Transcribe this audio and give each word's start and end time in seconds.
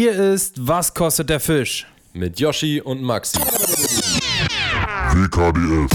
Hier 0.00 0.14
ist 0.14 0.64
Was 0.64 0.94
kostet 0.94 1.28
der 1.28 1.40
Fisch? 1.40 1.84
Mit 2.12 2.38
Yoshi 2.38 2.80
und 2.80 3.02
Maxi. 3.02 3.40
WKDF. 5.10 5.90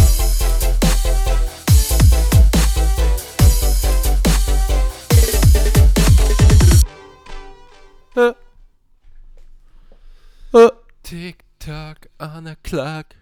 Tick-Tack, 11.04 12.10
Anna 12.18 12.56
Clark. 12.62 13.16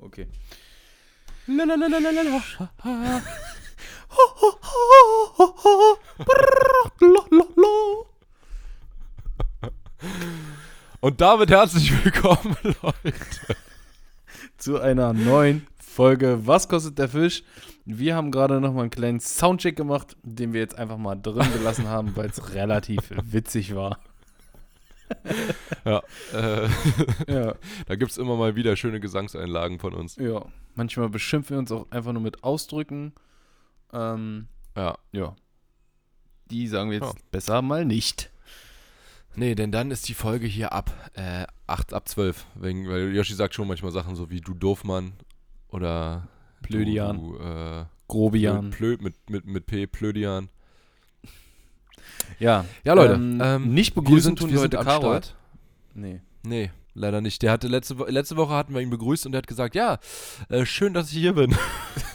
Okay. 0.00 0.26
Und 11.00 11.20
damit 11.20 11.50
herzlich 11.50 11.92
willkommen, 12.04 12.56
Leute. 12.62 13.56
Zu 14.56 14.80
einer 14.80 15.12
neuen 15.12 15.66
Folge 15.78 16.46
Was 16.46 16.68
kostet 16.68 16.98
der 16.98 17.08
Fisch? 17.08 17.42
Wir 17.84 18.16
haben 18.16 18.30
gerade 18.30 18.60
noch 18.60 18.72
mal 18.72 18.82
einen 18.82 18.90
kleinen 18.90 19.20
Soundcheck 19.20 19.76
gemacht, 19.76 20.16
den 20.22 20.52
wir 20.54 20.60
jetzt 20.60 20.76
einfach 20.78 20.96
mal 20.96 21.16
drin 21.16 21.46
gelassen 21.52 21.88
haben, 21.88 22.16
weil 22.16 22.30
es 22.30 22.54
relativ 22.54 23.00
witzig 23.22 23.74
war. 23.74 23.98
Ja, 25.84 26.02
äh, 26.32 26.68
Ja, 27.28 27.54
da 27.86 27.94
gibt 27.96 28.10
es 28.10 28.16
immer 28.16 28.36
mal 28.36 28.56
wieder 28.56 28.74
schöne 28.76 29.00
Gesangseinlagen 29.00 29.78
von 29.78 29.92
uns. 29.92 30.16
ja. 30.16 30.44
Manchmal 30.76 31.08
beschimpfen 31.08 31.54
wir 31.54 31.58
uns 31.60 31.70
auch 31.70 31.88
einfach 31.92 32.12
nur 32.12 32.22
mit 32.22 32.42
Ausdrücken. 32.42 33.12
Ähm, 33.94 34.48
Ja. 34.76 34.98
ja. 35.12 35.34
Die 36.50 36.66
sagen 36.68 36.90
wir 36.90 36.98
jetzt 36.98 37.14
Ja. 37.14 37.20
besser 37.30 37.62
mal 37.62 37.84
nicht. 37.84 38.30
Nee, 39.36 39.54
denn 39.54 39.72
dann 39.72 39.90
ist 39.90 40.08
die 40.08 40.14
Folge 40.14 40.46
hier 40.46 40.72
ab 40.72 40.92
äh, 41.14 41.46
8, 41.66 41.92
ab 41.94 42.08
12. 42.08 42.44
Wegen, 42.54 42.88
weil 42.88 43.14
Yoshi 43.14 43.34
sagt 43.34 43.54
schon 43.54 43.66
manchmal 43.66 43.90
Sachen 43.92 44.14
so 44.14 44.30
wie 44.30 44.40
du 44.40 44.54
Doofmann 44.54 45.14
oder 45.68 46.28
Blödian. 46.60 47.16
Du, 47.18 47.36
äh, 47.38 47.84
Grobian. 48.06 48.70
Plö, 48.70 48.96
mit, 49.00 49.14
mit, 49.30 49.44
mit 49.46 49.66
P, 49.66 49.86
Plödian. 49.86 50.50
Ja. 52.38 52.64
Ja, 52.84 52.94
Leute. 52.94 53.14
Ähm, 53.14 53.40
ähm, 53.42 53.74
nicht 53.74 53.94
begrüßen 53.94 54.22
sind, 54.36 54.38
tun 54.38 54.52
wir 54.52 54.60
heute 54.60 54.78
am 54.78 54.84
Karol. 54.84 55.00
Start. 55.22 55.36
Nee. 55.94 56.20
Nee, 56.42 56.70
leider 56.94 57.20
nicht. 57.20 57.42
Der 57.42 57.50
hatte 57.52 57.68
letzte, 57.68 57.98
Wo- 57.98 58.04
letzte 58.06 58.36
Woche 58.36 58.52
hatten 58.52 58.74
wir 58.74 58.80
ihn 58.82 58.90
begrüßt 58.90 59.26
und 59.26 59.34
er 59.34 59.38
hat 59.38 59.46
gesagt, 59.46 59.74
ja, 59.74 59.98
äh, 60.48 60.66
schön, 60.66 60.94
dass 60.94 61.10
ich 61.10 61.18
hier 61.18 61.32
bin. 61.34 61.56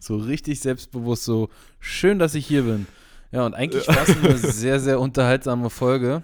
So 0.00 0.16
richtig 0.16 0.60
selbstbewusst, 0.60 1.24
so 1.24 1.48
schön, 1.78 2.18
dass 2.18 2.34
ich 2.34 2.46
hier 2.46 2.62
bin. 2.62 2.86
Ja, 3.32 3.46
und 3.46 3.54
eigentlich 3.54 3.86
war 3.88 4.02
es 4.02 4.16
eine 4.16 4.36
sehr, 4.52 4.80
sehr 4.80 5.00
unterhaltsame 5.00 5.70
Folge. 5.70 6.22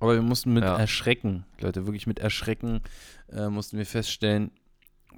Aber 0.00 0.14
wir 0.14 0.22
mussten 0.22 0.52
mit 0.52 0.62
Ja. 0.64 0.76
Erschrecken, 0.78 1.44
Leute, 1.60 1.86
wirklich 1.86 2.06
mit 2.06 2.20
Erschrecken, 2.20 2.82
äh, 3.32 3.48
mussten 3.48 3.78
wir 3.78 3.86
feststellen, 3.86 4.52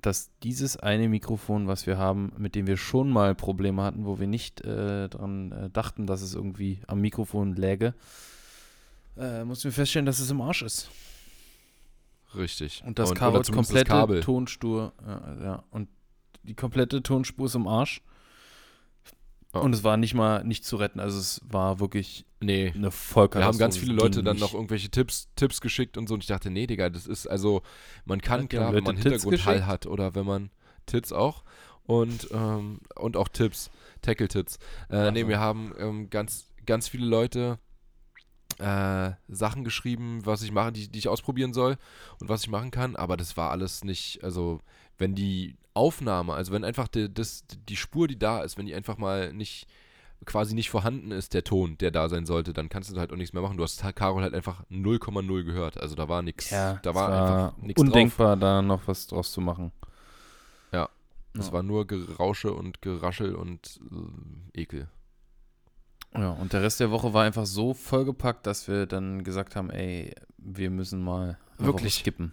dass 0.01 0.31
dieses 0.43 0.79
eine 0.79 1.09
Mikrofon, 1.09 1.67
was 1.67 1.87
wir 1.87 1.99
haben, 1.99 2.33
mit 2.39 2.55
dem 2.55 2.67
wir 2.67 2.79
schon 2.79 3.11
mal 3.11 3.35
Probleme 3.35 3.83
hatten, 3.83 4.07
wo 4.07 4.19
wir 4.19 4.27
nicht 4.27 4.63
äh, 4.63 5.09
dran 5.09 5.53
äh, 5.53 5.71
dachten, 5.71 6.07
dass 6.07 6.23
es 6.23 6.35
irgendwie 6.35 6.81
am 6.87 7.01
Mikrofon 7.03 7.57
läge, 7.57 7.95
äh, 9.19 9.45
mussten 9.45 9.65
wir 9.65 9.73
feststellen, 9.73 10.07
dass 10.07 10.19
es 10.19 10.31
im 10.31 10.41
Arsch 10.41 10.63
ist. 10.63 10.89
Richtig. 12.35 12.83
Und 12.87 12.99
das 12.99 13.11
oder 13.11 13.19
Kabel, 13.19 13.43
komplette. 13.43 14.21
Tonspur, 14.21 14.93
ja, 15.07 15.45
ja, 15.45 15.65
und 15.71 15.89
die 16.43 16.55
komplette 16.55 17.03
Tonspur 17.03 17.47
ist 17.47 17.55
im 17.55 17.67
Arsch. 17.67 18.03
Ja. 19.55 19.61
Und 19.61 19.75
es 19.75 19.83
war 19.83 19.97
nicht 19.97 20.15
mal 20.15 20.45
nicht 20.45 20.65
zu 20.65 20.77
retten, 20.77 21.01
also 21.01 21.19
es 21.19 21.41
war 21.49 21.81
wirklich 21.81 22.25
Nee. 22.43 22.73
eine 22.75 22.85
Wir 22.85 22.91
Vollkatastrophe. 22.91 23.47
haben 23.53 23.59
ganz 23.59 23.77
viele 23.77 23.93
Leute 23.93 24.23
dann 24.23 24.39
noch 24.39 24.55
irgendwelche 24.55 24.89
Tipps, 24.91 25.29
Tipps 25.37 25.61
geschickt 25.61 25.99
und 25.99 26.09
so. 26.09 26.15
Und 26.15 26.23
ich 26.23 26.29
dachte, 26.29 26.51
nee, 26.51 26.67
Digga, 26.67 26.89
das 26.89 27.07
ist 27.07 27.27
also, 27.27 27.63
man 28.07 28.23
kann 28.23 28.49
klar, 28.49 28.73
wenn 28.73 28.85
man 28.85 28.97
Hintergrundhall 28.97 29.67
hat 29.67 29.87
oder 29.87 30.15
wenn 30.15 30.25
man 30.25 30.51
Tits 30.87 31.13
auch 31.13 31.45
und, 31.85 32.29
ähm, 32.33 32.81
und 32.97 33.17
auch 33.17 33.29
Tipps, 33.29 33.71
Tackle-Tits. 34.01 34.59
Äh, 34.89 35.11
nee, 35.11 35.27
wir 35.29 35.39
haben 35.39 35.75
ähm, 35.79 36.09
ganz, 36.09 36.47
ganz 36.65 36.89
viele 36.89 37.07
Leute 37.07 37.59
äh, 38.59 39.13
Sachen 39.29 39.65
geschrieben, 39.65 40.25
was 40.25 40.43
ich 40.43 40.53
machen, 40.53 40.75
die, 40.75 40.89
die 40.89 40.99
ich 40.99 41.09
ausprobieren 41.09 41.53
soll 41.53 41.77
und 42.21 42.29
was 42.29 42.43
ich 42.43 42.49
machen 42.49 42.71
kann, 42.71 42.97
aber 42.97 43.17
das 43.17 43.37
war 43.37 43.51
alles 43.51 43.85
nicht, 43.85 44.23
also 44.25 44.61
wenn 45.01 45.15
die 45.15 45.57
Aufnahme, 45.75 46.35
also 46.35 46.53
wenn 46.53 46.65
einfach 46.65 46.89
die, 46.89 47.13
das, 47.13 47.45
die 47.69 47.77
Spur, 47.77 48.07
die 48.09 48.19
da 48.19 48.43
ist, 48.43 48.59
wenn 48.59 48.67
die 48.67 48.75
einfach 48.75 48.99
mal 48.99 49.33
nicht 49.33 49.67
quasi 50.27 50.55
nicht 50.55 50.69
vorhanden 50.71 51.13
ist, 51.13 51.33
der 51.33 51.45
Ton, 51.45 51.79
der 51.79 51.91
da 51.91 52.09
sein 52.11 52.27
sollte, 52.27 52.53
dann 52.53 52.69
kannst 52.69 52.91
du 52.91 52.99
halt 53.01 53.11
auch 53.13 53.17
nichts 53.17 53.33
mehr 53.33 53.43
machen. 53.43 53.57
Du 53.57 53.63
hast 53.63 53.83
Carol 53.97 54.23
halt 54.23 54.35
einfach 54.35 54.63
0,0 54.71 55.45
gehört. 55.45 55.81
Also 55.81 55.95
da 55.95 56.09
war 56.09 56.21
nichts, 56.23 56.51
ja, 56.51 56.75
da 56.83 56.91
es 56.91 56.97
war, 56.97 57.09
einfach 57.51 57.57
nichts 57.63 57.81
drauf. 57.81 57.87
undenkbar, 57.87 58.37
da 58.37 58.61
noch 58.61 58.87
was 58.87 59.07
draus 59.07 59.33
zu 59.33 59.41
machen. 59.41 59.73
Es 61.33 61.47
Ja. 61.47 61.53
war 61.53 61.63
nur 61.63 61.87
Gerausche 61.87 62.53
und 62.53 62.83
Geraschel 62.83 63.37
und 63.37 63.79
äh, 64.55 64.61
Ekel. 64.63 64.89
Ja, 66.13 66.31
und 66.33 66.53
der 66.53 66.63
Rest 66.63 66.81
der 66.81 66.91
Woche 66.91 67.15
war 67.15 67.23
einfach 67.23 67.47
so 67.47 67.73
vollgepackt, 67.73 68.47
dass 68.49 68.67
wir 68.67 68.87
dann 68.87 69.23
gesagt 69.23 69.55
haben, 69.55 69.71
ey, 69.71 70.13
wir 70.39 70.71
müssen 70.71 71.01
mal 71.05 71.39
Wirklich? 71.57 71.95
Skippen. 71.95 72.33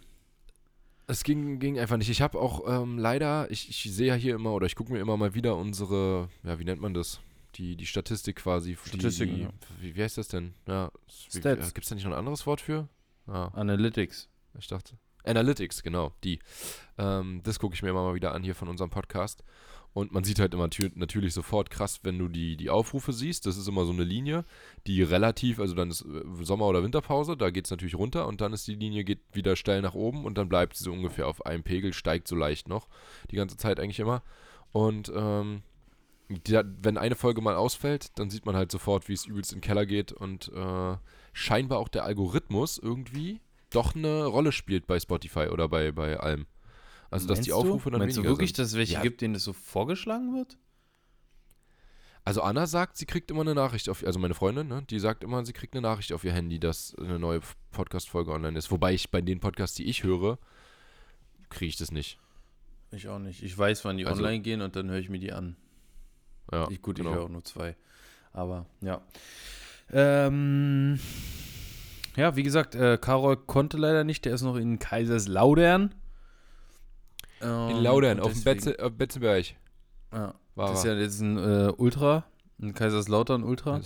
Es 1.10 1.24
ging, 1.24 1.60
ging 1.60 1.80
einfach 1.80 1.96
nicht. 1.96 2.10
Ich 2.10 2.22
habe 2.22 2.38
auch 2.38 2.68
ähm, 2.68 2.98
leider, 2.98 3.50
ich, 3.50 3.70
ich 3.70 3.94
sehe 3.94 4.08
ja 4.08 4.16
hier 4.16 4.36
immer 4.36 4.52
oder 4.52 4.66
ich 4.66 4.76
gucke 4.76 4.92
mir 4.92 5.00
immer 5.00 5.16
mal 5.16 5.34
wieder 5.34 5.56
unsere, 5.56 6.28
ja, 6.44 6.60
wie 6.60 6.66
nennt 6.66 6.82
man 6.82 6.94
das? 6.94 7.22
Die, 7.56 7.78
die 7.78 7.86
Statistik 7.86 8.36
quasi. 8.36 8.78
Statistiken, 8.86 9.36
die, 9.36 9.42
ja. 9.44 9.50
wie, 9.80 9.96
wie 9.96 10.04
heißt 10.04 10.18
das 10.18 10.28
denn? 10.28 10.54
Ja, 10.68 10.92
Stats. 11.08 11.74
Gibt 11.74 11.86
es 11.86 11.90
da 11.90 11.96
nicht 11.96 12.04
noch 12.04 12.12
ein 12.12 12.18
anderes 12.18 12.46
Wort 12.46 12.60
für? 12.60 12.90
Ah, 13.26 13.48
Analytics. 13.54 14.28
ich 14.60 14.68
dachte. 14.68 14.98
Analytics, 15.24 15.82
genau, 15.82 16.14
die. 16.26 16.40
Ähm, 16.98 17.42
das 17.44 17.58
gucke 17.58 17.74
ich 17.74 17.82
mir 17.82 17.90
immer 17.90 18.04
mal 18.04 18.14
wieder 18.14 18.34
an 18.34 18.44
hier 18.44 18.56
von 18.56 18.68
unserem 18.68 18.90
Podcast. 18.90 19.44
Und 19.98 20.12
man 20.12 20.24
sieht 20.24 20.38
halt 20.38 20.54
immer 20.54 20.66
natür- 20.66 20.92
natürlich 20.94 21.34
sofort 21.34 21.72
krass, 21.72 22.02
wenn 22.04 22.20
du 22.20 22.28
die, 22.28 22.56
die 22.56 22.70
Aufrufe 22.70 23.14
siehst. 23.14 23.48
Das 23.48 23.58
ist 23.58 23.68
immer 23.68 23.84
so 23.84 23.92
eine 23.92 24.04
Linie, 24.04 24.46
die 24.86 25.02
relativ, 25.02 25.60
also 25.60 25.74
dann 25.74 25.90
ist 25.90 26.06
äh, 26.06 26.22
Sommer- 26.44 26.68
oder 26.68 26.84
Winterpause, 26.84 27.36
da 27.36 27.50
geht 27.50 27.66
es 27.66 27.72
natürlich 27.72 27.96
runter 27.96 28.28
und 28.28 28.40
dann 28.40 28.54
ist 28.54 28.68
die 28.68 28.76
Linie 28.76 29.04
geht 29.04 29.22
wieder 29.34 29.56
steil 29.56 29.82
nach 29.82 29.96
oben 29.96 30.24
und 30.24 30.38
dann 30.38 30.50
bleibt 30.50 30.78
sie 30.78 30.84
so 30.84 30.92
ungefähr 30.92 31.28
auf 31.28 31.48
einem 31.48 31.64
Pegel, 31.64 31.94
steigt 31.94 32.28
so 32.28 32.36
leicht 32.36 32.68
noch. 32.68 32.90
Die 33.32 33.38
ganze 33.38 33.58
Zeit 33.58 33.80
eigentlich 33.80 34.00
immer. 34.00 34.22
Und 34.72 35.12
ähm, 35.16 35.64
die, 36.30 36.62
wenn 36.80 37.00
eine 37.00 37.16
Folge 37.16 37.42
mal 37.42 37.56
ausfällt, 37.56 38.20
dann 38.20 38.30
sieht 38.30 38.46
man 38.46 38.56
halt 38.56 38.72
sofort, 38.72 39.10
wie 39.10 39.14
es 39.14 39.26
übelst 39.26 39.52
in 39.52 39.62
den 39.62 39.64
Keller 39.64 39.88
geht 39.88 40.12
und 40.12 40.52
äh, 40.54 40.96
scheinbar 41.34 41.80
auch 41.80 41.88
der 41.88 42.04
Algorithmus 42.04 42.78
irgendwie 42.78 43.42
doch 43.72 43.96
eine 43.96 44.26
Rolle 44.26 44.52
spielt 44.52 44.86
bei 44.86 45.00
Spotify 45.00 45.48
oder 45.48 45.68
bei, 45.68 45.92
bei 45.92 46.20
allem. 46.20 46.46
Also, 47.10 47.28
dass 47.28 47.40
die 47.42 47.52
Meinst 47.52 47.64
du? 47.64 47.68
Aufrufe 47.70 47.90
dann 47.92 48.00
Meinst 48.00 48.18
du 48.18 48.22
weniger 48.22 48.34
wirklich, 48.34 48.50
sind. 48.50 48.60
dass 48.60 48.68
es 48.70 48.76
welche 48.78 48.94
Ja. 48.96 49.02
gibt, 49.02 49.22
denen 49.22 49.34
das 49.34 49.44
so 49.44 49.54
vorgeschlagen 49.54 50.36
wird? 50.36 50.58
Also, 52.26 52.42
Anna 52.42 52.68
sagt, 52.68 52.98
sie 52.98 53.06
kriegt 53.06 53.32
immer 53.32 53.42
eine 53.42 53.56
Nachricht 53.56 53.88
auf, 53.88 54.04
also 54.06 54.20
meine 54.20 54.34
Freundin, 54.34 54.68
ne, 54.68 54.84
die 54.90 55.00
sagt 55.00 55.24
immer, 55.24 55.46
sie 55.46 55.54
kriegt 55.54 55.74
eine 55.74 55.82
Nachricht 55.82 56.12
auf 56.12 56.26
ihr 56.26 56.34
Handy, 56.34 56.60
dass 56.60 56.94
eine 57.00 57.18
neue 57.20 57.40
Podcast-Folge 57.72 58.32
online 58.32 58.58
ist. 58.58 58.70
Wobei 58.72 58.94
ich 58.94 59.10
bei 59.12 59.22
den 59.22 59.40
Podcasts, 59.40 59.78
die 59.78 59.86
ich 59.86 60.04
höre, 60.04 60.38
kriege 61.50 61.70
ich 61.70 61.78
das 61.78 61.92
nicht. 61.92 62.20
Ich 62.92 63.08
auch 63.08 63.20
nicht. 63.20 63.44
Ich 63.44 63.58
weiß, 63.58 63.86
wann 63.86 63.98
die 63.98 64.06
Also- 64.06 64.22
online 64.24 64.42
gehen 64.42 64.62
und 64.62 64.76
dann 64.76 64.90
höre 64.90 65.00
ich 65.00 65.08
mir 65.10 65.20
die 65.20 65.32
an. 65.32 65.56
Ja, 66.52 66.68
Ich, 66.70 66.82
gut, 66.82 66.98
genau. 66.98 67.10
ich 67.12 67.16
höre 67.16 67.24
auch 67.24 67.30
nur 67.30 67.44
zwei. 67.46 67.76
Aber 68.34 68.66
ja. 68.82 69.02
Ähm, 69.92 71.00
ja, 72.18 72.36
wie 72.36 72.44
gesagt, 72.44 72.76
äh, 72.76 72.98
Karol 73.00 73.38
konnte 73.38 73.78
leider 73.78 74.04
nicht. 74.04 74.26
Der 74.26 74.34
ist 74.34 74.42
noch 74.42 74.56
in 74.58 74.80
Kaiserslautern. 74.80 75.96
Ähm, 77.42 77.70
In 77.70 77.84
Laudern, 77.84 78.20
auf 78.20 78.34
dem 78.34 78.44
Betze, 78.44 78.76
auf 78.84 78.92
Betzenberg. 78.94 79.46
Ja, 80.14 80.34
War 80.56 80.70
das 80.70 80.80
ist 80.80 80.86
ja 80.86 80.94
jetzt 80.96 81.20
ein 81.22 81.38
äh, 81.38 81.72
Ultra. 81.78 82.24
Ein 82.62 82.74
Kaiserslautern 82.74 83.44
Ultra. 83.44 83.80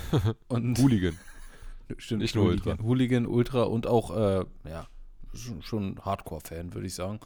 Und 0.48 0.78
Hooligan. 0.78 1.18
stimmt, 1.98 2.22
nicht 2.22 2.34
nur 2.36 2.44
Hooligan, 2.46 2.78
Hooligan, 2.82 3.26
Ultra 3.26 3.64
und 3.64 3.86
auch, 3.86 4.16
äh, 4.16 4.44
ja, 4.68 4.86
schon, 5.34 5.62
schon 5.62 5.98
Hardcore-Fan, 6.04 6.72
würde 6.74 6.86
ich 6.86 6.94
sagen. 6.94 7.18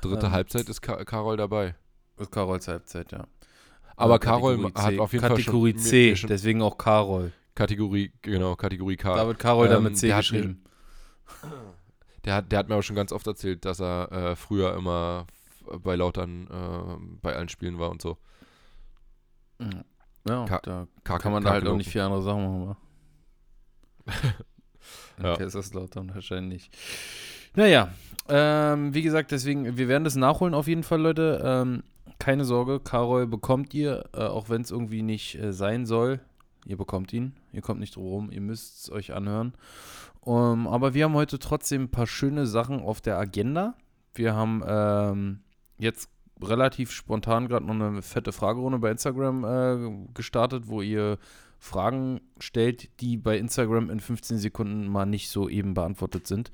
Dritte 0.00 0.26
Ähm, 0.26 0.32
Halbzeit 0.32 0.68
ist 0.68 0.80
Ka 0.80 1.04
Carol 1.04 1.36
dabei. 1.36 1.74
Ist 2.18 2.30
Karols 2.30 2.68
Halbzeit, 2.68 3.10
ja. 3.12 3.26
Aber 3.96 4.16
Äh, 4.16 4.18
Carol 4.20 4.56
Kategorie 4.56 4.74
hat 4.84 4.92
C. 4.94 4.98
auf 5.00 5.12
jeden 5.12 5.20
Fall 5.26 5.30
schon, 5.30 5.44
Kategorie 5.44 5.72
mir- 5.74 5.80
C, 5.80 6.10
mir 6.10 6.16
schon 6.16 6.28
deswegen 6.28 6.62
auch 6.62 6.78
Karol. 6.78 7.32
Kategorie, 7.54 8.12
genau, 8.22 8.54
Kategorie 8.56 8.96
K. 8.96 9.16
Da 9.16 9.26
wird 9.26 9.38
Karol 9.38 9.68
Ähm, 9.70 9.82
mit 9.82 9.96
C 9.98 10.12
hat 10.12 10.16
mir- 10.30 10.38
geschrieben. 10.38 10.64
Der 12.24 12.34
hat, 12.36 12.50
der 12.52 12.58
hat 12.58 12.68
mir 12.68 12.74
aber 12.74 12.82
schon 12.82 12.96
ganz 12.96 13.12
oft 13.12 13.26
erzählt, 13.26 13.64
dass 13.64 13.80
er 13.80 14.10
äh, 14.12 14.36
früher 14.36 14.74
immer 14.74 15.26
bei 15.82 15.94
Lautern 15.96 16.46
äh, 16.50 17.16
bei 17.22 17.34
allen 17.36 17.48
Spielen 17.48 17.78
war 17.78 17.90
und 17.90 18.00
so. 18.02 18.16
Ja, 20.28 20.44
Ka- 20.46 20.60
da 20.62 20.86
K 21.04 21.18
kann 21.18 21.32
man 21.32 21.44
da 21.44 21.50
halt 21.50 21.66
auch 21.66 21.76
nicht 21.76 21.90
viel 21.90 22.00
andere 22.00 22.22
Sachen 22.22 22.66
machen? 22.66 22.76
In 25.18 25.24
Ja. 25.24 25.36
Kaiserslautern 25.36 26.14
wahrscheinlich. 26.14 26.70
Naja, 27.54 27.92
ähm, 28.28 28.92
wie 28.94 29.02
gesagt, 29.02 29.30
deswegen, 29.30 29.76
wir 29.76 29.86
werden 29.88 30.04
das 30.04 30.16
nachholen 30.16 30.54
auf 30.54 30.66
jeden 30.66 30.82
Fall, 30.82 31.00
Leute. 31.00 31.40
Ähm, 31.44 31.82
keine 32.18 32.44
Sorge, 32.44 32.80
Karol 32.80 33.26
bekommt 33.26 33.72
ihr, 33.74 34.04
äh, 34.12 34.24
auch 34.24 34.48
wenn 34.48 34.62
es 34.62 34.70
irgendwie 34.70 35.02
nicht 35.02 35.36
äh, 35.36 35.52
sein 35.52 35.86
soll. 35.86 36.20
Ihr 36.64 36.76
bekommt 36.76 37.12
ihn, 37.12 37.34
ihr 37.52 37.62
kommt 37.62 37.80
nicht 37.80 37.96
drum 37.96 38.06
rum, 38.06 38.30
ihr 38.30 38.40
müsst 38.40 38.84
es 38.84 38.90
euch 38.90 39.12
anhören. 39.12 39.54
Um, 40.20 40.66
aber 40.66 40.94
wir 40.94 41.04
haben 41.04 41.14
heute 41.14 41.38
trotzdem 41.38 41.82
ein 41.82 41.90
paar 41.90 42.06
schöne 42.06 42.46
Sachen 42.46 42.80
auf 42.80 43.00
der 43.00 43.18
Agenda. 43.18 43.74
Wir 44.14 44.34
haben 44.34 44.62
ähm, 44.66 45.40
jetzt 45.78 46.08
relativ 46.42 46.90
spontan 46.90 47.48
gerade 47.48 47.66
noch 47.66 47.74
eine 47.74 48.02
fette 48.02 48.32
Fragerunde 48.32 48.78
bei 48.78 48.90
Instagram 48.90 49.44
äh, 49.44 50.08
gestartet, 50.14 50.68
wo 50.68 50.82
ihr 50.82 51.18
Fragen 51.58 52.20
stellt, 52.38 53.00
die 53.00 53.16
bei 53.16 53.38
Instagram 53.38 53.90
in 53.90 54.00
15 54.00 54.38
Sekunden 54.38 54.88
mal 54.88 55.06
nicht 55.06 55.30
so 55.30 55.48
eben 55.48 55.74
beantwortet 55.74 56.26
sind. 56.26 56.50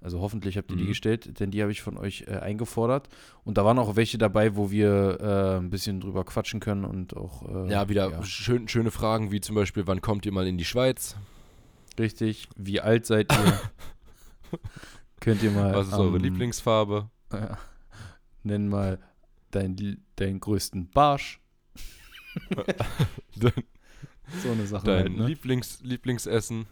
Also 0.00 0.20
hoffentlich 0.20 0.56
habt 0.56 0.70
ihr 0.70 0.76
die 0.76 0.84
Mhm. 0.84 0.88
gestellt, 0.88 1.40
denn 1.40 1.50
die 1.50 1.60
habe 1.60 1.72
ich 1.72 1.82
von 1.82 1.96
euch 1.98 2.24
äh, 2.28 2.36
eingefordert. 2.38 3.08
Und 3.44 3.58
da 3.58 3.64
waren 3.64 3.78
auch 3.80 3.96
welche 3.96 4.16
dabei, 4.16 4.54
wo 4.54 4.70
wir 4.70 5.18
äh, 5.20 5.56
ein 5.58 5.70
bisschen 5.70 6.00
drüber 6.00 6.24
quatschen 6.24 6.60
können 6.60 6.84
und 6.84 7.16
auch. 7.16 7.42
Äh, 7.66 7.70
Ja, 7.72 7.88
wieder 7.88 8.22
Schön, 8.24 8.68
schöne 8.68 8.90
Fragen 8.92 9.32
wie 9.32 9.40
zum 9.40 9.56
Beispiel, 9.56 9.86
wann 9.88 10.00
kommt 10.00 10.24
ihr 10.24 10.32
mal 10.32 10.46
in 10.46 10.56
die 10.56 10.64
Schweiz? 10.64 11.16
Richtig. 11.98 12.48
Wie 12.56 12.80
alt 12.80 13.06
seid 13.06 13.32
ihr? 13.32 13.60
Könnt 15.20 15.42
ihr 15.42 15.50
mal. 15.50 15.74
Was 15.74 15.88
ist 15.88 15.94
eure 15.94 16.16
am- 16.16 16.22
Lieblingsfarbe? 16.22 17.10
Ja. 17.32 17.58
Nenn 18.44 18.68
mal 18.68 19.00
dein, 19.50 20.00
deinen 20.14 20.38
größten 20.38 20.90
Barsch. 20.90 21.40
Dein, 23.36 23.52
So 24.42 24.52
eine 24.52 24.66
Sache. 24.66 24.86
dein 24.86 24.98
halt, 25.04 25.16
ne? 25.16 25.26
Lieblings, 25.26 25.80
Lieblingsessen? 25.82 26.66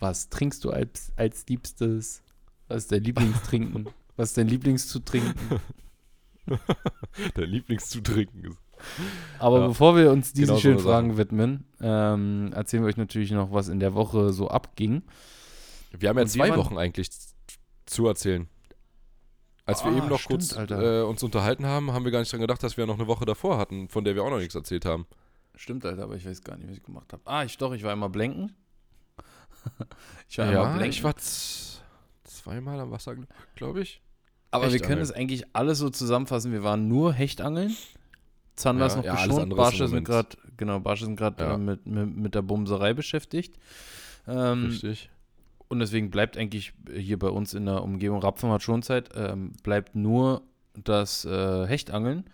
Was 0.00 0.28
trinkst 0.28 0.64
du 0.64 0.70
als, 0.70 1.12
als 1.16 1.46
Liebstes? 1.48 2.22
Was 2.68 2.78
ist 2.84 2.92
dein 2.92 3.02
Lieblingstrinken? 3.04 3.88
Was 4.16 4.30
ist 4.30 4.38
dein 4.38 4.48
Lieblingszutrinken? 4.48 5.60
Dein 7.34 7.44
Lieblingszutrinken 7.50 8.44
ist. 8.46 8.58
Aber 9.38 9.60
Ja. 9.60 9.66
bevor 9.68 9.96
wir 9.96 10.10
uns 10.10 10.32
diesen 10.32 10.46
Genau 10.46 10.54
so 10.56 10.60
schönen 10.62 10.74
eine 10.76 10.82
Fragen 10.82 11.16
widmen, 11.18 11.64
ähm, 11.80 12.50
erzählen 12.54 12.82
wir 12.82 12.88
euch 12.88 12.96
natürlich 12.96 13.30
noch, 13.32 13.52
was 13.52 13.68
in 13.68 13.80
der 13.80 13.94
Woche 13.94 14.32
so 14.32 14.48
abging. 14.48 15.02
Wir 15.90 16.08
haben 16.08 16.16
ja 16.16 16.22
Und 16.24 16.34
wir 16.34 16.42
zwei 16.44 16.56
Wochen 16.56 16.78
eigentlich 16.78 17.10
zu 17.86 18.06
erzählen. 18.06 18.48
Als 19.66 19.84
wir 19.84 19.92
Ah, 19.92 19.98
eben 19.98 20.08
noch 20.08 20.20
stimmt, 20.20 20.54
kurz 20.56 20.70
äh, 20.70 21.02
uns 21.02 21.22
unterhalten 21.22 21.66
haben, 21.66 21.92
haben 21.92 22.04
wir 22.04 22.10
gar 22.12 22.20
nicht 22.20 22.32
dran 22.32 22.40
gedacht, 22.40 22.62
dass 22.62 22.76
wir 22.78 22.86
noch 22.86 22.98
eine 22.98 23.06
Woche 23.06 23.26
davor 23.26 23.58
hatten, 23.58 23.88
von 23.90 24.04
der 24.04 24.14
wir 24.14 24.24
auch 24.24 24.30
noch 24.30 24.38
nichts 24.38 24.54
erzählt 24.54 24.84
haben. 24.86 25.06
Stimmt, 25.54 25.84
Alter, 25.84 26.04
aber 26.04 26.16
ich 26.16 26.24
weiß 26.24 26.42
gar 26.42 26.56
nicht, 26.56 26.68
was 26.70 26.76
ich 26.78 26.82
gemacht 26.82 27.12
habe. 27.12 27.22
Ah, 27.26 27.44
ich 27.44 27.58
doch, 27.58 27.72
ich 27.74 27.82
war 27.82 27.92
einmal 27.92 28.08
blenken. 28.08 28.56
ich 30.28 30.38
war 30.38 30.46
Ja, 30.50 30.62
einmal 30.62 30.78
blenken. 30.78 30.90
ich 30.90 31.04
war 31.04 31.14
zweimal 32.48 32.80
am 32.80 32.90
Wasser, 32.90 33.14
glaube 33.54 33.80
ich. 33.82 34.00
aber 34.50 34.72
wir 34.72 34.80
können 34.80 35.02
es 35.02 35.12
eigentlich 35.12 35.44
alles 35.54 35.78
so 35.78 35.90
zusammenfassen. 35.90 36.52
Wir 36.52 36.62
waren 36.64 36.88
nur 36.88 37.12
Hechtangeln. 37.12 37.76
Zander 38.56 38.86
ist 38.86 38.92
Ja, 38.94 38.98
noch 38.98 39.04
ja, 39.04 39.26
geschont. 39.26 39.52
ist 39.52 39.56
Barsche 39.56 39.88
sind 39.88 40.04
gerade, 40.04 40.28
genau, 40.56 40.80
Barsche 40.80 41.04
sind 41.04 41.16
gerade 41.16 41.44
Ja. 41.44 41.54
äh, 41.54 41.58
mit, 41.58 41.86
mit, 41.86 42.16
mit 42.16 42.34
der 42.34 42.42
Bumserei 42.42 42.92
beschäftigt. 42.94 43.56
Ähm, 44.26 44.66
Richtig. 44.66 45.10
Und 45.68 45.80
deswegen 45.80 46.10
bleibt 46.10 46.36
eigentlich 46.38 46.72
hier 46.92 47.18
bei 47.18 47.28
uns 47.28 47.52
in 47.54 47.66
der 47.66 47.82
Umgebung 47.82 48.20
Rapfen 48.20 48.50
hat 48.50 48.62
schon 48.62 48.82
Zeit, 48.82 49.10
ähm, 49.14 49.52
bleibt 49.62 49.94
nur 49.94 50.42
das 50.74 51.24
äh, 51.26 51.66
Hechtangeln. 51.66 52.24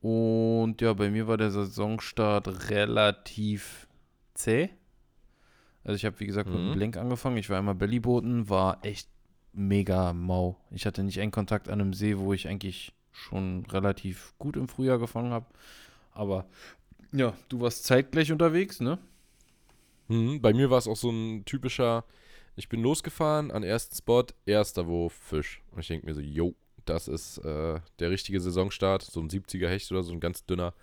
Und 0.00 0.80
ja, 0.80 0.92
bei 0.94 1.10
mir 1.10 1.26
war 1.26 1.36
der 1.36 1.50
Saisonstart 1.50 2.70
relativ 2.70 3.88
zäh. 4.34 4.70
Also 5.84 5.96
ich 5.96 6.04
habe, 6.04 6.18
wie 6.20 6.26
gesagt, 6.26 6.48
mit 6.48 6.58
Mhm. 6.60 6.66
dem 6.68 6.74
Blenk 6.76 6.96
angefangen. 6.96 7.36
Ich 7.36 7.50
war 7.50 7.58
einmal 7.58 7.74
Bellyboten, 7.74 8.48
war 8.48 8.78
echt 8.84 9.08
mega 9.52 10.12
mau. 10.12 10.56
Ich 10.70 10.86
hatte 10.86 11.02
nicht 11.02 11.20
einen 11.20 11.30
Kontakt 11.30 11.68
an 11.68 11.80
einem 11.80 11.92
See, 11.92 12.18
wo 12.18 12.32
ich 12.32 12.48
eigentlich 12.48 12.92
schon 13.12 13.64
relativ 13.66 14.34
gut 14.38 14.56
im 14.56 14.68
Frühjahr 14.68 14.98
gefangen 14.98 15.32
habe. 15.32 15.46
Aber 16.12 16.46
ja, 17.12 17.34
du 17.48 17.60
warst 17.60 17.84
zeitgleich 17.84 18.30
unterwegs, 18.32 18.80
ne? 18.80 18.98
Mhm, 20.08 20.40
bei 20.40 20.52
mir 20.52 20.70
war 20.70 20.78
es 20.78 20.88
auch 20.88 20.96
so 20.96 21.10
ein 21.10 21.44
typischer, 21.44 22.04
ich 22.56 22.68
bin 22.68 22.82
losgefahren, 22.82 23.50
an 23.50 23.62
ersten 23.62 23.94
Spot, 23.94 24.24
erster 24.46 24.86
Wurf, 24.86 25.12
Fisch. 25.12 25.62
Und 25.72 25.80
ich 25.80 25.88
denke 25.88 26.06
mir 26.06 26.14
so, 26.14 26.20
yo, 26.20 26.54
das 26.84 27.08
ist 27.08 27.38
äh, 27.38 27.80
der 27.98 28.10
richtige 28.10 28.40
Saisonstart, 28.40 29.02
so 29.02 29.20
ein 29.20 29.28
70er 29.28 29.68
Hecht 29.68 29.90
oder 29.92 30.02
so 30.02 30.12
ein 30.12 30.20
ganz 30.20 30.44
dünner. 30.46 30.74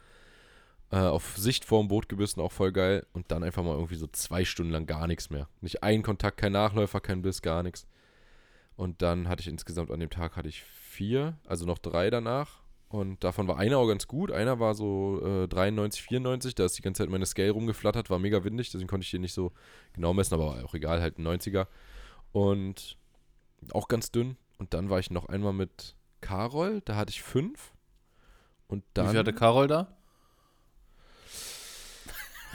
Äh, 0.92 0.98
auf 0.98 1.36
Sicht 1.38 1.66
vorm 1.66 1.88
Boot 1.88 2.08
gebissen, 2.10 2.42
auch 2.42 2.52
voll 2.52 2.72
geil. 2.72 3.06
Und 3.14 3.32
dann 3.32 3.44
einfach 3.44 3.64
mal 3.64 3.74
irgendwie 3.74 3.96
so 3.96 4.08
zwei 4.08 4.46
Stunden 4.46 4.72
lang 4.72 4.86
gar 4.86 5.08
nichts 5.08 5.30
mehr. 5.30 5.50
Nicht 5.62 5.84
ein 5.84 6.04
Kontakt, 6.04 6.38
kein 6.38 6.52
Nachläufer, 6.52 7.00
kein 7.00 7.24
Biss, 7.24 7.42
gar 7.42 7.64
nichts. 7.64 7.88
Und 8.76 9.02
dann 9.02 9.30
hatte 9.30 9.42
ich 9.42 9.48
insgesamt 9.48 9.92
an 9.92 10.00
dem 10.00 10.10
Tag 10.10 10.36
hatte 10.36 10.50
ich 10.50 10.64
vier, 10.64 11.38
also 11.48 11.66
noch 11.66 11.78
drei 11.78 12.10
danach. 12.10 12.62
Und 12.90 13.24
davon 13.24 13.48
war 13.48 13.58
einer 13.58 13.78
auch 13.78 13.88
ganz 13.88 14.08
gut. 14.08 14.32
Einer 14.32 14.60
war 14.60 14.76
so 14.76 15.22
äh, 15.44 15.48
93, 15.48 16.04
94. 16.04 16.56
Da 16.56 16.66
ist 16.66 16.78
die 16.78 16.82
ganze 16.82 17.04
Zeit 17.04 17.10
meine 17.10 17.26
Scale 17.26 17.52
rumgeflattert, 17.52 18.10
war 18.10 18.20
mega 18.20 18.44
windig, 18.44 18.72
deswegen 18.72 18.88
konnte 18.88 19.04
ich 19.04 19.12
den 19.12 19.22
nicht 19.22 19.34
so 19.34 19.52
genau 19.94 20.14
messen, 20.14 20.34
aber 20.34 20.64
auch 20.64 20.74
egal, 20.74 21.02
halt 21.02 21.18
ein 21.18 21.28
90er. 21.28 21.68
Und 22.32 22.98
auch 23.72 23.88
ganz 23.88 24.12
dünn. 24.12 24.38
Und 24.58 24.74
dann 24.74 24.90
war 24.90 25.00
ich 25.00 25.12
noch 25.12 25.26
einmal 25.26 25.54
mit 25.54 25.96
Karol, 26.22 26.82
da 26.86 26.96
hatte 26.96 27.12
ich 27.12 27.22
fünf. 27.22 27.74
Und 28.68 28.84
Wie 28.84 28.90
dann. 28.94 29.10
viel 29.10 29.20
hatte 29.20 29.34
Karol 29.34 29.68
da? 29.68 29.98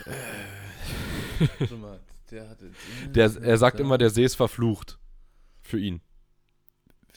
Mal, 1.79 1.99
der 2.31 2.49
hatte. 2.49 2.71
der, 3.13 3.35
er 3.43 3.57
sagt 3.57 3.79
immer, 3.79 3.97
der 3.97 4.09
See 4.09 4.23
ist 4.23 4.35
verflucht. 4.35 4.97
Für 5.61 5.79
ihn. 5.79 6.01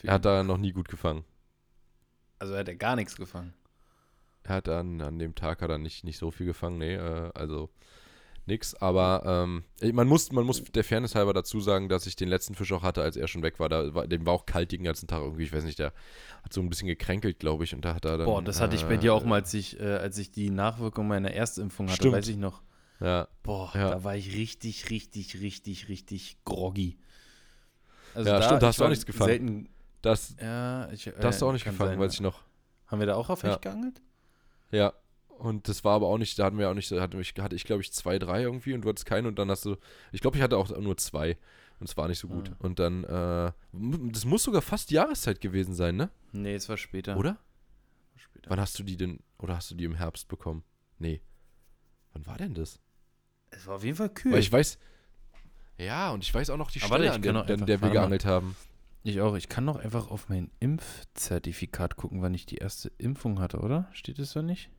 Er 0.07 0.15
hat 0.15 0.25
da 0.25 0.43
noch 0.43 0.57
nie 0.57 0.71
gut 0.71 0.87
gefangen. 0.87 1.23
Also 2.39 2.55
hat 2.55 2.67
er 2.67 2.75
gar 2.75 2.95
nichts 2.95 3.15
gefangen. 3.15 3.53
Er 4.43 4.55
hat 4.55 4.67
dann 4.67 5.01
an 5.01 5.17
dem 5.17 5.33
Tag 5.35 5.61
hat 5.61 5.69
er 5.69 5.77
nicht, 5.77 6.03
nicht 6.03 6.17
so 6.19 6.29
viel 6.31 6.45
gefangen, 6.45 6.77
nee, 6.77 6.93
äh, 6.95 7.31
also 7.33 7.69
nix. 8.45 8.75
Aber 8.75 9.23
ähm, 9.25 9.63
man, 9.95 10.07
muss, 10.07 10.31
man 10.31 10.45
muss 10.45 10.63
der 10.63 10.83
Fairness 10.83 11.15
halber 11.15 11.33
dazu 11.33 11.59
sagen, 11.59 11.89
dass 11.89 12.05
ich 12.05 12.15
den 12.15 12.29
letzten 12.29 12.53
Fisch 12.53 12.71
auch 12.71 12.83
hatte, 12.83 13.01
als 13.01 13.17
er 13.17 13.27
schon 13.27 13.41
weg 13.41 13.59
war. 13.59 13.69
Da 13.69 13.95
war 13.95 14.07
dem 14.07 14.25
war 14.25 14.33
auch 14.33 14.45
kalt 14.45 14.71
den 14.71 14.83
ganzen 14.83 15.07
Tag 15.07 15.21
irgendwie, 15.21 15.43
ich 15.43 15.53
weiß 15.53 15.63
nicht, 15.63 15.79
der 15.79 15.93
hat 16.43 16.53
so 16.53 16.61
ein 16.61 16.69
bisschen 16.69 16.87
gekränkelt, 16.87 17.39
glaube 17.39 17.63
ich, 17.63 17.73
und 17.73 17.83
da 17.83 17.95
hat 17.95 18.05
er 18.05 18.17
dann. 18.17 18.25
Boah, 18.25 18.41
das 18.41 18.61
hatte 18.61 18.75
ich 18.75 18.83
bei 18.85 18.95
äh, 18.95 18.99
dir 18.99 19.13
auch 19.13 19.23
mal, 19.23 19.35
als 19.41 19.53
ich, 19.53 19.79
äh, 19.79 19.83
als 19.83 20.17
ich 20.17 20.31
die 20.31 20.49
Nachwirkung 20.51 21.07
meiner 21.07 21.31
Erstimpfung 21.31 21.87
hatte, 21.87 21.95
Stimmt. 21.97 22.13
weiß 22.15 22.27
ich 22.27 22.37
noch. 22.37 22.61
Ja, 22.99 23.27
Boah, 23.43 23.71
Ja. 23.73 23.89
da 23.89 24.03
war 24.03 24.15
ich 24.15 24.35
richtig, 24.35 24.89
richtig, 24.89 25.41
richtig, 25.41 25.89
richtig 25.89 26.37
groggy. 26.45 26.97
Also 28.13 28.29
Ja, 28.29 28.41
stimmt, 28.41 28.61
da 28.63 28.67
hast 28.67 28.79
du 28.79 28.85
auch 28.85 28.89
nichts 28.89 29.05
gefangen. 29.05 29.29
Selten, 29.29 29.69
das, 30.05 30.35
ja, 30.39 30.89
ich, 30.91 31.11
da 31.19 31.27
hast 31.27 31.41
du 31.41 31.47
auch 31.47 31.53
nicht 31.53 31.65
gefangen, 31.65 31.91
sein, 31.91 31.99
weiß 31.99 32.13
ich 32.13 32.21
noch. 32.21 32.43
Haben 32.87 32.99
wir 32.99 33.07
da 33.07 33.15
auch 33.15 33.29
auf 33.29 33.43
Ja. 33.43 33.49
Hecht 33.51 33.61
geangelt? 33.63 34.01
Ja. 34.71 34.93
Und 35.37 35.67
das 35.67 35.83
war 35.83 35.95
aber 35.95 36.07
auch 36.07 36.17
nicht, 36.17 36.39
da 36.39 36.45
hatten 36.45 36.57
wir 36.57 36.69
auch 36.69 36.73
nicht, 36.73 36.89
da 36.91 37.01
hatte 37.01 37.19
ich, 37.19 37.33
hatte 37.37 37.55
ich 37.55 37.65
glaube 37.65 37.81
ich 37.81 37.91
zwei, 37.91 38.19
drei 38.19 38.43
irgendwie 38.43 38.73
und 38.73 38.81
du 38.81 38.89
hattest 38.89 39.05
keinen 39.05 39.27
und 39.27 39.37
dann 39.37 39.49
hast 39.49 39.65
du, 39.65 39.75
ich 40.13 40.21
glaube 40.21 40.37
ich 40.37 40.43
hatte 40.43 40.57
auch 40.57 40.69
nur 40.77 40.95
zwei 40.97 41.37
und 41.79 41.89
es 41.89 41.97
war 41.97 42.07
nicht 42.07 42.19
so 42.19 42.27
gut. 42.29 42.51
Ah. 42.51 42.55
Und 42.59 42.79
dann, 42.79 43.03
äh, 43.03 43.51
das 44.11 44.23
muss 44.23 44.43
sogar 44.43 44.61
fast 44.61 44.91
Jahreszeit 44.91 45.41
gewesen 45.41 45.73
sein, 45.73 45.97
ne? 45.97 46.09
Nee, 46.31 46.55
es 46.55 46.69
war 46.69 46.77
später. 46.77 47.17
Oder? 47.17 47.31
War 47.31 47.39
später. 48.15 48.49
Wann 48.49 48.59
hast 48.61 48.79
du 48.79 48.83
die 48.83 48.95
denn, 48.95 49.19
oder 49.39 49.57
hast 49.57 49.71
du 49.71 49.75
die 49.75 49.83
im 49.83 49.95
Herbst 49.95 50.29
bekommen? 50.29 50.63
Nee. 50.99 51.21
Wann 52.13 52.25
war 52.25 52.37
denn 52.37 52.53
das? 52.53 52.79
Es 53.51 53.67
war 53.67 53.75
auf 53.75 53.83
jeden 53.83 53.97
Fall 53.97 54.09
kühl. 54.09 54.31
Weil 54.31 54.39
ich 54.39 54.51
weiß, 54.51 54.77
ja, 55.77 56.11
und 56.11 56.23
ich 56.23 56.33
weiß 56.33 56.49
auch 56.49 56.57
noch 56.57 56.71
die 56.71 56.79
Stelle, 56.79 57.11
an 57.11 57.21
der, 57.21 57.43
der 57.43 57.67
wir 57.67 57.79
mal. 57.79 57.91
geangelt 57.91 58.25
haben. 58.25 58.55
Ich 59.07 59.21
auch. 59.21 59.35
Ich 59.35 59.49
kann 59.49 59.67
doch 59.67 59.75
einfach 59.75 60.09
auf 60.09 60.29
mein 60.29 60.49
Impfzertifikat 60.59 61.95
gucken, 61.95 62.23
wann 62.23 62.33
ich 62.33 62.47
die 62.47 62.55
erste 62.57 62.91
Impfung 62.97 63.39
hatte, 63.39 63.59
oder? 63.59 63.87
Steht 63.93 64.17
es 64.17 64.33
da 64.33 64.41
nicht? 64.41 64.71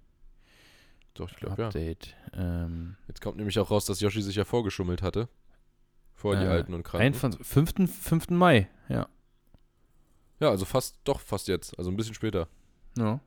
Doch, 1.15 1.31
ich 1.31 1.37
glaube 1.37 1.63
ja. 1.63 1.69
Update. 1.69 2.17
Ähm, 2.33 2.97
Jetzt 3.07 3.21
kommt 3.21 3.37
nämlich 3.37 3.57
auch 3.61 3.71
raus, 3.71 3.87
dass 3.87 4.01
Yoshi 4.01 4.21
sich 4.23 4.35
ja 4.35 4.45
vorgeschummelt 4.45 5.01
hatte. 5.01 5.29
Vor 6.15 6.35
die 6.35 6.43
Äh, 6.45 6.49
Alten 6.49 6.75
und 6.75 6.81
ein 6.81 6.83
Kranken. 6.83 7.15
von 7.15 7.33
5. 7.33 7.75
5. 8.03 8.31
Mai, 8.31 8.69
ja. 8.89 9.07
Ja, 10.41 10.51
also 10.51 10.65
fast, 10.65 10.99
doch 11.05 11.21
fast 11.21 11.47
jetzt, 11.47 11.79
also 11.79 11.91
ein 11.91 11.97
bisschen 11.97 12.15
später. 12.15 12.49
ja. 12.99 13.21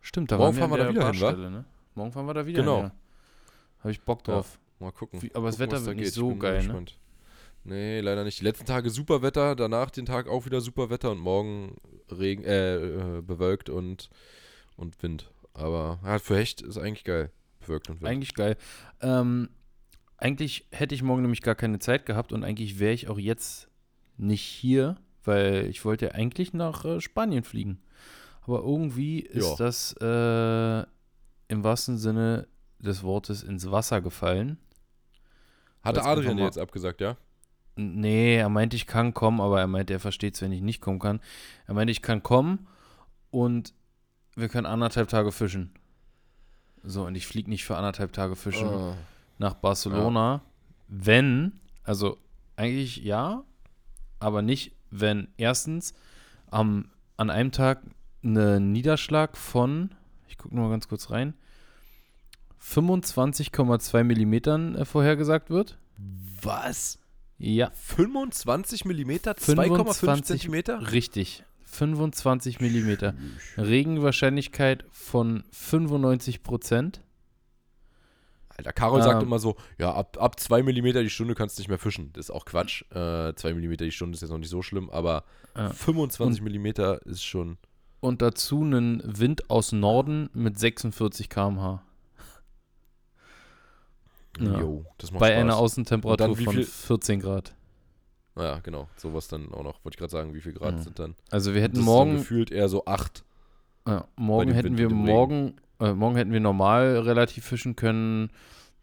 Stimmt, 0.00 0.30
da 0.30 0.38
Morgen 0.38 0.56
fahren 0.56 0.70
wir 0.70 0.76
da 0.78 0.84
der 0.84 0.92
wieder 0.94 1.10
hin, 1.10 1.20
wa? 1.20 1.32
Ne? 1.50 1.64
Morgen 1.96 2.12
fahren 2.12 2.26
wir 2.26 2.34
da 2.34 2.46
wieder 2.46 2.60
Genau. 2.60 2.76
hin, 2.82 2.84
ja. 2.86 3.80
Habe 3.80 3.90
ich 3.90 4.00
Bock 4.02 4.20
Ja. 4.28 4.34
drauf. 4.34 4.60
Mal 4.78 4.92
gucken. 4.92 5.20
Wie- 5.20 5.34
aber 5.34 5.46
das 5.48 5.56
Gucken, 5.56 5.66
Wetter 5.66 5.76
was 5.78 5.82
da 5.82 5.86
wird 5.88 5.96
nicht 5.96 6.04
geht. 6.06 6.14
So 6.14 6.36
geil, 6.36 6.52
ne? 6.52 6.58
gespannt. 6.60 6.98
Nee, 7.66 8.00
leider 8.00 8.22
nicht. 8.24 8.38
Die 8.40 8.44
letzten 8.44 8.64
Tage 8.66 8.90
super 8.90 9.22
Wetter, 9.22 9.56
danach 9.56 9.90
den 9.90 10.06
Tag 10.06 10.28
auch 10.28 10.46
wieder 10.46 10.60
super 10.60 10.88
Wetter 10.88 11.10
und 11.10 11.18
morgen 11.18 11.76
Regen, 12.10 12.44
äh, 12.44 12.76
äh, 12.76 13.22
bewölkt 13.22 13.68
und, 13.70 14.08
und 14.76 15.02
Wind. 15.02 15.30
Aber 15.52 15.98
ja, 16.04 16.18
für 16.18 16.36
Hecht 16.36 16.62
ist 16.62 16.78
eigentlich 16.78 17.04
geil. 17.04 17.30
Bewölkt 17.60 17.90
und 17.90 18.00
Wind. 18.00 18.08
Eigentlich 18.10 18.34
geil. 18.34 18.56
Ähm, 19.00 19.48
eigentlich 20.16 20.66
hätte 20.70 20.94
ich 20.94 21.02
morgen 21.02 21.22
nämlich 21.22 21.42
gar 21.42 21.56
keine 21.56 21.78
Zeit 21.80 22.06
gehabt 22.06 22.32
und 22.32 22.44
eigentlich 22.44 22.78
wäre 22.78 22.92
ich 22.94 23.08
auch 23.08 23.18
jetzt 23.18 23.68
nicht 24.16 24.42
hier, 24.42 24.96
weil 25.24 25.66
ich 25.66 25.84
wollte 25.84 26.06
ja 26.06 26.10
eigentlich 26.12 26.52
nach 26.52 26.84
äh, 26.84 27.00
Spanien 27.00 27.42
fliegen. 27.42 27.80
Aber 28.42 28.60
irgendwie 28.60 29.20
ist 29.20 29.44
Ja. 29.44 29.56
das 29.56 29.92
äh, 30.00 30.86
im 31.48 31.64
wahrsten 31.64 31.98
Sinne 31.98 32.46
des 32.78 33.02
Wortes 33.02 33.42
ins 33.42 33.68
Wasser 33.70 34.00
gefallen. 34.00 34.58
Hatte 35.82 36.04
Adrian 36.04 36.38
jetzt 36.38 36.58
abgesagt, 36.58 37.00
ja? 37.00 37.16
Nee, 37.76 38.36
er 38.36 38.48
meinte, 38.48 38.74
ich 38.74 38.86
kann 38.86 39.12
kommen, 39.14 39.40
aber 39.40 39.60
er 39.60 39.66
meinte, 39.66 39.92
er 39.92 40.00
versteht 40.00 40.34
es, 40.34 40.42
wenn 40.42 40.52
ich 40.52 40.62
nicht 40.62 40.80
kommen 40.80 40.98
kann. 40.98 41.20
Er 41.66 41.74
meinte, 41.74 41.92
ich 41.92 42.00
kann 42.02 42.22
kommen 42.22 42.66
und 43.30 43.74
wir 44.34 44.48
können 44.48 44.66
anderthalb 44.66 45.08
Tage 45.08 45.30
fischen. 45.30 45.70
So, 46.82 47.04
und 47.06 47.14
ich 47.16 47.26
fliege 47.26 47.50
nicht 47.50 47.64
für 47.64 47.76
anderthalb 47.76 48.12
Tage 48.12 48.34
fischen 48.36 48.68
Ah. 48.68 48.96
nach 49.38 49.54
Barcelona, 49.54 50.40
wenn, 50.88 51.60
also 51.82 52.16
eigentlich 52.56 52.98
ja, 52.98 53.42
aber 54.20 54.40
nicht, 54.40 54.72
wenn 54.90 55.28
erstens 55.36 55.92
am, 56.50 56.90
an 57.16 57.28
einem 57.28 57.52
Tag 57.52 57.82
ein 58.24 58.72
Niederschlag 58.72 59.36
von, 59.36 59.90
ich 60.28 60.38
gucke 60.38 60.54
nur 60.54 60.64
mal 60.64 60.70
ganz 60.70 60.88
kurz 60.88 61.10
rein, 61.10 61.34
25,2 62.62 64.02
Millimetern 64.04 64.74
äh, 64.76 64.84
vorhergesagt 64.84 65.50
wird. 65.50 65.78
Was? 66.42 66.98
Ja, 67.38 67.70
25 67.74 68.84
Millimeter? 68.84 69.32
2,5 69.32 69.44
25 69.94 70.24
Zentimeter? 70.24 70.92
richtig. 70.92 71.44
25 71.64 72.60
Millimeter. 72.60 73.14
Regenwahrscheinlichkeit 73.58 74.84
von 74.90 75.44
95 75.50 76.42
Prozent. 76.42 77.02
Alter, 78.48 78.72
Carol 78.72 79.02
sagt 79.02 79.20
Ähm. 79.20 79.28
immer 79.28 79.38
so, 79.38 79.56
ja, 79.78 79.92
ab, 79.92 80.16
ab 80.18 80.40
2 80.40 80.62
Millimeter 80.62 81.02
die 81.02 81.10
Stunde 81.10 81.34
kannst 81.34 81.58
du 81.58 81.60
nicht 81.60 81.68
mehr 81.68 81.78
fischen. 81.78 82.10
Das 82.14 82.26
ist 82.26 82.30
auch 82.30 82.46
Quatsch. 82.46 82.82
Äh, 82.92 83.34
2 83.34 83.52
Millimeter 83.54 83.84
die 83.84 83.92
Stunde 83.92 84.14
ist 84.14 84.22
jetzt 84.22 84.30
noch 84.30 84.38
nicht 84.38 84.48
so 84.48 84.62
schlimm, 84.62 84.88
aber 84.88 85.24
Ja. 85.54 85.70
25 85.70 86.40
Millimeter 86.42 87.04
ist 87.04 87.22
schon... 87.24 87.58
Und 88.00 88.22
dazu 88.22 88.62
einen 88.62 89.02
Wind 89.18 89.50
aus 89.50 89.72
Norden 89.72 90.30
mit 90.32 90.58
46 90.58 91.28
km/h. 91.28 91.82
Ja. 94.40 94.60
Jo, 94.60 94.84
das 94.98 95.10
macht 95.12 95.20
Bei 95.20 95.28
Spaß. 95.30 95.40
einer 95.40 95.56
Außentemperatur 95.56 96.36
von 96.36 96.54
viel- 96.54 96.64
14 96.64 97.20
Grad. 97.20 97.54
Ja, 98.36 98.58
genau. 98.60 98.88
Sowas 98.96 99.28
dann 99.28 99.50
auch 99.52 99.62
noch. 99.62 99.82
Wollte 99.84 99.94
ich 99.94 99.98
gerade 99.98 100.10
sagen, 100.12 100.34
wie 100.34 100.40
viel 100.40 100.52
Grad 100.52 100.74
Mhm. 100.76 100.82
sind 100.82 100.98
dann? 100.98 101.14
Also 101.30 101.54
wir 101.54 101.62
hätten 101.62 101.80
morgen, 101.80 102.16
gefühlt 102.18 102.50
eher 102.50 102.68
so 102.68 102.84
8. 102.84 103.24
ja, 103.88 104.06
morgen 104.16 104.52
hätten 104.52 104.76
Wind 104.76 104.78
wir 104.78 104.90
morgen, 104.90 105.56
äh, 105.80 105.92
morgen 105.94 106.16
hätten 106.16 106.32
wir 106.32 106.40
normal 106.40 106.98
relativ 106.98 107.44
fischen 107.46 107.76
können. 107.76 108.30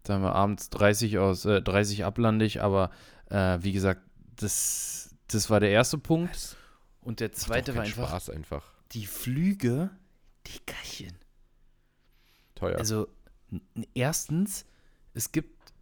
Sagen 0.07 0.23
wir 0.23 0.33
abends 0.33 0.69
30 0.71 1.19
aus, 1.19 1.45
äh, 1.45 1.61
30 1.61 2.03
ablandig, 2.03 2.61
aber 2.63 2.89
äh, 3.29 3.59
wie 3.61 3.73
gesagt, 3.73 4.01
das, 4.37 5.15
das 5.27 5.49
war 5.51 5.59
der 5.59 5.69
erste 5.69 5.97
Punkt. 5.99 6.57
Und 7.01 7.19
der 7.19 7.31
zweite 7.31 7.75
war 7.75 7.83
einfach 7.83 8.07
Spaß 8.09 8.29
einfach. 8.31 8.63
die 8.93 9.05
Flüge, 9.05 9.91
die 10.47 10.59
Geichen. 10.65 11.13
Teuer. 12.55 12.77
Also, 12.79 13.07
erstens, 13.93 14.65
es 15.13 15.31
gibt 15.31 15.73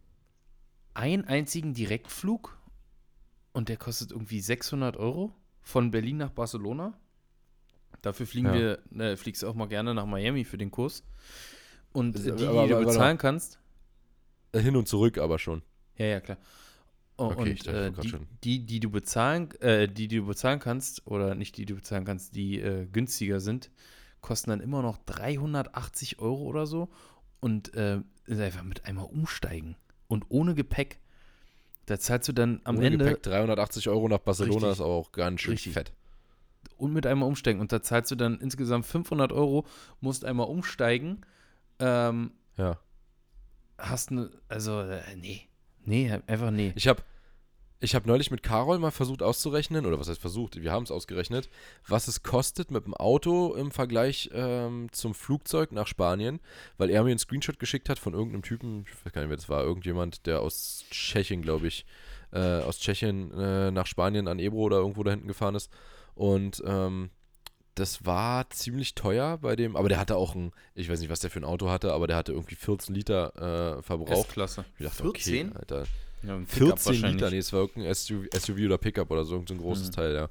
einen 0.94 1.24
einzigen 1.24 1.74
Direktflug 1.74 2.58
und 3.52 3.68
der 3.68 3.76
kostet 3.76 4.10
irgendwie 4.12 4.40
600 4.40 4.96
Euro 4.96 5.34
von 5.62 5.90
Berlin 5.90 6.18
nach 6.18 6.30
Barcelona. 6.30 6.98
Dafür 8.02 8.26
fliegen 8.26 8.48
Ja. 8.48 8.54
wir, 8.90 9.00
äh, 9.12 9.16
fliegst 9.16 9.42
du 9.42 9.48
auch 9.48 9.54
mal 9.54 9.68
gerne 9.68 9.94
nach 9.94 10.06
Miami 10.06 10.44
für 10.44 10.58
den 10.58 10.70
Kurs. 10.70 11.04
Und 11.92 12.14
Das- 12.14 12.26
äh, 12.26 12.36
die, 12.36 12.46
aber- 12.46 12.62
die 12.64 12.68
du 12.70 12.76
aber- 12.76 12.84
bezahlen 12.86 13.18
kannst, 13.18 13.58
Äh, 14.54 14.60
Hin 14.60 14.76
und 14.76 14.86
zurück 14.86 15.16
aber 15.18 15.38
schon. 15.38 15.62
ja, 15.96 16.06
ja, 16.06 16.20
klar. 16.20 16.36
Oh, 17.16 17.26
Okay, 17.26 17.52
ich 17.52 17.60
und 17.60 17.66
dachte, 17.68 17.86
äh, 17.86 18.26
die, 18.42 18.58
die, 18.58 18.66
die 18.66 18.80
du 18.80 18.90
bezahlen, 18.90 19.50
äh, 19.60 19.86
die, 19.88 20.08
die 20.08 20.16
du 20.18 20.26
bezahlen 20.26 20.58
kannst, 20.58 21.06
oder 21.06 21.34
nicht 21.34 21.56
die, 21.56 21.62
die 21.64 21.72
du 21.72 21.76
bezahlen 21.76 22.04
kannst, 22.04 22.34
die 22.34 22.58
äh, 22.60 22.86
günstiger 22.86 23.40
sind, 23.40 23.70
kosten 24.20 24.50
dann 24.50 24.60
immer 24.60 24.82
noch 24.82 24.98
380 25.06 26.18
Euro 26.18 26.42
oder 26.42 26.66
so. 26.66 26.90
Und 27.42 27.74
äh, 27.74 28.00
einfach 28.28 28.62
mit 28.62 28.86
einmal 28.86 29.04
umsteigen. 29.04 29.76
Und 30.08 30.24
ohne 30.30 30.54
Gepäck. 30.54 30.98
Da 31.86 31.98
zahlst 31.98 32.28
du 32.28 32.32
dann 32.32 32.60
am 32.64 32.76
Ohne 32.78 32.86
Ende 32.86 33.04
Gepäck 33.04 33.22
380 33.24 33.88
Euro 33.88 34.08
nach 34.08 34.20
Barcelona 34.20 34.68
Richtig. 34.68 34.72
ist 34.72 34.80
auch 34.80 35.10
ganz 35.12 35.40
schön 35.42 35.52
Richtig. 35.52 35.72
fett. 35.74 35.92
und 36.78 36.92
mit 36.92 37.06
einmal 37.06 37.28
umsteigen. 37.28 37.60
Und 37.60 37.72
da 37.72 37.82
zahlst 37.82 38.10
du 38.12 38.14
dann 38.16 38.38
insgesamt 38.40 38.86
500 38.86 39.32
Euro, 39.32 39.66
musst 40.00 40.24
einmal 40.24 40.46
umsteigen. 40.46 41.26
Ähm, 41.80 42.30
Ja. 42.56 42.78
hast 43.78 44.10
eine, 44.12 44.30
also, 44.48 44.80
äh, 44.80 45.00
nee. 45.16 45.42
Nee, 45.84 46.10
einfach 46.28 46.52
nee. 46.52 46.72
Ich 46.76 46.86
habe 46.86 47.02
ich 47.82 47.94
hab 47.94 48.06
neulich 48.06 48.30
mit 48.30 48.42
Carol 48.42 48.78
mal 48.78 48.92
versucht 48.92 49.22
auszurechnen, 49.22 49.86
oder 49.86 49.98
was 49.98 50.08
heißt 50.08 50.20
versucht, 50.20 50.60
wir 50.62 50.70
haben 50.70 50.84
es 50.84 50.90
ausgerechnet, 50.90 51.50
was 51.88 52.06
es 52.06 52.22
kostet 52.22 52.70
mit 52.70 52.86
dem 52.86 52.94
Auto 52.94 53.54
im 53.54 53.72
Vergleich 53.72 54.30
ähm, 54.32 54.88
zum 54.92 55.14
Flugzeug 55.14 55.72
nach 55.72 55.88
Spanien, 55.88 56.40
weil 56.78 56.90
er 56.90 57.02
mir 57.02 57.10
einen 57.10 57.18
Screenshot 57.18 57.58
geschickt 57.58 57.88
hat 57.88 57.98
von 57.98 58.14
irgendeinem 58.14 58.42
Typen, 58.42 58.84
ich 58.86 59.04
weiß 59.04 59.12
gar 59.12 59.22
nicht, 59.22 59.30
wer 59.30 59.36
das 59.36 59.48
war, 59.48 59.64
irgendjemand, 59.64 60.26
der 60.26 60.40
aus 60.40 60.84
Tschechien, 60.90 61.42
glaube 61.42 61.66
ich, 61.66 61.84
äh, 62.32 62.60
aus 62.60 62.78
Tschechien 62.78 63.32
äh, 63.32 63.70
nach 63.72 63.86
Spanien 63.86 64.28
an 64.28 64.38
Ebro 64.38 64.60
oder 64.60 64.76
irgendwo 64.76 65.02
da 65.02 65.10
hinten 65.10 65.28
gefahren 65.28 65.56
ist. 65.56 65.70
Und 66.14 66.62
ähm, 66.64 67.10
das 67.74 68.06
war 68.06 68.48
ziemlich 68.50 68.94
teuer 68.94 69.38
bei 69.38 69.56
dem, 69.56 69.76
aber 69.76 69.88
der 69.88 69.98
hatte 69.98 70.16
auch 70.16 70.34
ein, 70.34 70.52
ich 70.74 70.88
weiß 70.88 71.00
nicht, 71.00 71.10
was 71.10 71.20
der 71.20 71.30
für 71.30 71.40
ein 71.40 71.44
Auto 71.44 71.68
hatte, 71.68 71.92
aber 71.92 72.06
der 72.06 72.16
hatte 72.16 72.32
irgendwie 72.32 72.54
14 72.54 72.94
Liter 72.94 73.78
äh, 73.78 73.82
Verbrauch. 73.82 74.26
S-Klasse. 74.26 74.64
Ich 74.78 74.86
dachte, 74.86 75.02
14? 75.02 75.48
okay, 75.48 75.58
Alter. 75.58 75.84
Ja, 76.24 76.34
ein 76.36 76.46
Pickup 76.46 76.78
14 76.78 77.12
Liter, 77.12 77.30
nee, 77.30 77.38
es 77.38 77.52
war 77.52 77.60
irgendein 77.62 77.94
SUV, 77.94 78.26
SUV 78.34 78.58
oder 78.66 78.78
Pickup 78.78 79.10
oder 79.10 79.24
so, 79.24 79.34
irgendein 79.34 79.58
großes 79.58 79.88
Mhm. 79.88 79.92
Teil, 79.92 80.14
ja. 80.14 80.28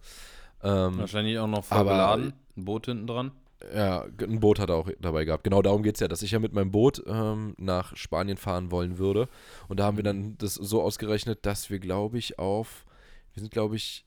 Ähm, 0.63 0.97
Wahrscheinlich 0.99 1.37
auch 1.39 1.47
noch 1.47 1.63
voll 1.65 1.83
beladen. 1.83 2.33
Ein 2.55 2.65
Boot 2.65 2.85
hinten 2.85 3.07
dran. 3.07 3.31
ja, 3.75 4.05
ein 4.21 4.39
Boot 4.39 4.59
hat 4.59 4.69
er 4.69 4.75
auch 4.75 4.89
dabei 4.99 5.25
gehabt. 5.25 5.43
Genau 5.43 5.61
darum 5.61 5.83
geht 5.83 5.95
es 5.95 5.99
ja, 6.01 6.07
dass 6.07 6.21
ich 6.21 6.31
ja 6.31 6.39
mit 6.39 6.53
meinem 6.53 6.71
Boot 6.71 7.03
ähm, 7.07 7.55
nach 7.57 7.95
Spanien 7.97 8.37
fahren 8.37 8.71
wollen 8.71 8.97
würde. 8.97 9.27
Und 9.67 9.79
da 9.79 9.85
haben 9.85 9.97
wir 9.97 10.03
dann 10.03 10.35
das 10.37 10.55
so 10.55 10.81
ausgerechnet, 10.81 11.45
dass 11.45 11.69
wir, 11.69 11.79
glaube 11.79 12.17
ich, 12.17 12.39
auf, 12.39 12.85
wir 13.33 13.41
sind, 13.41 13.51
glaube 13.51 13.75
ich, 13.75 14.05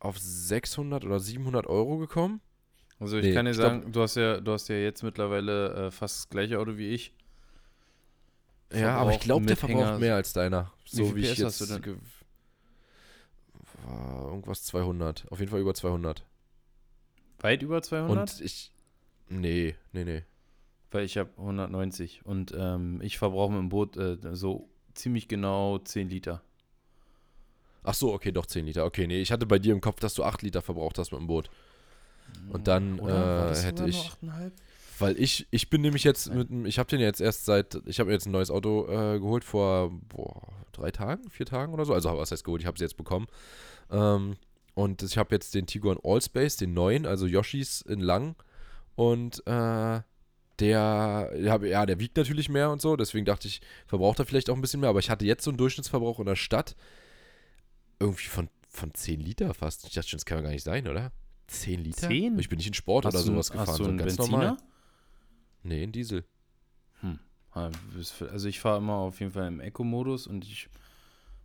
auf 0.00 0.18
600 0.18 1.04
oder 1.04 1.20
700 1.20 1.66
Euro 1.66 1.98
gekommen. 1.98 2.40
Also 2.98 3.16
ich 3.18 3.24
Nee, 3.26 3.34
kann 3.34 3.44
dir 3.46 3.52
ich 3.52 3.56
glaub- 3.58 3.70
sagen, 3.70 3.92
du 3.92 4.00
hast 4.02 4.14
ja, 4.16 4.40
du 4.40 4.52
hast 4.52 4.68
ja 4.68 4.76
jetzt 4.76 5.02
mittlerweile 5.02 5.86
äh, 5.86 5.90
fast 5.90 6.16
das 6.20 6.28
gleiche 6.28 6.58
Auto 6.58 6.76
wie 6.76 6.88
ich. 6.90 7.12
Ja, 8.74 8.96
aber 8.96 9.12
ich 9.12 9.20
glaube, 9.20 9.46
der 9.46 9.56
verbraucht 9.56 10.00
mehr 10.00 10.14
als 10.14 10.32
deiner. 10.32 10.72
Wie 10.90 10.96
So 10.96 11.06
viel 11.06 11.16
wie, 11.16 11.20
ich 11.20 11.38
jetzt. 11.38 11.60
hast 11.60 11.60
du 11.60 11.78
denn? 11.78 12.00
irgendwas 13.86 14.64
200. 14.64 15.26
Auf 15.30 15.38
jeden 15.40 15.50
Fall 15.50 15.60
über 15.60 15.74
200. 15.74 16.24
Weit 17.40 17.62
über 17.62 17.82
200? 17.82 18.18
Und 18.18 18.40
ich. 18.40 18.72
Nee, 19.28 19.74
nee, 19.92 20.04
nee. 20.04 20.22
Weil 20.90 21.04
ich 21.04 21.16
habe 21.16 21.30
190 21.38 22.24
und 22.24 22.54
ähm, 22.56 23.00
ich 23.02 23.18
verbrauche 23.18 23.52
mit 23.52 23.60
dem 23.60 23.68
Boot 23.70 23.96
äh, 23.96 24.18
so 24.32 24.68
ziemlich 24.94 25.26
genau 25.26 25.78
10 25.78 26.10
Liter. 26.10 26.42
Ach 27.82 27.94
so, 27.94 28.12
okay, 28.12 28.30
doch 28.30 28.46
10 28.46 28.66
Liter. 28.66 28.84
Okay, 28.84 29.06
nee, 29.06 29.20
ich 29.20 29.32
hatte 29.32 29.46
bei 29.46 29.58
dir 29.58 29.72
im 29.72 29.80
Kopf, 29.80 30.00
dass 30.00 30.14
du 30.14 30.22
8 30.22 30.42
Liter 30.42 30.62
verbraucht 30.62 30.98
hast 30.98 31.10
mit 31.12 31.20
dem 31.20 31.26
Boot. 31.26 31.50
Und 32.50 32.68
dann 32.68 33.00
Oder? 33.00 33.14
War 33.14 33.52
äh, 33.52 33.56
hätte 33.56 33.86
ich, 33.88 34.10
nur 34.20 34.34
8,5? 34.34 34.52
Weil 35.02 35.20
ich, 35.20 35.46
ich 35.50 35.68
bin 35.68 35.82
nämlich 35.82 36.04
jetzt 36.04 36.28
Nein. 36.28 36.46
mit, 36.50 36.68
ich 36.68 36.78
habe 36.78 36.88
den 36.88 37.00
jetzt 37.00 37.20
erst 37.20 37.44
seit, 37.44 37.80
ich 37.86 37.98
habe 37.98 38.08
mir 38.08 38.14
jetzt 38.14 38.26
ein 38.26 38.32
neues 38.32 38.50
Auto 38.50 38.86
äh, 38.88 39.18
geholt 39.18 39.44
vor 39.44 39.90
boah, 40.08 40.48
drei 40.72 40.90
Tagen, 40.90 41.28
vier 41.30 41.46
Tagen 41.46 41.74
oder 41.74 41.84
so. 41.84 41.92
Also 41.92 42.16
was 42.16 42.30
heißt 42.30 42.44
geholt? 42.44 42.62
Ich 42.62 42.66
habe 42.66 42.76
es 42.76 42.80
jetzt 42.80 42.96
bekommen. 42.96 43.26
Ähm, 43.90 44.36
und 44.74 45.02
ich 45.02 45.18
habe 45.18 45.34
jetzt 45.34 45.54
den 45.54 45.66
Tiguan 45.66 45.98
Allspace, 46.02 46.56
den 46.56 46.72
neuen, 46.72 47.04
also 47.04 47.26
Yoshis 47.26 47.82
in 47.82 48.00
lang. 48.00 48.36
Und 48.94 49.46
äh, 49.46 50.00
der, 50.58 51.32
ja, 51.36 51.86
der 51.86 51.98
wiegt 51.98 52.16
natürlich 52.16 52.48
mehr 52.48 52.70
und 52.70 52.80
so. 52.80 52.96
Deswegen 52.96 53.26
dachte 53.26 53.48
ich, 53.48 53.60
verbraucht 53.86 54.18
er 54.20 54.26
vielleicht 54.26 54.48
auch 54.50 54.54
ein 54.54 54.60
bisschen 54.60 54.80
mehr. 54.80 54.90
Aber 54.90 55.00
ich 55.00 55.10
hatte 55.10 55.26
jetzt 55.26 55.44
so 55.44 55.50
einen 55.50 55.58
Durchschnittsverbrauch 55.58 56.20
in 56.20 56.26
der 56.26 56.36
Stadt 56.36 56.76
irgendwie 57.98 58.28
von, 58.28 58.48
von 58.68 58.94
10 58.94 59.20
Liter 59.20 59.52
fast. 59.54 59.86
Ich 59.86 59.94
dachte 59.94 60.08
schon, 60.08 60.18
das 60.18 60.26
kann 60.26 60.38
ja 60.38 60.42
gar 60.42 60.50
nicht 60.50 60.64
sein, 60.64 60.88
oder? 60.88 61.12
10 61.48 61.80
Liter? 61.82 62.08
10? 62.08 62.38
Ich 62.38 62.48
bin 62.48 62.56
nicht 62.56 62.68
in 62.68 62.74
Sport 62.74 63.06
oder 63.06 63.18
Hast 63.18 63.26
du, 63.26 63.32
sowas 63.32 63.50
hast 63.50 63.58
gefahren, 63.58 63.78
du 63.78 63.84
so 63.84 63.88
einen 63.90 63.98
ganz 63.98 64.16
Benziner? 64.16 64.38
normal. 64.38 64.56
Nee, 65.62 65.84
ein 65.84 65.92
Diesel. 65.92 66.24
Ah, 67.54 67.70
bis- 67.94 68.22
Also 68.22 68.48
ich 68.48 68.60
fahre 68.60 68.78
immer 68.78 68.94
auf 68.94 69.20
jeden 69.20 69.32
Fall 69.32 69.46
im 69.46 69.60
Eco-Modus 69.60 70.26
und 70.26 70.44
ich 70.44 70.68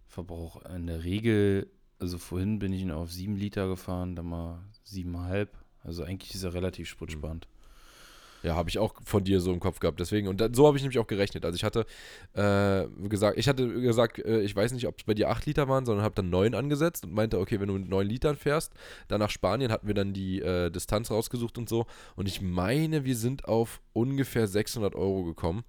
verbrauche 0.07 0.67
in 0.73 0.87
der 0.87 1.03
Regel, 1.03 1.69
also 1.99 2.17
vorhin 2.17 2.59
bin 2.59 2.71
ich 2.71 2.89
auf 2.91 3.11
7 3.11 3.35
Liter 3.35 3.67
gefahren, 3.67 4.15
dann 4.15 4.27
mal 4.27 4.59
7,5. 4.85 5.49
Also 5.83 6.03
eigentlich 6.03 6.33
ist 6.33 6.43
er 6.43 6.53
relativ 6.53 6.87
spritzsparend. 6.87 7.47
Ja, 8.43 8.55
habe 8.55 8.69
ich 8.69 8.77
auch 8.77 8.93
von 9.03 9.23
dir 9.23 9.41
so 9.41 9.51
im 9.51 9.59
Kopf 9.59 9.79
gehabt. 9.79 9.99
Deswegen, 9.99 10.27
und 10.27 10.39
dann, 10.39 10.53
so 10.53 10.67
habe 10.67 10.77
ich 10.77 10.83
nämlich 10.83 10.99
auch 10.99 11.07
gerechnet. 11.07 11.43
Also 11.43 11.55
ich 11.55 11.63
hatte 11.63 11.85
äh, 12.33 13.07
gesagt, 13.07 13.37
ich 13.37 13.47
hatte 13.47 13.67
gesagt, 13.81 14.19
äh, 14.19 14.41
ich 14.41 14.55
weiß 14.55 14.73
nicht, 14.73 14.87
ob 14.87 14.99
es 14.99 15.05
bei 15.05 15.13
dir 15.13 15.29
8 15.29 15.45
Liter 15.45 15.67
waren, 15.67 15.85
sondern 15.85 16.03
habe 16.05 16.15
dann 16.15 16.29
9 16.29 16.53
angesetzt 16.53 17.05
und 17.05 17.13
meinte, 17.13 17.39
okay, 17.39 17.59
wenn 17.59 17.67
du 17.67 17.73
mit 17.73 17.89
9 17.89 18.07
Litern 18.07 18.35
fährst, 18.35 18.73
dann 19.07 19.19
nach 19.19 19.31
Spanien 19.31 19.71
hatten 19.71 19.87
wir 19.87 19.95
dann 19.95 20.13
die 20.13 20.41
äh, 20.41 20.69
Distanz 20.69 21.09
rausgesucht 21.09 21.57
und 21.57 21.67
so. 21.67 21.87
Und 22.15 22.27
ich 22.27 22.41
meine, 22.41 23.05
wir 23.05 23.15
sind 23.15 23.45
auf 23.45 23.81
ungefähr 23.93 24.47
600 24.47 24.95
Euro 24.95 25.23
gekommen. 25.23 25.63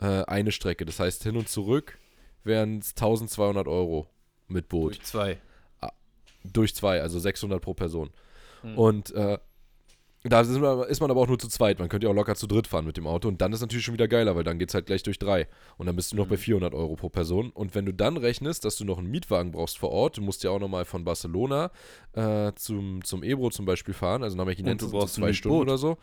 Äh, 0.00 0.24
eine 0.24 0.52
Strecke. 0.52 0.84
Das 0.84 1.00
heißt, 1.00 1.24
hin 1.24 1.36
und 1.36 1.48
zurück 1.48 1.98
wären 2.44 2.78
es 2.78 2.90
1200 2.90 3.66
Euro 3.66 4.08
mit 4.46 4.68
Boot. 4.68 4.96
Durch 4.96 5.02
zwei. 5.02 5.38
Durch 6.44 6.74
zwei, 6.74 7.02
also 7.02 7.18
600 7.18 7.60
pro 7.60 7.74
Person. 7.74 8.10
Hm. 8.62 8.78
Und 8.78 9.10
äh, 9.12 9.38
da 10.24 10.40
ist 10.40 11.00
man 11.00 11.10
aber 11.10 11.20
auch 11.20 11.28
nur 11.28 11.38
zu 11.38 11.48
zweit. 11.48 11.78
Man 11.78 11.88
könnte 11.88 12.06
ja 12.06 12.10
auch 12.10 12.14
locker 12.14 12.34
zu 12.34 12.46
dritt 12.46 12.66
fahren 12.66 12.84
mit 12.84 12.96
dem 12.96 13.06
Auto. 13.06 13.28
Und 13.28 13.40
dann 13.40 13.52
ist 13.52 13.60
natürlich 13.60 13.84
schon 13.84 13.94
wieder 13.94 14.08
geiler, 14.08 14.34
weil 14.34 14.44
dann 14.44 14.58
geht 14.58 14.68
es 14.70 14.74
halt 14.74 14.86
gleich 14.86 15.02
durch 15.04 15.18
drei. 15.18 15.46
Und 15.76 15.86
dann 15.86 15.94
bist 15.96 16.12
du 16.12 16.16
noch 16.16 16.26
Mhm. 16.26 16.30
bei 16.30 16.36
400 16.36 16.74
Euro 16.74 16.96
pro 16.96 17.08
Person. 17.08 17.50
Und 17.50 17.74
wenn 17.74 17.86
du 17.86 17.94
dann 17.94 18.16
rechnest, 18.16 18.64
dass 18.64 18.76
du 18.76 18.84
noch 18.84 18.98
einen 18.98 19.10
Mietwagen 19.10 19.52
brauchst 19.52 19.78
vor 19.78 19.90
Ort, 19.90 20.16
du 20.16 20.22
musst 20.22 20.42
ja 20.42 20.50
auch 20.50 20.58
nochmal 20.58 20.84
von 20.84 21.04
Barcelona 21.04 21.70
äh, 22.14 22.52
zum, 22.56 23.04
zum 23.04 23.22
Ebro 23.22 23.50
zum 23.50 23.64
Beispiel 23.64 23.94
fahren, 23.94 24.22
also 24.24 24.36
nach 24.36 24.44
Mechinen 24.44 24.72
Und 24.72 24.82
du 24.82 24.88
sind 24.88 25.00
ein 25.00 25.08
zwei 25.08 25.32
Stunden 25.32 25.58
oder 25.60 25.78
so. 25.78 25.98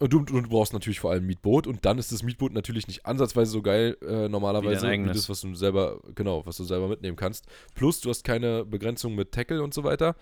Und 0.00 0.12
du, 0.12 0.20
du 0.20 0.40
brauchst 0.42 0.72
natürlich 0.72 1.00
vor 1.00 1.10
allem 1.10 1.26
Mietboot 1.26 1.66
und 1.66 1.84
dann 1.84 1.98
ist 1.98 2.12
das 2.12 2.22
Mietboot 2.22 2.52
natürlich 2.52 2.86
nicht 2.86 3.04
ansatzweise 3.04 3.50
so 3.50 3.62
geil 3.62 3.96
äh, 4.00 4.28
normalerweise 4.28 4.88
Wie 4.88 5.04
wie, 5.04 5.08
das, 5.08 5.28
was 5.28 5.40
du 5.40 5.54
selber, 5.56 6.00
genau, 6.14 6.46
was 6.46 6.56
du 6.58 6.62
selber 6.64 6.86
mitnehmen 6.86 7.16
kannst. 7.16 7.46
Plus 7.74 8.00
du 8.00 8.10
hast 8.10 8.22
keine 8.22 8.64
Begrenzung 8.64 9.16
mit 9.16 9.32
Tackle 9.32 9.60
und 9.60 9.74
so 9.74 9.82
weiter. 9.82 10.14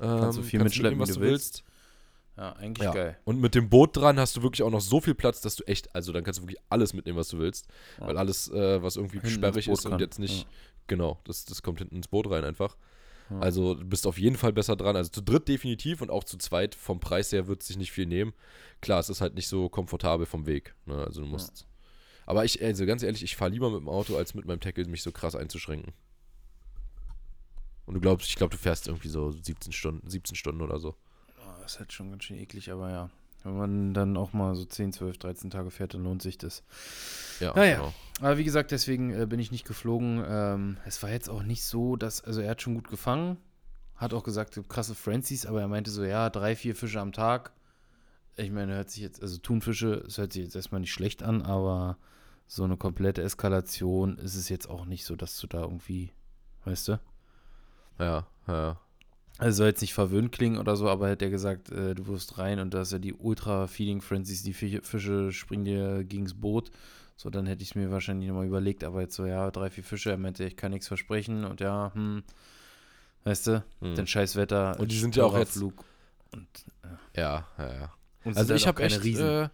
Ähm, 0.00 0.20
Kannst 0.20 0.38
du 0.38 0.42
viel 0.42 0.62
mitschleppen, 0.62 0.98
mitnehmen, 0.98 1.16
wie 1.16 1.20
du 1.20 1.26
willst. 1.32 1.64
Ja, 2.36 2.52
eigentlich 2.54 2.84
Ja. 2.84 2.92
geil. 2.92 3.16
Und 3.24 3.40
mit 3.40 3.54
dem 3.54 3.68
Boot 3.70 3.96
dran 3.96 4.18
hast 4.18 4.36
du 4.36 4.42
wirklich 4.42 4.62
auch 4.62 4.70
noch 4.70 4.80
so 4.80 5.00
viel 5.00 5.14
Platz, 5.14 5.40
dass 5.40 5.54
du 5.56 5.64
echt, 5.64 5.94
also 5.94 6.12
dann 6.12 6.24
kannst 6.24 6.38
du 6.40 6.42
wirklich 6.42 6.60
alles 6.68 6.92
mitnehmen, 6.92 7.16
was 7.18 7.28
du 7.28 7.38
willst. 7.38 7.68
Ja. 8.00 8.08
Weil 8.08 8.18
alles, 8.18 8.50
äh, 8.50 8.82
was 8.82 8.96
irgendwie 8.96 9.18
Hinten 9.20 9.30
sperrig 9.34 9.68
ist 9.68 9.84
und 9.84 9.92
kann. 9.92 10.00
jetzt 10.00 10.18
nicht, 10.18 10.42
Ja. 10.42 10.48
genau, 10.88 11.20
das, 11.24 11.44
das 11.44 11.62
kommt 11.62 11.78
hinten 11.78 11.96
ins 11.96 12.08
Boot 12.08 12.28
rein 12.30 12.44
einfach. 12.44 12.76
Also 13.40 13.74
du 13.74 13.86
bist 13.86 14.06
auf 14.06 14.18
jeden 14.18 14.36
Fall 14.36 14.52
besser 14.52 14.76
dran. 14.76 14.96
Also 14.96 15.10
zu 15.10 15.22
dritt 15.22 15.48
definitiv 15.48 16.02
und 16.02 16.10
auch 16.10 16.24
zu 16.24 16.36
zweit 16.36 16.74
vom 16.74 17.00
Preis 17.00 17.32
her 17.32 17.46
wird 17.46 17.62
es 17.62 17.68
sich 17.68 17.78
nicht 17.78 17.90
viel 17.90 18.04
nehmen. 18.04 18.34
Klar, 18.82 19.00
es 19.00 19.08
ist 19.08 19.22
halt 19.22 19.34
nicht 19.34 19.48
so 19.48 19.70
komfortabel 19.70 20.26
vom 20.26 20.44
Weg. 20.46 20.74
Ne? 20.84 20.96
Also 21.02 21.22
du 21.22 21.26
musst. 21.26 21.66
Aber 22.26 22.44
ich, 22.44 22.62
also 22.62 22.84
ganz 22.84 23.02
ehrlich, 23.02 23.22
ich 23.22 23.34
fahre 23.34 23.50
lieber 23.50 23.70
mit 23.70 23.80
dem 23.80 23.88
Auto, 23.88 24.14
als 24.16 24.34
mit 24.34 24.44
meinem 24.44 24.60
Tackle 24.60 24.84
mich 24.86 25.02
so 25.02 25.10
krass 25.10 25.34
einzuschränken. 25.34 25.94
Und 27.86 27.94
du 27.94 28.00
glaubst, 28.00 28.28
ich 28.28 28.36
glaube, 28.36 28.50
du 28.54 28.58
fährst 28.60 28.88
irgendwie 28.88 29.08
so 29.08 29.30
17 29.30 29.72
Stunden, 29.72 30.08
17 30.08 30.36
Stunden 30.36 30.60
oder 30.60 30.78
so. 30.78 30.94
Das 31.64 31.72
ist 31.72 31.78
halt 31.78 31.92
schon 31.94 32.10
ganz 32.10 32.24
schön 32.24 32.36
eklig, 32.36 32.70
aber 32.70 32.90
ja. 32.90 33.10
Wenn 33.42 33.56
man 33.56 33.94
dann 33.94 34.16
auch 34.16 34.32
mal 34.32 34.54
so 34.54 34.64
10, 34.64 34.92
12, 34.92 35.18
13 35.18 35.50
Tage 35.50 35.70
fährt, 35.70 35.94
dann 35.94 36.04
lohnt 36.04 36.22
sich 36.22 36.38
das. 36.38 36.62
Ja, 37.40 37.52
Naja. 37.54 37.76
genau. 37.76 37.94
Aber 38.20 38.38
wie 38.38 38.44
gesagt, 38.44 38.70
deswegen 38.70 39.12
äh, 39.12 39.26
bin 39.26 39.40
ich 39.40 39.50
nicht 39.50 39.66
geflogen. 39.66 40.22
Ähm, 40.26 40.76
es 40.86 41.02
war 41.02 41.10
jetzt 41.10 41.28
auch 41.28 41.42
nicht 41.42 41.64
so, 41.64 41.96
dass, 41.96 42.22
also 42.22 42.40
er 42.40 42.50
hat 42.50 42.62
schon 42.62 42.74
gut 42.74 42.88
gefangen, 42.88 43.36
hat 43.96 44.14
auch 44.14 44.24
gesagt, 44.24 44.58
krasse 44.68 44.94
Francis, 44.94 45.46
aber 45.46 45.60
er 45.60 45.68
meinte 45.68 45.90
so, 45.90 46.04
ja, 46.04 46.30
drei, 46.30 46.54
vier 46.56 46.74
Fische 46.74 47.00
am 47.00 47.12
Tag. 47.12 47.52
Ich 48.36 48.50
meine, 48.50 48.74
hört 48.74 48.90
sich 48.90 49.02
jetzt, 49.02 49.20
also 49.22 49.38
Thunfische, 49.38 50.04
es 50.06 50.18
hört 50.18 50.32
sich 50.32 50.44
jetzt 50.44 50.56
erstmal 50.56 50.80
nicht 50.80 50.92
schlecht 50.92 51.22
an, 51.22 51.42
aber 51.42 51.96
so 52.46 52.64
eine 52.64 52.76
komplette 52.76 53.22
Eskalation 53.22 54.18
ist 54.18 54.34
es 54.36 54.48
jetzt 54.48 54.68
auch 54.68 54.84
nicht 54.86 55.04
so, 55.04 55.16
dass 55.16 55.38
du 55.38 55.46
da 55.46 55.62
irgendwie, 55.62 56.12
weißt 56.64 56.88
du? 56.88 57.00
Ja, 57.98 58.26
ja. 58.48 58.80
Also 59.38 59.58
soll 59.58 59.66
jetzt 59.68 59.80
nicht 59.80 59.94
verwöhnt 59.94 60.30
klingen 60.32 60.58
oder 60.58 60.76
so, 60.76 60.88
aber 60.88 61.10
hat 61.10 61.20
er 61.22 61.30
gesagt, 61.30 61.70
äh, 61.70 61.94
du 61.94 62.06
wirst 62.06 62.38
rein 62.38 62.60
und 62.60 62.72
da 62.72 62.82
ist 62.82 62.92
ja 62.92 62.98
die 62.98 63.14
Ultra-Feeding-Frenzies, 63.14 64.42
die 64.44 64.52
Fische, 64.52 65.32
springen 65.32 65.64
dir 65.64 66.04
gegens 66.04 66.34
Boot. 66.34 66.70
So, 67.16 67.30
dann 67.30 67.46
hätte 67.46 67.62
ich 67.62 67.70
es 67.70 67.74
mir 67.74 67.90
wahrscheinlich 67.90 68.28
nochmal 68.28 68.46
überlegt, 68.46 68.84
aber 68.84 69.00
jetzt 69.00 69.14
so, 69.16 69.24
ja, 69.26 69.50
drei, 69.50 69.70
vier 69.70 69.84
Fische, 69.84 70.10
er 70.10 70.16
meinte, 70.18 70.44
ich 70.44 70.56
kann 70.56 70.70
nichts 70.72 70.88
versprechen 70.88 71.44
und 71.44 71.60
ja, 71.60 71.90
hm, 71.94 72.22
weißt 73.24 73.46
du, 73.48 73.64
Hm. 73.80 73.94
dann 73.96 74.06
scheiß 74.06 74.36
Wetter. 74.36 74.78
Und 74.78 74.90
die 74.90 74.98
sind 74.98 75.14
ja 75.16 75.24
auch 75.24 75.36
jetzt- 75.36 75.54
Flug. 75.58 75.84
Und, 76.32 76.46
Ja, 77.16 77.46
ja, 77.58 77.72
ja. 77.74 77.92
und 78.24 78.36
Also 78.36 78.54
ich 78.54 78.66
habe 78.66 78.82
echt, 78.82 79.02
Riesen. 79.04 79.26
äh, 79.26 79.48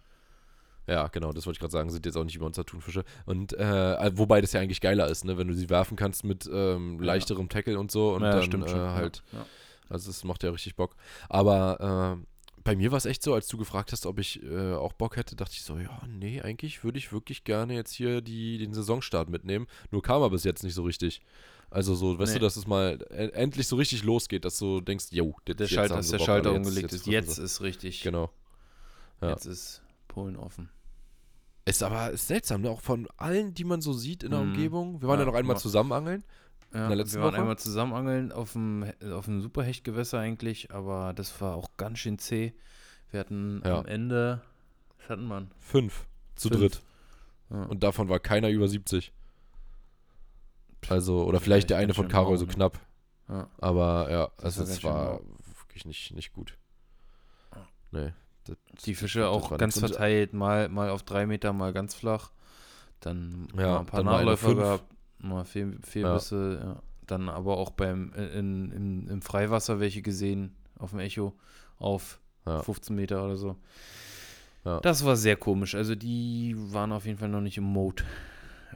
ja, 0.87 1.07
genau, 1.07 1.31
das 1.31 1.45
wollte 1.45 1.57
ich 1.57 1.59
gerade 1.59 1.71
sagen, 1.71 1.89
sind 1.91 2.05
jetzt 2.05 2.15
auch 2.17 2.23
nicht 2.23 2.35
über 2.35 2.47
unser 2.47 2.65
Thunfische. 2.65 3.03
Und 3.25 3.53
äh, 3.53 4.11
wobei 4.17 4.41
das 4.41 4.53
ja 4.53 4.61
eigentlich 4.61 4.81
geiler 4.81 5.07
ist, 5.07 5.23
ne, 5.25 5.37
wenn 5.37 5.47
du 5.47 5.53
sie 5.53 5.69
werfen 5.69 5.95
kannst 5.95 6.23
mit 6.23 6.49
ähm, 6.51 6.97
Ja. 6.99 7.05
leichterem 7.05 7.49
Tackle 7.49 7.79
und 7.79 7.91
so 7.91 8.13
und 8.15 8.23
ja, 8.23 8.31
dann 8.31 8.43
stimmt 8.43 8.65
äh, 8.65 8.69
schon. 8.69 8.79
halt, 8.79 9.23
Ja, 9.31 9.39
ja. 9.39 9.45
Also 9.89 10.09
das 10.09 10.23
macht 10.23 10.43
ja 10.43 10.51
richtig 10.51 10.75
Bock. 10.75 10.95
Aber 11.29 12.17
äh, 12.21 12.25
bei 12.63 12.75
mir 12.75 12.91
war 12.91 12.97
es 12.97 13.05
echt 13.05 13.23
so, 13.23 13.33
als 13.33 13.47
du 13.47 13.57
gefragt 13.57 13.91
hast, 13.91 14.05
ob 14.05 14.19
ich 14.19 14.41
äh, 14.43 14.73
auch 14.73 14.93
Bock 14.93 15.17
hätte, 15.17 15.35
dachte 15.35 15.53
ich 15.53 15.63
so, 15.63 15.77
ja, 15.77 16.01
nee, 16.07 16.41
eigentlich 16.41 16.83
würde 16.83 16.97
ich 16.99 17.11
wirklich 17.11 17.43
gerne 17.43 17.73
jetzt 17.73 17.91
hier 17.93 18.21
die, 18.21 18.57
den 18.59 18.73
Saisonstart 18.73 19.29
mitnehmen. 19.29 19.67
Nur 19.89 20.01
kam 20.03 20.21
er 20.21 20.29
bis 20.29 20.43
jetzt 20.43 20.63
nicht 20.63 20.75
so 20.75 20.83
richtig. 20.83 21.21
Also 21.69 21.95
so, 21.95 22.19
weißt 22.19 22.33
Nee. 22.33 22.39
du, 22.39 22.45
dass 22.45 22.57
es 22.57 22.67
mal 22.67 23.01
endlich 23.33 23.65
so 23.67 23.77
richtig 23.77 24.03
losgeht, 24.03 24.43
dass 24.45 24.59
du 24.59 24.81
denkst, 24.81 25.05
yo, 25.11 25.35
Der 25.47 25.55
jetzt 25.55 25.71
Schalter, 25.71 25.95
dass 25.95 26.09
der 26.09 26.17
Bock, 26.17 26.25
Schalter 26.25 26.49
Alter, 26.49 26.59
jetzt- 26.59 26.67
umgelegt 26.67 26.93
ist. 26.93 27.07
Jetzt 27.07 27.35
sie. 27.35 27.43
ist 27.43 27.61
richtig. 27.61 28.01
Genau. 28.01 28.29
ja. 29.21 29.29
Jetzt 29.29 29.45
ist 29.45 29.81
Polen 30.07 30.35
offen. 30.35 30.69
Ist 31.63 31.81
aber 31.83 32.11
ist 32.11 32.27
seltsam, 32.27 32.61
ne? 32.61 32.69
Auch 32.71 32.81
von 32.81 33.07
allen, 33.17 33.53
die 33.53 33.63
man 33.63 33.81
so 33.81 33.93
sieht 33.93 34.23
in 34.23 34.31
der 34.31 34.41
Mhm. 34.41 34.49
Umgebung. 34.51 35.01
Wir 35.01 35.07
waren 35.07 35.19
ja, 35.19 35.25
Ja, 35.25 35.31
noch 35.31 35.37
einmal 35.37 35.55
ma- 35.55 35.59
zusammen 35.61 35.91
angeln. 35.93 36.23
Ja, 36.73 36.83
In 36.83 36.87
der 36.89 36.95
letzten 36.97 37.17
wir 37.17 37.23
waren 37.23 37.33
Woche? 37.33 37.41
einmal 37.41 37.57
zusammen 37.57 37.93
angeln 37.93 38.31
auf 38.31 38.53
dem, 38.53 38.85
auf 39.13 39.25
dem 39.25 39.41
Superhechtgewässer 39.41 40.19
eigentlich, 40.19 40.71
aber 40.73 41.13
das 41.13 41.39
war 41.41 41.55
auch 41.55 41.69
ganz 41.77 41.99
schön 41.99 42.17
zäh. 42.17 42.53
Wir 43.09 43.19
hatten 43.19 43.61
Ja. 43.65 43.79
am 43.79 43.85
Ende, 43.85 44.41
was 44.99 45.09
hatten 45.09 45.27
wir? 45.27 45.47
Fünf. 45.59 46.05
Zu 46.35 46.47
Fünf. 46.47 46.59
dritt. 46.61 46.81
Ja. 47.49 47.63
Und 47.63 47.83
davon 47.83 48.07
war 48.07 48.19
keiner 48.19 48.49
über 48.49 48.67
70. 48.69 49.11
Also, 50.89 51.23
oder 51.25 51.39
vielleicht 51.39 51.69
der 51.69 51.77
Vielleicht 51.77 51.83
eine 51.83 51.87
ganz 51.87 51.95
von 51.97 52.07
Karol 52.07 52.37
so 52.37 52.45
ne? 52.45 52.53
knapp. 52.53 52.79
Ja. 53.29 53.47
Aber 53.59 54.09
ja, 54.09 54.29
Das 54.37 54.57
also 54.59 54.61
war 54.61 54.69
es 54.71 54.83
war 54.83 55.19
wirklich 55.59 55.85
nicht, 55.85 56.13
nicht 56.15 56.33
gut. 56.33 56.57
Nee. 57.91 58.13
das- 58.45 58.57
Die 58.85 58.95
Fische 58.95 59.27
auch 59.27 59.57
ganz 59.57 59.77
verteilt, 59.79 60.33
mal, 60.33 60.69
mal 60.69 60.89
auf 60.89 61.03
drei 61.03 61.25
Meter, 61.25 61.51
mal 61.53 61.73
ganz 61.73 61.93
flach. 61.93 62.31
Dann 63.01 63.47
Ja, 63.55 63.67
mal 63.73 63.79
ein 63.79 63.85
paar 63.85 63.99
eine 63.99 64.09
Nachläufer 64.11 64.55
gehabt, 64.55 64.85
mal 65.21 65.45
vier, 65.45 65.73
vier 65.83 66.01
Ja. 66.03 66.13
Bisse, 66.13 66.59
ja. 66.63 66.81
Dann 67.07 67.29
aber 67.29 67.57
auch 67.57 67.71
beim 67.71 68.13
in, 68.13 68.71
in, 68.71 69.07
im 69.07 69.21
Freiwasser 69.21 69.79
welche 69.79 70.01
gesehen, 70.01 70.55
auf 70.79 70.91
dem 70.91 70.99
Echo, 70.99 71.33
auf 71.77 72.19
Ja. 72.45 72.61
15 72.63 72.95
Meter 72.95 73.23
oder 73.25 73.35
so. 73.35 73.55
Ja. 74.63 74.79
Das 74.79 75.03
war 75.05 75.15
sehr 75.15 75.35
komisch. 75.35 75.75
Also 75.75 75.95
die 75.95 76.55
waren 76.57 76.91
auf 76.91 77.05
jeden 77.05 77.17
Fall 77.17 77.29
noch 77.29 77.41
nicht 77.41 77.57
im 77.57 77.63
Mode. 77.65 78.03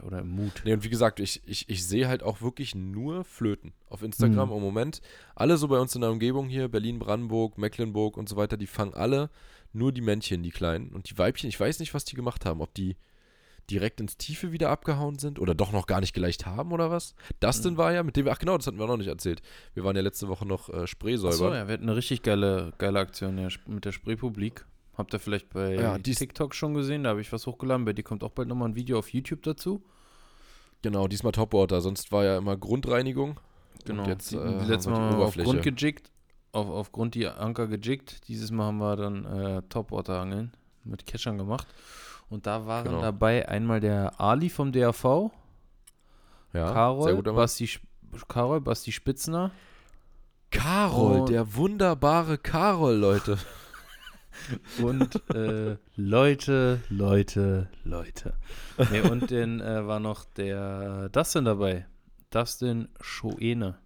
Oder 0.06 0.20
im 0.20 0.30
Mut. 0.32 0.62
Nee, 0.66 0.74
und 0.74 0.84
wie 0.84 0.90
gesagt, 0.90 1.22
ich, 1.22 1.42
ich, 1.46 1.70
ich 1.70 1.86
sehe 1.88 2.10
halt 2.10 2.22
auch 2.22 2.42
wirklich 2.42 2.76
nur 2.76 3.24
Flöten 3.24 3.72
auf 3.90 4.02
Instagram 4.04 4.50
Mhm. 4.50 4.56
im 4.56 4.62
Moment. 4.62 5.02
Alle 5.36 5.56
so 5.58 5.70
bei 5.70 5.80
uns 5.80 5.96
in 5.96 6.02
der 6.02 6.12
Umgebung 6.12 6.50
hier, 6.50 6.68
Berlin, 6.68 7.00
Brandenburg, 7.00 7.58
Mecklenburg 7.58 8.18
und 8.18 8.28
so 8.28 8.36
weiter, 8.36 8.58
die 8.58 8.68
fangen 8.68 8.94
alle 8.94 9.30
nur 9.72 9.94
die 9.94 10.02
Männchen, 10.02 10.44
die 10.44 10.50
kleinen. 10.52 10.90
Und 10.90 11.10
die 11.10 11.18
Weibchen, 11.18 11.48
ich 11.48 11.58
weiß 11.60 11.80
nicht, 11.80 11.94
was 11.94 12.04
die 12.04 12.16
gemacht 12.18 12.46
haben. 12.46 12.60
Ob 12.62 12.74
die 12.74 12.98
direkt 13.70 14.00
ins 14.00 14.18
Tiefe 14.18 14.52
wieder 14.52 14.70
abgehauen 14.70 15.18
sind 15.18 15.40
oder 15.40 15.56
doch 15.56 15.72
noch 15.72 15.88
gar 15.88 16.00
nicht 16.00 16.14
geleicht 16.14 16.46
haben 16.46 16.72
oder 16.72 16.92
was. 16.92 17.16
Dustin 17.40 17.74
Mhm. 17.74 17.78
war 17.78 17.94
ja, 17.94 18.04
mit 18.04 18.16
dem 18.16 18.26
wir, 18.26 18.32
ach 18.32 18.40
genau, 18.40 18.58
das 18.58 18.68
hatten 18.68 18.78
wir 18.80 18.88
noch 18.88 18.98
nicht 18.98 19.08
erzählt. 19.08 19.42
Wir 19.74 19.84
waren 19.84 19.96
ja 19.96 20.02
letzte 20.02 20.28
Woche 20.28 20.46
noch 20.46 20.70
äh, 20.70 20.88
Spray 20.88 21.16
Achso, 21.16 21.54
ja, 21.54 21.68
wir 21.68 21.74
hatten 21.74 21.84
eine 21.84 21.96
richtig 21.96 22.22
geile, 22.22 22.74
geile 22.78 23.00
Aktion 23.00 23.38
ja, 23.38 23.48
mit 23.68 23.86
der 23.86 23.92
Spreepublik. 23.92 24.66
Habt 24.98 25.14
ihr 25.14 25.20
vielleicht 25.20 25.50
bei 25.50 25.76
Ja, 25.76 25.98
TikTok 25.98 26.56
schon 26.56 26.74
gesehen? 26.74 27.04
Da 27.04 27.10
habe 27.12 27.22
ich 27.22 27.32
was 27.34 27.46
hochgeladen. 27.48 27.86
Bei 27.86 27.94
dir 27.94 28.04
kommt 28.04 28.24
auch 28.24 28.32
bald 28.32 28.48
nochmal 28.48 28.70
ein 28.70 28.76
Video 28.76 28.98
auf 28.98 29.10
YouTube 29.10 29.44
dazu. 29.44 29.84
Genau, 30.82 31.08
diesmal 31.08 31.32
Topwater, 31.32 31.82
sonst 31.82 32.12
war 32.12 32.24
ja 32.24 32.38
immer 32.38 32.56
Grundreinigung. 32.56 33.40
Genau. 33.86 34.04
Und 34.04 34.10
jetzt, 34.10 34.32
die, 34.32 34.38
äh, 34.38 34.60
die 34.60 34.66
letzte 34.66 34.90
die 34.90 34.96
Mal 34.96 35.10
wir 35.12 35.18
auf 35.18 35.36
Oberfläche. 35.36 35.50
Grund 35.50 35.64
gejiggt. 35.64 36.12
Auf, 36.52 36.70
auf 36.70 36.92
Grund 36.92 37.16
die 37.16 37.28
Anker 37.28 37.68
gejiggt. 37.68 38.28
Dieses 38.28 38.52
Mal 38.52 38.68
haben 38.68 38.78
wir 38.78 38.96
dann 38.96 39.26
äh, 39.26 39.62
Topwater-Angeln 39.64 40.54
mit 40.84 41.06
Catchern 41.06 41.38
gemacht. 41.38 41.68
Und 42.30 42.48
da 42.48 42.66
waren 42.66 42.86
Genau. 42.86 43.02
dabei 43.02 43.48
einmal 43.48 43.80
der 43.80 44.20
Ali 44.20 44.50
vom 44.50 44.72
DAV, 44.72 45.32
Ja, 46.54 46.72
Karol, 46.72 47.04
sehr 47.04 47.16
guter 47.16 47.32
Mann. 47.34 47.42
Basti, 47.44 47.70
Karol, 48.28 48.62
Basti 48.62 48.92
Spitzner 48.92 49.52
Karol, 50.52 51.20
Und- 51.22 51.30
der 51.30 51.56
wunderbare 51.56 52.38
Karol, 52.38 52.96
Leute. 52.96 53.38
und 54.82 55.22
äh, 55.34 55.78
Leute, 55.96 56.82
Leute, 56.90 57.70
Leute. 57.84 58.34
Nee, 58.92 59.02
und 59.02 59.32
dann 59.32 59.62
äh, 59.62 59.86
war 59.88 60.00
noch 60.00 60.26
der 60.26 61.10
Dustin 61.10 61.46
dabei. 61.46 61.86
Dustin 62.32 62.90
Schoene. 63.02 63.78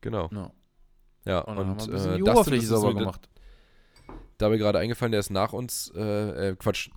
Genau. 0.00 0.28
No. 0.32 0.52
Ja, 1.24 1.40
Und 1.40 1.56
dann 1.56 1.66
haben 1.68 1.72
und 1.72 1.78
wir 1.78 1.84
ein 1.86 1.92
bisschen 1.92 2.12
äh, 2.12 2.16
die 2.16 2.24
Dustin 2.24 2.54
ist 2.54 2.68
sauber 2.68 2.94
gemacht. 2.94 3.28
Da 4.38 4.48
mir 4.48 4.58
gerade 4.58 4.78
eingefallen, 4.78 5.12
der 5.12 5.20
ist 5.20 5.30
nach 5.30 5.52
uns, 5.52 5.92
äh, 5.94 6.48
äh, 6.50 6.56
Quatsch, 6.56 6.88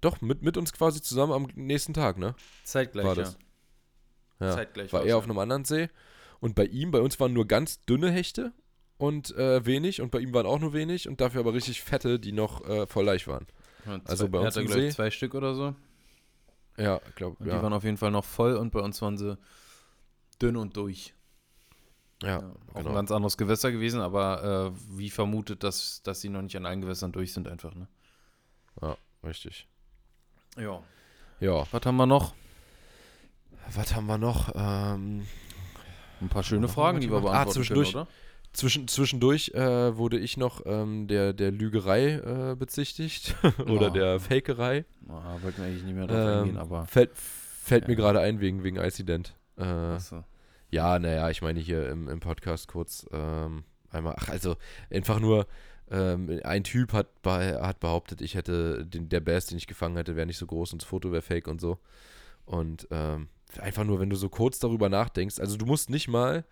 doch, 0.00 0.20
mit, 0.20 0.42
mit 0.42 0.56
uns 0.56 0.72
quasi 0.72 1.02
zusammen 1.02 1.32
am 1.32 1.48
nächsten 1.54 1.92
Tag, 1.94 2.18
ne? 2.18 2.34
Zeitgleich, 2.64 3.04
war 3.06 3.16
ja. 3.16 3.22
das. 3.22 3.38
Ja. 4.40 4.52
Zeitgleich 4.52 4.92
War 4.92 5.02
er 5.02 5.08
ja. 5.08 5.16
auf 5.16 5.24
einem 5.24 5.38
anderen 5.38 5.64
See. 5.64 5.88
Und 6.40 6.54
bei 6.54 6.64
ihm, 6.64 6.90
bei 6.90 7.00
uns 7.00 7.18
waren 7.20 7.32
nur 7.32 7.46
ganz 7.46 7.84
dünne 7.84 8.10
Hechte 8.10 8.52
und 8.98 9.34
äh, 9.36 9.64
wenig. 9.64 10.00
Und 10.00 10.10
bei 10.10 10.18
ihm 10.20 10.32
waren 10.34 10.46
auch 10.46 10.58
nur 10.58 10.72
wenig 10.72 11.08
und 11.08 11.20
dafür 11.20 11.40
aber 11.40 11.54
richtig 11.54 11.82
fette, 11.82 12.18
die 12.18 12.32
noch 12.32 12.64
äh, 12.68 12.86
voll 12.86 13.04
leicht 13.04 13.26
waren. 13.28 13.46
Ja, 13.86 14.00
Also 14.04 14.28
bei 14.28 14.38
er 14.38 14.44
uns 14.46 14.54
hatte, 14.56 14.60
im 14.62 14.66
glaub 14.66 14.78
ich, 14.78 14.90
See- 14.90 14.96
zwei 14.96 15.10
Stück 15.10 15.34
oder 15.34 15.54
so. 15.54 15.74
Ja, 16.76 17.00
ich 17.08 17.14
glaube, 17.14 17.36
Und 17.38 17.46
die 17.46 17.50
ja. 17.50 17.62
waren 17.62 17.72
auf 17.72 17.84
jeden 17.84 17.98
Fall 17.98 18.10
noch 18.10 18.24
voll 18.24 18.56
und 18.56 18.72
bei 18.72 18.80
uns 18.80 19.00
waren 19.02 19.18
sie 19.18 19.36
dünn 20.40 20.56
und 20.56 20.76
durch. 20.76 21.14
ja, 22.22 22.28
Ja, 22.40 22.52
auch 22.70 22.74
genau. 22.76 22.88
ein 22.90 22.94
ganz 22.94 23.10
anderes 23.10 23.36
Gewässer 23.36 23.70
gewesen, 23.70 24.00
aber 24.00 24.72
äh, 24.72 24.96
wie 24.98 25.10
vermutet, 25.10 25.62
dass, 25.62 26.02
dass 26.02 26.20
sie 26.20 26.28
noch 26.30 26.42
nicht 26.42 26.56
an 26.56 26.64
allen 26.66 26.80
Gewässern 26.80 27.12
durch 27.12 27.32
sind, 27.32 27.46
einfach, 27.48 27.74
ne? 27.74 27.86
richtig. 29.24 29.68
Ja. 30.58 30.80
Ja, 31.40 31.64
Was 31.72 31.84
haben 31.86 31.96
wir 31.96 32.06
noch? 32.06 32.34
was 33.74 33.94
haben 33.94 34.06
wir 34.06 34.18
noch? 34.18 34.50
Ähm, 34.54 35.26
Ein 36.20 36.28
paar 36.28 36.42
schöne 36.42 36.68
Fragen, 36.68 37.00
die 37.00 37.10
wir? 37.10 37.16
Ah, 37.18 37.20
beantworten 37.20 37.52
zwischendurch. 37.52 37.92
können, 37.92 38.02
oder? 38.04 38.12
zwischen, 38.52 38.86
zwischendurch 38.88 39.48
äh, 39.54 39.96
wurde 39.96 40.18
ich 40.18 40.36
noch 40.36 40.60
ähm, 40.66 41.06
der, 41.08 41.32
der 41.32 41.50
Lügerei 41.52 42.12
äh, 42.52 42.54
bezichtigt 42.56 43.34
oder 43.66 43.86
Oh. 43.88 43.90
der 43.90 44.20
Fakerei. 44.20 44.84
Ah, 45.08 45.36
wollten 45.40 45.58
wir 45.62 45.64
eigentlich 45.68 45.84
nicht 45.84 45.94
mehr 45.94 46.06
drauf 46.06 46.16
Ähm, 46.18 46.38
eingehen, 46.40 46.56
aber. 46.58 46.86
fällt 46.86 47.12
fällt 47.16 47.86
mir 47.88 47.94
Ja. 47.94 48.00
gerade 48.00 48.20
ein 48.20 48.40
wegen, 48.40 48.62
wegen 48.62 48.76
Incident. 48.76 49.34
Äh, 49.56 49.62
Achso. 49.62 50.24
Ja, 50.70 50.98
naja, 50.98 51.30
ich 51.30 51.40
meine 51.42 51.60
hier 51.60 51.88
im, 51.90 52.08
im 52.08 52.20
Podcast 52.20 52.68
kurz 52.68 53.06
ähm, 53.12 53.64
einmal, 53.90 54.16
ach, 54.18 54.28
also 54.28 54.56
einfach 54.90 55.18
nur, 55.20 55.46
Ähm, 55.92 56.40
ein 56.42 56.64
Typ 56.64 56.94
hat, 56.94 57.08
hat 57.24 57.78
behauptet, 57.80 58.22
ich 58.22 58.34
hätte 58.34 58.86
den, 58.86 59.10
der 59.10 59.20
Bass, 59.20 59.46
den 59.46 59.58
ich 59.58 59.66
gefangen 59.66 59.96
hätte, 59.96 60.16
wäre 60.16 60.26
nicht 60.26 60.38
so 60.38 60.46
groß 60.46 60.72
und 60.72 60.80
das 60.80 60.88
Foto 60.88 61.12
wäre 61.12 61.20
fake 61.20 61.48
und 61.48 61.60
so. 61.60 61.78
Und 62.46 62.88
ähm, 62.90 63.28
einfach 63.58 63.84
nur, 63.84 64.00
wenn 64.00 64.08
du 64.08 64.16
so 64.16 64.30
kurz 64.30 64.58
darüber 64.58 64.88
nachdenkst, 64.88 65.38
also 65.38 65.56
du 65.56 65.66
musst 65.66 65.90
nicht 65.90 66.08
mal 66.08 66.44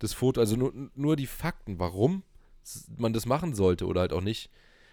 das 0.00 0.14
Foto, 0.14 0.40
also 0.40 0.56
nur, 0.56 0.72
nur 0.94 1.14
die 1.14 1.28
Fakten, 1.28 1.78
warum 1.78 2.24
man 2.96 3.12
das 3.12 3.24
machen 3.24 3.54
sollte 3.54 3.86
oder 3.86 4.00
halt 4.00 4.12
auch 4.12 4.20
nicht. 4.20 4.50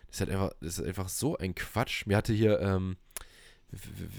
Das 0.07 0.17
ist 0.17 0.19
halt 0.21 0.29
einfach, 0.29 0.55
das 0.61 0.79
ist 0.79 0.85
einfach 0.85 1.09
so 1.09 1.37
ein 1.37 1.55
Quatsch. 1.55 2.05
Mir 2.05 2.17
hatte 2.17 2.33
hier, 2.33 2.59
ähm, 2.59 2.97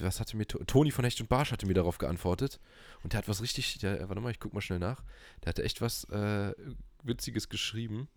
was 0.01 0.21
hatte 0.21 0.37
mir, 0.37 0.47
Toni 0.47 0.91
von 0.91 1.05
Hecht 1.05 1.21
und 1.21 1.29
Barsch 1.29 1.53
hatte 1.53 1.67
mir 1.67 1.75
darauf 1.75 1.99
geantwortet. 1.99 2.61
Und 3.03 3.13
der 3.13 3.19
hat 3.19 3.29
was 3.29 3.41
richtig, 3.41 3.79
der, 3.79 4.09
warte 4.09 4.21
mal, 4.21 4.31
ich 4.31 4.41
guck 4.41 4.53
mal 4.53 4.61
schnell 4.61 4.79
nach. 4.79 5.03
Der 5.43 5.51
hatte 5.51 5.63
echt 5.63 5.81
was 5.81 6.05
äh, 6.11 6.53
Witziges 7.03 7.49
geschrieben. 7.49 8.09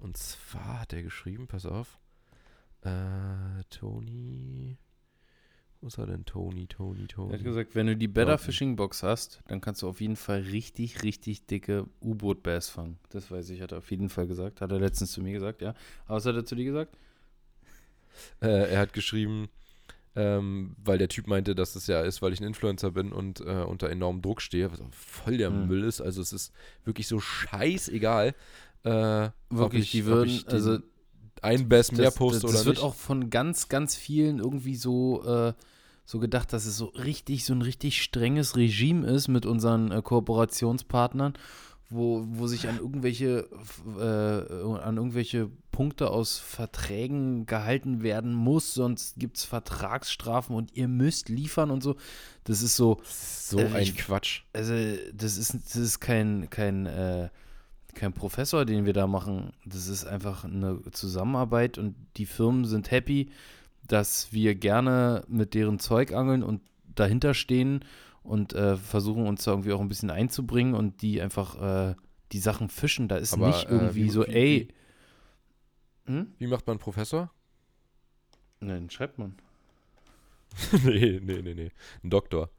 Und 0.00 0.16
zwar 0.16 0.80
hat 0.80 0.92
er 0.92 1.02
geschrieben, 1.02 1.46
pass 1.46 1.66
auf. 1.66 1.98
Äh, 2.82 3.62
Toni. 3.68 4.78
Wo 5.80 5.86
ist 5.86 5.98
er 5.98 6.06
denn? 6.06 6.24
Tony, 6.26 6.66
Tony, 6.66 7.06
Tony. 7.06 7.32
Er 7.32 7.38
hat 7.38 7.44
gesagt, 7.44 7.74
wenn 7.74 7.86
du 7.86 7.96
die 7.96 8.08
Better 8.08 8.36
Fishing 8.36 8.76
Box 8.76 9.02
hast, 9.02 9.40
dann 9.46 9.60
kannst 9.60 9.80
du 9.80 9.88
auf 9.88 10.00
jeden 10.00 10.16
Fall 10.16 10.40
richtig, 10.40 11.02
richtig 11.02 11.46
dicke 11.46 11.86
U-Boot-Bass 12.02 12.68
fangen. 12.68 12.98
Das 13.10 13.30
weiß 13.30 13.48
ich, 13.50 13.62
hat 13.62 13.72
er 13.72 13.78
auf 13.78 13.90
jeden 13.90 14.10
Fall 14.10 14.26
gesagt. 14.26 14.60
Hat 14.60 14.72
er 14.72 14.78
letztens 14.78 15.12
zu 15.12 15.22
mir 15.22 15.32
gesagt, 15.32 15.62
ja. 15.62 15.74
Aber 16.04 16.16
was 16.16 16.26
hat 16.26 16.34
er 16.34 16.44
zu 16.44 16.54
dir 16.54 16.64
gesagt? 16.64 16.96
Äh, 18.42 18.72
er 18.72 18.78
hat 18.78 18.92
geschrieben, 18.92 19.48
ähm, 20.16 20.74
weil 20.82 20.98
der 20.98 21.08
Typ 21.08 21.26
meinte, 21.26 21.54
dass 21.54 21.76
es 21.76 21.86
ja 21.86 22.02
ist, 22.02 22.20
weil 22.20 22.32
ich 22.32 22.40
ein 22.40 22.46
Influencer 22.46 22.90
bin 22.90 23.12
und 23.12 23.40
äh, 23.40 23.64
unter 23.64 23.88
enormem 23.88 24.20
Druck 24.20 24.42
stehe, 24.42 24.70
was 24.70 24.82
voll 24.90 25.38
der 25.38 25.50
mhm. 25.50 25.68
Müll 25.68 25.84
ist. 25.84 26.00
Also 26.00 26.20
es 26.20 26.32
ist 26.32 26.52
wirklich 26.84 27.06
so 27.06 27.20
scheißegal. 27.20 28.34
Äh, 28.84 29.30
wirklich, 29.50 29.82
ich, 29.82 29.90
die 29.92 30.04
würden, 30.06 30.44
also 30.46 30.78
ein 31.42 31.68
Bass 31.68 31.92
mehr 31.92 32.10
poste 32.10 32.46
oder 32.46 32.52
nicht. 32.52 32.60
Das 32.60 32.66
wird 32.66 32.78
auch 32.80 32.94
von 32.94 33.30
ganz, 33.30 33.68
ganz 33.68 33.96
vielen 33.96 34.38
irgendwie 34.38 34.76
so 34.76 35.22
äh, 35.24 35.52
so 36.10 36.18
gedacht, 36.18 36.52
dass 36.52 36.66
es 36.66 36.76
so 36.76 36.86
richtig, 36.86 37.44
so 37.44 37.54
ein 37.54 37.62
richtig 37.62 38.02
strenges 38.02 38.56
Regime 38.56 39.06
ist 39.06 39.28
mit 39.28 39.46
unseren 39.46 39.92
äh, 39.92 40.02
Kooperationspartnern, 40.02 41.34
wo, 41.88 42.24
wo 42.28 42.48
sich 42.48 42.68
an 42.68 42.78
irgendwelche, 42.78 43.48
äh, 43.96 44.80
an 44.82 44.96
irgendwelche 44.96 45.48
Punkte 45.70 46.10
aus 46.10 46.38
Verträgen 46.38 47.46
gehalten 47.46 48.02
werden 48.02 48.34
muss, 48.34 48.74
sonst 48.74 49.20
gibt 49.20 49.36
es 49.36 49.44
Vertragsstrafen 49.44 50.56
und 50.56 50.76
ihr 50.76 50.88
müsst 50.88 51.28
liefern 51.28 51.70
und 51.70 51.80
so. 51.80 51.94
Das 52.42 52.60
ist 52.60 52.74
so. 52.74 53.00
So 53.04 53.60
äh, 53.60 53.66
ein 53.66 53.82
ich, 53.82 53.96
Quatsch. 53.96 54.42
Also, 54.52 54.74
das 55.14 55.36
ist, 55.36 55.54
das 55.54 55.76
ist 55.76 56.00
kein, 56.00 56.50
kein, 56.50 56.86
äh, 56.86 57.28
kein 57.94 58.12
Professor, 58.12 58.64
den 58.64 58.86
wir 58.86 58.92
da 58.92 59.06
machen. 59.06 59.52
Das 59.64 59.88
ist 59.88 60.04
einfach 60.04 60.44
eine 60.44 60.80
Zusammenarbeit 60.92 61.78
und 61.78 61.94
die 62.16 62.26
Firmen 62.26 62.64
sind 62.64 62.90
happy 62.90 63.30
dass 63.90 64.32
wir 64.32 64.54
gerne 64.54 65.24
mit 65.28 65.54
deren 65.54 65.78
Zeug 65.78 66.12
angeln 66.12 66.42
und 66.42 66.60
dahinter 66.94 67.34
stehen 67.34 67.84
und 68.22 68.52
äh, 68.52 68.76
versuchen 68.76 69.26
uns 69.26 69.44
da 69.44 69.52
irgendwie 69.52 69.72
auch 69.72 69.80
ein 69.80 69.88
bisschen 69.88 70.10
einzubringen 70.10 70.74
und 70.74 71.02
die 71.02 71.20
einfach 71.20 71.60
äh, 71.90 71.94
die 72.32 72.38
Sachen 72.38 72.68
fischen. 72.68 73.08
Da 73.08 73.16
ist 73.16 73.34
Aber, 73.34 73.48
nicht 73.48 73.64
äh, 73.64 73.72
irgendwie 73.72 74.02
äh, 74.02 74.04
wie, 74.04 74.10
so, 74.10 74.26
wie, 74.26 74.32
ey. 74.32 74.68
Hm? 76.06 76.32
Wie 76.38 76.46
macht 76.46 76.66
man 76.66 76.78
Professor? 76.78 77.30
Nein, 78.60 78.90
schreibt 78.90 79.18
man. 79.18 79.36
nee, 80.84 81.20
nee, 81.22 81.42
nee, 81.42 81.54
nee. 81.54 81.70
Ein 82.04 82.10
Doktor. 82.10 82.50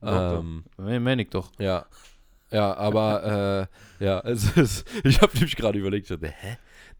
Doktor. 0.00 0.40
Ähm, 0.40 0.64
meine 0.78 1.22
ich 1.22 1.30
doch. 1.30 1.52
Ja. 1.58 1.86
Ja, 2.52 2.76
aber 2.76 3.68
äh, 4.00 4.04
ja, 4.04 4.18
also, 4.20 4.48
ich 5.04 5.20
habe 5.20 5.32
nämlich 5.34 5.56
gerade 5.56 5.78
überlegt, 5.78 6.10
hä? 6.10 6.56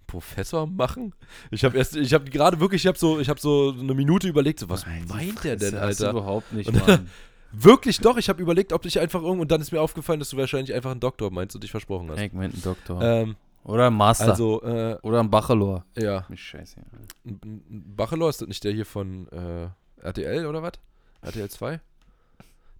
Professor 0.06 0.66
machen? 0.66 1.14
Ich 1.52 1.64
habe 1.64 1.78
erst, 1.78 1.94
ich 1.96 2.12
habe 2.12 2.28
gerade 2.30 2.58
wirklich, 2.58 2.82
ich 2.82 2.88
habe 2.88 2.98
so, 2.98 3.20
ich 3.20 3.28
habe 3.28 3.40
so 3.40 3.74
eine 3.78 3.94
Minute 3.94 4.26
überlegt, 4.26 4.58
so, 4.58 4.68
was 4.68 4.84
Nein, 4.84 5.04
meint 5.08 5.44
der 5.44 5.56
denn, 5.56 5.76
Alter? 5.76 6.10
überhaupt 6.10 6.52
nicht, 6.52 6.72
Mann. 6.72 7.08
Wirklich 7.52 7.98
doch, 7.98 8.16
ich 8.16 8.28
habe 8.28 8.40
überlegt, 8.40 8.72
ob 8.72 8.84
ich 8.86 9.00
einfach 9.00 9.20
irgendwo, 9.22 9.42
und 9.42 9.50
dann 9.50 9.60
ist 9.60 9.72
mir 9.72 9.80
aufgefallen, 9.80 10.20
dass 10.20 10.30
du 10.30 10.36
wahrscheinlich 10.36 10.72
einfach 10.72 10.92
einen 10.92 11.00
Doktor 11.00 11.32
meinst 11.32 11.54
und 11.56 11.64
dich 11.64 11.70
versprochen 11.70 12.08
hast. 12.10 12.20
Ich 12.20 12.32
meine 12.32 12.52
einen 12.52 12.62
Doktor. 12.62 13.02
Ähm, 13.02 13.36
Oder 13.64 13.88
ein 13.88 13.94
Master. 13.94 14.30
Also, 14.30 14.62
äh, 14.62 14.96
Oder 15.02 15.20
ein 15.20 15.30
Bachelor. 15.30 15.84
Ja. 15.96 16.26
Scheiße. 16.32 16.80
Ein, 17.24 17.40
ein 17.44 17.94
Bachelor 17.96 18.28
ist 18.28 18.40
das 18.40 18.48
nicht 18.48 18.62
der 18.62 18.72
hier 18.72 18.86
von 18.86 19.26
äh, 19.28 19.68
RTL 20.06 20.46
oder 20.46 20.62
was? 20.62 20.74
RTL 21.22 21.50
2? 21.50 21.80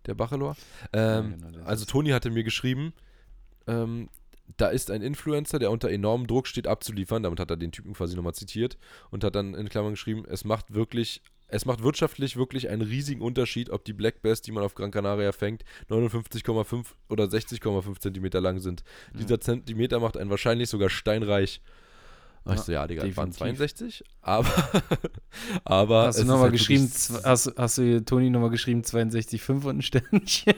Der 0.06 0.14
Bachelor? 0.14 0.56
Ähm, 0.92 1.36
ja, 1.40 1.50
genau, 1.50 1.64
also 1.64 1.84
Toni 1.84 2.10
hatte 2.10 2.30
mir 2.30 2.44
geschrieben, 2.44 2.92
ähm, 3.66 4.08
da 4.56 4.68
ist 4.68 4.90
ein 4.90 5.02
Influencer, 5.02 5.58
der 5.58 5.70
unter 5.70 5.90
enormem 5.90 6.26
Druck 6.26 6.46
steht, 6.46 6.66
abzuliefern. 6.66 7.22
Damit 7.22 7.40
hat 7.40 7.50
er 7.50 7.56
den 7.56 7.72
Typen 7.72 7.94
quasi 7.94 8.16
nochmal 8.16 8.34
zitiert 8.34 8.78
und 9.10 9.24
hat 9.24 9.34
dann 9.34 9.54
in 9.54 9.68
Klammern 9.68 9.92
geschrieben, 9.92 10.24
es 10.28 10.44
macht 10.44 10.74
wirklich, 10.74 11.22
es 11.48 11.66
macht 11.66 11.82
wirtschaftlich 11.82 12.36
wirklich 12.36 12.68
einen 12.68 12.82
riesigen 12.82 13.22
Unterschied, 13.22 13.70
ob 13.70 13.84
die 13.84 13.92
Black 13.92 14.22
Bass, 14.22 14.42
die 14.42 14.52
man 14.52 14.64
auf 14.64 14.74
Gran 14.74 14.90
Canaria 14.90 15.32
fängt, 15.32 15.64
59,5 15.88 16.86
oder 17.08 17.24
60,5 17.24 18.00
Zentimeter 18.00 18.40
lang 18.40 18.60
sind. 18.60 18.82
Ja. 19.12 19.20
Dieser 19.20 19.40
Zentimeter 19.40 20.00
macht 20.00 20.16
einen 20.16 20.30
wahrscheinlich 20.30 20.68
sogar 20.68 20.90
steinreich. 20.90 21.60
Ja, 22.46 22.54
ich 22.54 22.60
so, 22.60 22.72
ja, 22.72 22.86
Digga, 22.86 23.16
waren 23.16 23.32
62, 23.32 24.02
aber, 24.22 24.48
aber 25.64 26.06
Hast 26.06 26.20
du 26.20 26.24
nochmal 26.24 26.44
halt 26.44 26.52
geschrieben, 26.52 26.90
hast, 27.24 27.52
hast 27.56 27.78
du 27.78 28.04
Toni 28.04 28.30
nochmal 28.30 28.50
geschrieben, 28.50 28.80
62,5 28.80 29.64
und 29.64 29.78
ein 29.78 29.82
Sternchen? 29.82 30.54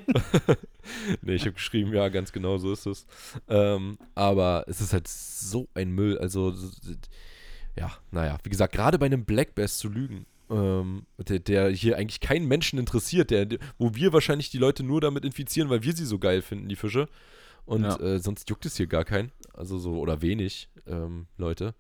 nee, 1.23 1.35
ich 1.35 1.43
habe 1.43 1.55
geschrieben, 1.55 1.93
ja, 1.93 2.09
ganz 2.09 2.33
genau 2.33 2.59
so 2.59 2.73
ist 2.73 2.87
es. 2.87 3.07
Ähm, 3.49 3.99
aber 4.15 4.65
es 4.69 4.81
ist 4.81 4.93
halt 4.93 5.09
so 5.09 5.69
ein 5.75 5.91
Müll, 5.91 6.19
also, 6.19 6.55
ja, 7.77 7.91
naja, 8.13 8.39
wie 8.45 8.51
gesagt, 8.51 8.75
gerade 8.75 8.99
bei 8.99 9.07
einem 9.07 9.25
Black 9.25 9.57
Bass 9.57 9.79
zu 9.79 9.89
lügen, 9.89 10.27
ähm, 10.51 11.07
der, 11.19 11.41
der, 11.41 11.71
hier 11.71 11.97
eigentlich 11.97 12.21
keinen 12.21 12.47
Menschen 12.47 12.79
interessiert, 12.79 13.31
der, 13.31 13.49
wo 13.79 13.95
wir 13.95 14.13
wahrscheinlich 14.13 14.51
die 14.51 14.59
Leute 14.59 14.85
nur 14.85 15.01
damit 15.01 15.25
infizieren, 15.25 15.69
weil 15.69 15.83
wir 15.83 15.95
sie 15.95 16.05
so 16.05 16.19
geil 16.19 16.43
finden, 16.43 16.69
die 16.69 16.77
Fische. 16.77 17.09
Und 17.65 17.85
ja. 17.85 17.99
äh, 17.99 18.19
sonst 18.19 18.49
juckt 18.51 18.67
es 18.67 18.77
hier 18.77 18.87
gar 18.87 19.05
keinen. 19.05 19.33
Also 19.53 19.79
so, 19.79 19.99
oder 19.99 20.23
wenig 20.23 20.69
ähm, 20.87 21.27
Leute. 21.37 21.75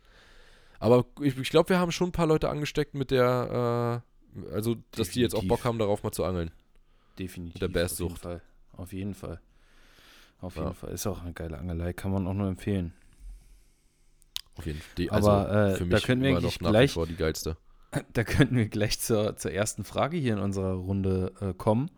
Aber 0.78 1.04
ich, 1.20 1.38
ich 1.38 1.50
glaube, 1.50 1.70
wir 1.70 1.78
haben 1.78 1.92
schon 1.92 2.08
ein 2.08 2.12
paar 2.12 2.26
Leute 2.26 2.48
angesteckt 2.48 2.94
mit 2.94 3.10
der, 3.10 4.02
äh, 4.40 4.52
also, 4.52 4.74
dass 4.74 5.08
Definitiv. 5.08 5.12
die 5.12 5.20
jetzt 5.20 5.34
auch 5.34 5.44
Bock 5.44 5.64
haben, 5.64 5.78
darauf 5.78 6.02
mal 6.02 6.12
zu 6.12 6.24
angeln. 6.24 6.50
Definitiv. 7.18 7.60
Mit 7.60 7.62
der 7.62 7.80
Basssucht. 7.80 8.26
Auf 8.26 8.32
jeden 8.32 8.34
Fall. 8.34 8.42
Auf 8.72 8.92
jeden 8.92 9.14
Fall. 9.14 9.40
Auf 10.40 10.56
jeden 10.56 10.74
Fall. 10.74 10.90
Ist 10.90 11.06
auch 11.06 11.22
eine 11.22 11.32
geile 11.32 11.58
Angelei, 11.58 11.92
kann 11.92 12.10
man 12.10 12.26
auch 12.26 12.34
nur 12.34 12.48
empfehlen. 12.48 12.92
Auf 14.56 14.66
jeden 14.66 14.80
Fall. 14.80 14.94
Die, 14.98 15.10
also 15.10 15.30
Aber 15.30 15.70
äh, 15.70 15.74
für 15.76 15.84
mich 15.84 16.00
da 16.00 16.06
können 16.06 16.22
wir 16.22 16.30
immer 16.30 16.40
noch 16.40 16.60
nach 16.60 16.70
gleich, 16.70 16.94
die 16.94 17.16
geilste. 17.16 17.56
Da 18.14 18.24
könnten 18.24 18.56
wir 18.56 18.68
gleich 18.68 18.98
zur, 19.00 19.36
zur 19.36 19.52
ersten 19.52 19.84
Frage 19.84 20.16
hier 20.16 20.32
in 20.32 20.38
unserer 20.38 20.72
Runde 20.72 21.32
äh, 21.42 21.52
kommen. 21.52 21.90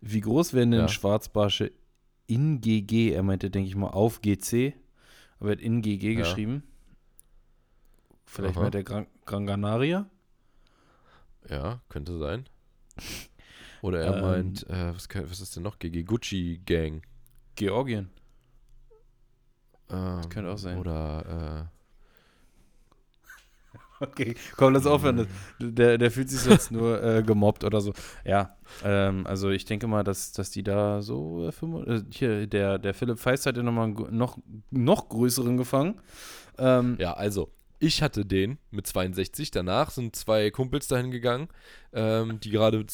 Wie 0.00 0.22
groß 0.22 0.54
werden 0.54 0.70
denn 0.70 0.80
ja. 0.80 0.88
Schwarzbarsche 0.88 1.72
in 2.26 2.60
GG? 2.60 3.12
Er 3.12 3.22
meinte, 3.22 3.50
denke 3.50 3.68
ich 3.68 3.76
mal, 3.76 3.88
auf 3.88 4.20
GC. 4.20 4.74
Aber 5.38 5.50
er 5.50 5.52
hat 5.52 5.60
in 5.60 5.82
GG 5.82 6.12
ja. 6.12 6.20
geschrieben. 6.20 6.62
Vielleicht 8.24 8.56
Aha. 8.56 8.70
der 8.70 8.84
Gran, 8.84 9.06
Gran 9.24 9.46
Canaria? 9.46 10.10
Ja, 11.48 11.80
könnte 11.88 12.18
sein. 12.18 12.48
Oder 13.82 14.00
er 14.00 14.16
ähm, 14.16 14.22
meint, 14.22 14.68
äh, 14.68 14.94
was, 14.94 15.08
was, 15.12 15.40
ist 15.40 15.54
denn 15.54 15.62
noch? 15.62 15.78
GG 15.78 16.04
Gucci 16.04 16.60
Gang. 16.64 17.02
Georgien. 17.54 18.10
Ähm, 19.90 20.16
das 20.16 20.28
könnte 20.28 20.50
auch 20.50 20.58
sein. 20.58 20.78
Oder, 20.78 21.70
äh, 21.70 21.75
Okay, 24.00 24.34
komm, 24.56 24.74
lass 24.74 24.86
aufhören. 24.86 25.26
Der, 25.58 25.98
der 25.98 26.10
fühlt 26.10 26.28
sich 26.30 26.44
jetzt 26.50 26.70
nur 26.70 27.02
äh, 27.02 27.22
gemobbt 27.22 27.64
oder 27.64 27.80
so. 27.80 27.92
Ja, 28.24 28.56
ähm, 28.84 29.26
also 29.26 29.50
ich 29.50 29.64
denke 29.64 29.86
mal, 29.86 30.04
dass, 30.04 30.32
dass 30.32 30.50
die 30.50 30.62
da 30.62 31.02
so, 31.02 31.48
äh, 31.48 31.92
äh 31.92 32.02
hier, 32.10 32.46
der, 32.46 32.78
der 32.78 32.94
Philipp 32.94 33.18
Feist 33.18 33.46
hat 33.46 33.56
ja 33.56 33.62
nochmal 33.62 33.86
einen 33.86 34.16
noch, 34.16 34.38
noch 34.70 35.08
größeren 35.08 35.56
gefangen. 35.56 36.00
Ähm, 36.58 36.96
ja, 36.98 37.14
also, 37.14 37.50
ich 37.78 38.02
hatte 38.02 38.24
den 38.24 38.58
mit 38.70 38.86
62. 38.86 39.50
Danach 39.50 39.90
sind 39.90 40.16
zwei 40.16 40.50
Kumpels 40.50 40.88
dahin 40.88 41.10
gegangen, 41.10 41.48
ähm, 41.92 42.40
die 42.40 42.50
gerade 42.50 42.86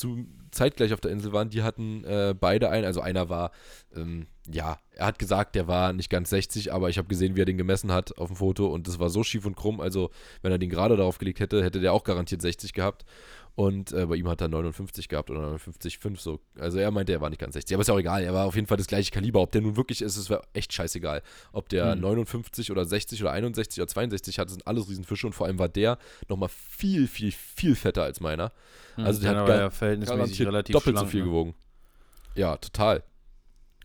zeitgleich 0.50 0.92
auf 0.92 1.00
der 1.00 1.10
Insel 1.10 1.32
waren. 1.32 1.50
Die 1.50 1.62
hatten 1.62 2.04
äh, 2.04 2.34
beide 2.38 2.70
einen. 2.70 2.84
Also 2.84 3.00
einer 3.00 3.28
war, 3.28 3.52
ähm, 3.94 4.26
ja, 4.50 4.78
er 4.94 5.06
hat 5.06 5.18
gesagt, 5.18 5.54
der 5.54 5.68
war 5.68 5.92
nicht 5.92 6.10
ganz 6.10 6.30
60, 6.30 6.72
aber 6.72 6.88
ich 6.88 6.98
habe 6.98 7.08
gesehen, 7.08 7.36
wie 7.36 7.42
er 7.42 7.46
den 7.46 7.58
gemessen 7.58 7.92
hat 7.92 8.18
auf 8.18 8.28
dem 8.28 8.36
Foto 8.36 8.66
und 8.66 8.88
das 8.88 8.98
war 8.98 9.08
so 9.08 9.22
schief 9.22 9.46
und 9.46 9.56
krumm. 9.56 9.80
Also 9.80 10.10
wenn 10.42 10.52
er 10.52 10.58
den 10.58 10.70
gerade 10.70 10.96
darauf 10.96 11.18
gelegt 11.18 11.40
hätte, 11.40 11.62
hätte 11.62 11.80
der 11.80 11.92
auch 11.92 12.04
garantiert 12.04 12.42
60 12.42 12.72
gehabt. 12.72 13.04
Und 13.54 13.92
äh, 13.92 14.06
bei 14.06 14.16
ihm 14.16 14.28
hat 14.28 14.40
er 14.40 14.48
59 14.48 15.08
gehabt 15.08 15.30
oder 15.30 15.40
59,5 15.40 16.18
so. 16.18 16.40
Also 16.58 16.78
er 16.78 16.90
meinte, 16.90 17.12
er 17.12 17.20
war 17.20 17.28
nicht 17.28 17.38
ganz 17.38 17.52
60. 17.52 17.74
Aber 17.74 17.82
ist 17.82 17.88
ja 17.88 17.94
auch 17.94 17.98
egal. 17.98 18.22
Er 18.22 18.32
war 18.32 18.46
auf 18.46 18.54
jeden 18.54 18.66
Fall 18.66 18.78
das 18.78 18.86
gleiche 18.86 19.10
Kaliber. 19.10 19.42
Ob 19.42 19.52
der 19.52 19.60
nun 19.60 19.76
wirklich 19.76 20.00
ist, 20.00 20.16
ist 20.16 20.32
echt 20.54 20.72
scheißegal. 20.72 21.22
Ob 21.52 21.68
der 21.68 21.92
hm. 21.92 22.00
59 22.00 22.70
oder 22.70 22.86
60 22.86 23.20
oder 23.22 23.32
61 23.32 23.82
oder 23.82 23.88
62 23.88 24.38
hat, 24.38 24.48
sind 24.48 24.66
alles 24.66 24.88
Riesenfische. 24.88 25.26
Und 25.26 25.34
vor 25.34 25.46
allem 25.46 25.58
war 25.58 25.68
der 25.68 25.98
nochmal 26.28 26.48
viel, 26.48 27.06
viel, 27.06 27.30
viel 27.30 27.74
fetter 27.74 28.02
als 28.04 28.20
meiner. 28.20 28.52
Hm, 28.94 29.04
also 29.04 29.20
der 29.20 29.36
hat 29.36 29.46
gar, 29.46 29.58
ja 29.58 29.70
verhältnismäßig 29.70 30.46
relativ 30.46 30.72
doppelt 30.72 30.96
schlank, 30.96 31.08
so 31.08 31.10
viel 31.10 31.20
ne? 31.20 31.26
gewogen. 31.26 31.54
Ja, 32.34 32.56
total. 32.56 33.02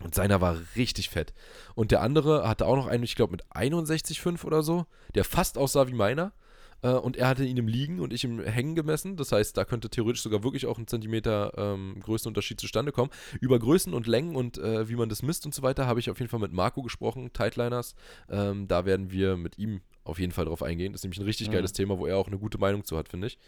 Und 0.00 0.14
seiner 0.14 0.40
war 0.40 0.56
richtig 0.76 1.10
fett. 1.10 1.34
Und 1.74 1.90
der 1.90 2.00
andere 2.00 2.48
hatte 2.48 2.66
auch 2.66 2.76
noch 2.76 2.86
einen, 2.86 3.02
ich 3.02 3.16
glaube, 3.16 3.32
mit 3.32 3.44
61,5 3.46 4.44
oder 4.44 4.62
so, 4.62 4.86
der 5.14 5.24
fast 5.24 5.58
aussah 5.58 5.88
wie 5.88 5.94
meiner. 5.94 6.32
Äh, 6.82 6.90
und 6.92 7.16
er 7.16 7.28
hatte 7.28 7.44
ihn 7.44 7.56
im 7.56 7.68
Liegen 7.68 8.00
und 8.00 8.12
ich 8.12 8.24
im 8.24 8.40
Hängen 8.40 8.74
gemessen. 8.74 9.16
Das 9.16 9.32
heißt, 9.32 9.56
da 9.56 9.64
könnte 9.64 9.88
theoretisch 9.90 10.22
sogar 10.22 10.44
wirklich 10.44 10.66
auch 10.66 10.78
ein 10.78 10.86
Zentimeter 10.86 11.52
ähm, 11.56 11.96
Größenunterschied 12.00 12.60
zustande 12.60 12.92
kommen. 12.92 13.10
Über 13.40 13.58
Größen 13.58 13.92
und 13.94 14.06
Längen 14.06 14.36
und 14.36 14.58
äh, 14.58 14.88
wie 14.88 14.96
man 14.96 15.08
das 15.08 15.22
misst 15.22 15.46
und 15.46 15.54
so 15.54 15.62
weiter, 15.62 15.86
habe 15.86 16.00
ich 16.00 16.10
auf 16.10 16.18
jeden 16.18 16.30
Fall 16.30 16.40
mit 16.40 16.52
Marco 16.52 16.82
gesprochen, 16.82 17.32
Tightliners. 17.32 17.94
Ähm, 18.30 18.68
da 18.68 18.84
werden 18.84 19.10
wir 19.10 19.36
mit 19.36 19.58
ihm 19.58 19.80
auf 20.04 20.18
jeden 20.18 20.32
Fall 20.32 20.46
drauf 20.46 20.62
eingehen. 20.62 20.92
Das 20.92 21.00
ist 21.00 21.04
nämlich 21.04 21.20
ein 21.20 21.26
richtig 21.26 21.48
Mhm. 21.48 21.52
geiles 21.52 21.72
Thema, 21.72 21.98
wo 21.98 22.06
er 22.06 22.16
auch 22.16 22.28
eine 22.28 22.38
gute 22.38 22.58
Meinung 22.58 22.84
zu 22.84 22.96
hat, 22.96 23.08
finde 23.08 23.26
ich. 23.26 23.38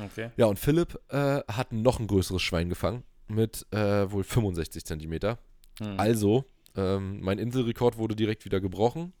Okay. 0.00 0.30
Ja, 0.36 0.46
und 0.46 0.58
Philipp 0.58 0.98
äh, 1.08 1.40
hat 1.48 1.72
noch 1.72 1.98
ein 1.98 2.06
größeres 2.06 2.40
Schwein 2.42 2.68
gefangen 2.68 3.02
mit 3.26 3.66
äh, 3.72 4.10
wohl 4.10 4.22
65 4.22 4.84
Zentimeter. 4.84 5.38
Hm. 5.80 5.98
Also, 5.98 6.44
ähm, 6.76 7.20
mein 7.20 7.38
Inselrekord 7.38 7.98
wurde 7.98 8.14
direkt 8.14 8.44
wieder 8.44 8.60
gebrochen. 8.60 9.12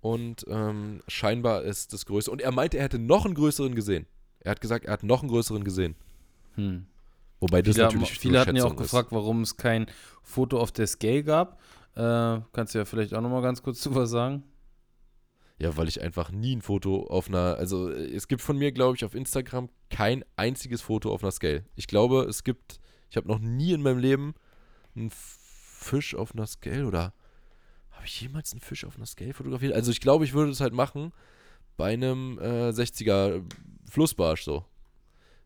Und 0.00 0.44
ähm, 0.48 1.00
scheinbar 1.08 1.62
ist 1.62 1.92
das 1.92 2.06
größte. 2.06 2.30
Und 2.30 2.40
er 2.40 2.52
meinte, 2.52 2.78
er 2.78 2.84
hätte 2.84 2.98
noch 2.98 3.24
einen 3.24 3.34
größeren 3.34 3.74
gesehen. 3.74 4.06
Er 4.40 4.52
hat 4.52 4.60
gesagt, 4.60 4.84
er 4.84 4.92
hat 4.92 5.02
noch 5.02 5.22
einen 5.22 5.30
größeren 5.30 5.64
gesehen. 5.64 5.96
Hm. 6.54 6.86
Wobei 7.40 7.62
das 7.62 7.74
Viele, 7.74 7.86
natürlich 7.86 8.18
viele 8.18 8.40
hatten 8.40 8.56
ja 8.56 8.64
auch 8.64 8.72
ist. 8.72 8.78
gefragt, 8.78 9.08
warum 9.10 9.42
es 9.42 9.56
kein 9.56 9.86
Foto 10.22 10.60
auf 10.60 10.72
der 10.72 10.86
Scale 10.86 11.22
gab. 11.22 11.60
Äh, 11.94 12.40
kannst 12.52 12.74
du 12.74 12.78
ja 12.78 12.84
vielleicht 12.84 13.14
auch 13.14 13.20
nochmal 13.20 13.42
ganz 13.42 13.62
kurz 13.62 13.80
zu 13.80 13.94
was 13.94 14.10
sagen? 14.10 14.42
Ja, 15.58 15.76
weil 15.76 15.88
ich 15.88 16.02
einfach 16.02 16.30
nie 16.30 16.54
ein 16.54 16.62
Foto 16.62 17.06
auf 17.06 17.28
einer. 17.28 17.56
Also, 17.56 17.90
es 17.90 18.28
gibt 18.28 18.42
von 18.42 18.58
mir, 18.58 18.72
glaube 18.72 18.96
ich, 18.96 19.04
auf 19.04 19.14
Instagram 19.14 19.70
kein 19.90 20.24
einziges 20.36 20.82
Foto 20.82 21.12
auf 21.12 21.22
einer 21.22 21.32
Scale. 21.32 21.64
Ich 21.74 21.86
glaube, 21.86 22.24
es 22.24 22.44
gibt. 22.44 22.78
Ich 23.08 23.16
habe 23.16 23.28
noch 23.28 23.38
nie 23.38 23.72
in 23.72 23.82
meinem 23.82 23.98
Leben 23.98 24.34
einen 24.94 25.10
Fisch 25.10 26.14
auf 26.14 26.34
einer 26.34 26.46
Scale 26.46 26.86
oder. 26.86 27.14
Habe 28.06 28.12
ich 28.12 28.20
jemals 28.20 28.52
einen 28.52 28.60
Fisch 28.60 28.84
auf 28.84 28.94
einer 28.94 29.04
Scale 29.04 29.34
fotografiert? 29.34 29.72
Also, 29.72 29.90
ich 29.90 30.00
glaube, 30.00 30.24
ich 30.24 30.32
würde 30.32 30.52
es 30.52 30.60
halt 30.60 30.72
machen 30.72 31.12
bei 31.76 31.92
einem 31.92 32.38
äh, 32.38 32.68
60er 32.68 33.42
Flussbarsch 33.90 34.44
so. 34.44 34.64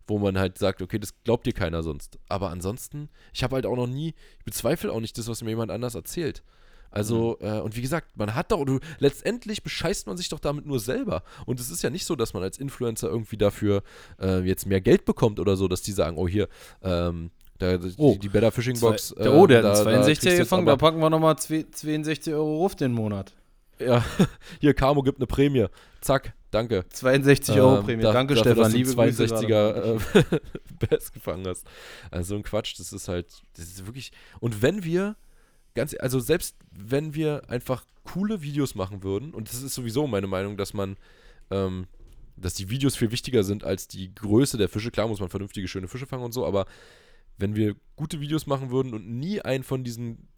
Wo 0.06 0.18
man 0.18 0.38
halt 0.38 0.58
sagt, 0.58 0.82
okay, 0.82 0.98
das 0.98 1.14
glaubt 1.24 1.46
dir 1.46 1.54
keiner 1.54 1.82
sonst. 1.82 2.18
Aber 2.28 2.50
ansonsten, 2.50 3.08
ich 3.32 3.42
habe 3.42 3.54
halt 3.54 3.64
auch 3.64 3.76
noch 3.76 3.86
nie, 3.86 4.12
ich 4.40 4.44
bezweifle 4.44 4.92
auch 4.92 5.00
nicht 5.00 5.16
das, 5.16 5.26
was 5.26 5.42
mir 5.42 5.48
jemand 5.48 5.70
anders 5.70 5.94
erzählt. 5.94 6.42
Also, 6.90 7.38
äh, 7.40 7.60
und 7.60 7.76
wie 7.76 7.82
gesagt, 7.82 8.18
man 8.18 8.34
hat 8.34 8.52
doch, 8.52 8.62
du, 8.66 8.78
letztendlich 8.98 9.62
bescheißt 9.62 10.06
man 10.06 10.18
sich 10.18 10.28
doch 10.28 10.38
damit 10.38 10.66
nur 10.66 10.80
selber. 10.80 11.22
Und 11.46 11.60
es 11.60 11.70
ist 11.70 11.82
ja 11.82 11.88
nicht 11.88 12.04
so, 12.04 12.14
dass 12.14 12.34
man 12.34 12.42
als 12.42 12.58
Influencer 12.58 13.08
irgendwie 13.08 13.38
dafür 13.38 13.82
äh, 14.20 14.40
jetzt 14.40 14.66
mehr 14.66 14.82
Geld 14.82 15.06
bekommt 15.06 15.40
oder 15.40 15.56
so, 15.56 15.66
dass 15.66 15.80
die 15.80 15.92
sagen, 15.92 16.18
oh 16.18 16.28
hier, 16.28 16.46
ähm, 16.82 17.30
da, 17.60 17.76
die, 17.78 17.94
Oh, 17.96 18.16
die 18.20 18.28
Better 18.28 18.50
Fishing 18.50 18.78
Box. 18.80 19.08
Zwei, 19.08 19.22
der, 19.22 19.34
oh, 19.34 19.46
der 19.46 19.62
da- 19.62 19.76
hat 19.78 19.86
da 19.86 19.90
einen 19.90 20.02
kriegst 20.04 20.24
du 20.24 20.28
62er 20.28 20.32
jetzt 20.32 20.38
gefangen, 20.40 20.66
da 20.66 20.76
packen 20.76 20.98
wir 20.98 21.10
nochmal 21.10 21.36
62 21.38 22.34
Euro 22.34 22.56
Ruf 22.56 22.74
den 22.74 22.92
Monat. 22.92 23.32
Ja, 23.78 24.04
hier, 24.60 24.74
Camo 24.74 25.02
gibt 25.02 25.18
eine 25.18 25.26
Prämie. 25.26 25.66
Zack, 26.00 26.34
danke. 26.50 26.84
62 26.90 27.54
Euro 27.60 27.78
Ähm, 27.78 27.84
Prämie. 27.84 28.02
da- 28.02 28.12
Danke, 28.12 28.34
dafür, 28.34 28.52
Stefan. 28.52 28.72
Liebe 28.72 28.90
einen 29.00 29.14
Grüße. 29.16 29.46
gerade. 29.46 29.98
62er 29.98 30.34
äh, 30.34 30.40
Bass 30.90 31.12
gefangen 31.12 31.46
hast. 31.46 31.66
Also 32.10 32.30
so 32.30 32.36
ein 32.36 32.42
Quatsch, 32.42 32.74
das 32.78 32.92
ist 32.92 33.08
halt, 33.08 33.26
das 33.56 33.66
ist 33.66 33.86
wirklich. 33.86 34.10
Und 34.40 34.60
wenn 34.62 34.82
wir, 34.84 35.16
ganz, 35.74 35.94
also 35.98 36.18
selbst 36.20 36.56
wenn 36.72 37.14
wir 37.14 37.42
einfach 37.48 37.84
coole 38.04 38.42
Videos 38.42 38.74
machen 38.74 39.02
würden, 39.02 39.32
und 39.32 39.48
das 39.48 39.62
ist 39.62 39.74
sowieso 39.74 40.06
meine 40.06 40.26
Meinung, 40.26 40.56
dass 40.56 40.74
man, 40.74 40.96
ähm, 41.50 41.86
dass 42.36 42.54
die 42.54 42.70
Videos 42.70 42.96
viel 42.96 43.10
wichtiger 43.12 43.44
sind 43.44 43.64
als 43.64 43.86
die 43.88 44.14
Größe 44.14 44.56
der 44.58 44.68
Fische. 44.70 44.90
Klar 44.90 45.08
muss 45.08 45.20
man 45.20 45.28
vernünftige, 45.28 45.68
schöne 45.68 45.88
Fische 45.88 46.06
fangen 46.06 46.24
und 46.24 46.32
so, 46.32 46.46
aber 46.46 46.64
wenn 47.40 47.56
wir 47.56 47.74
gute 47.96 48.20
Videos 48.20 48.46
machen 48.46 48.70
würden 48.70 48.94
und 48.94 49.08
nie 49.08 49.40
einen 49.40 49.64
von 49.64 49.84
diesen 49.84 50.28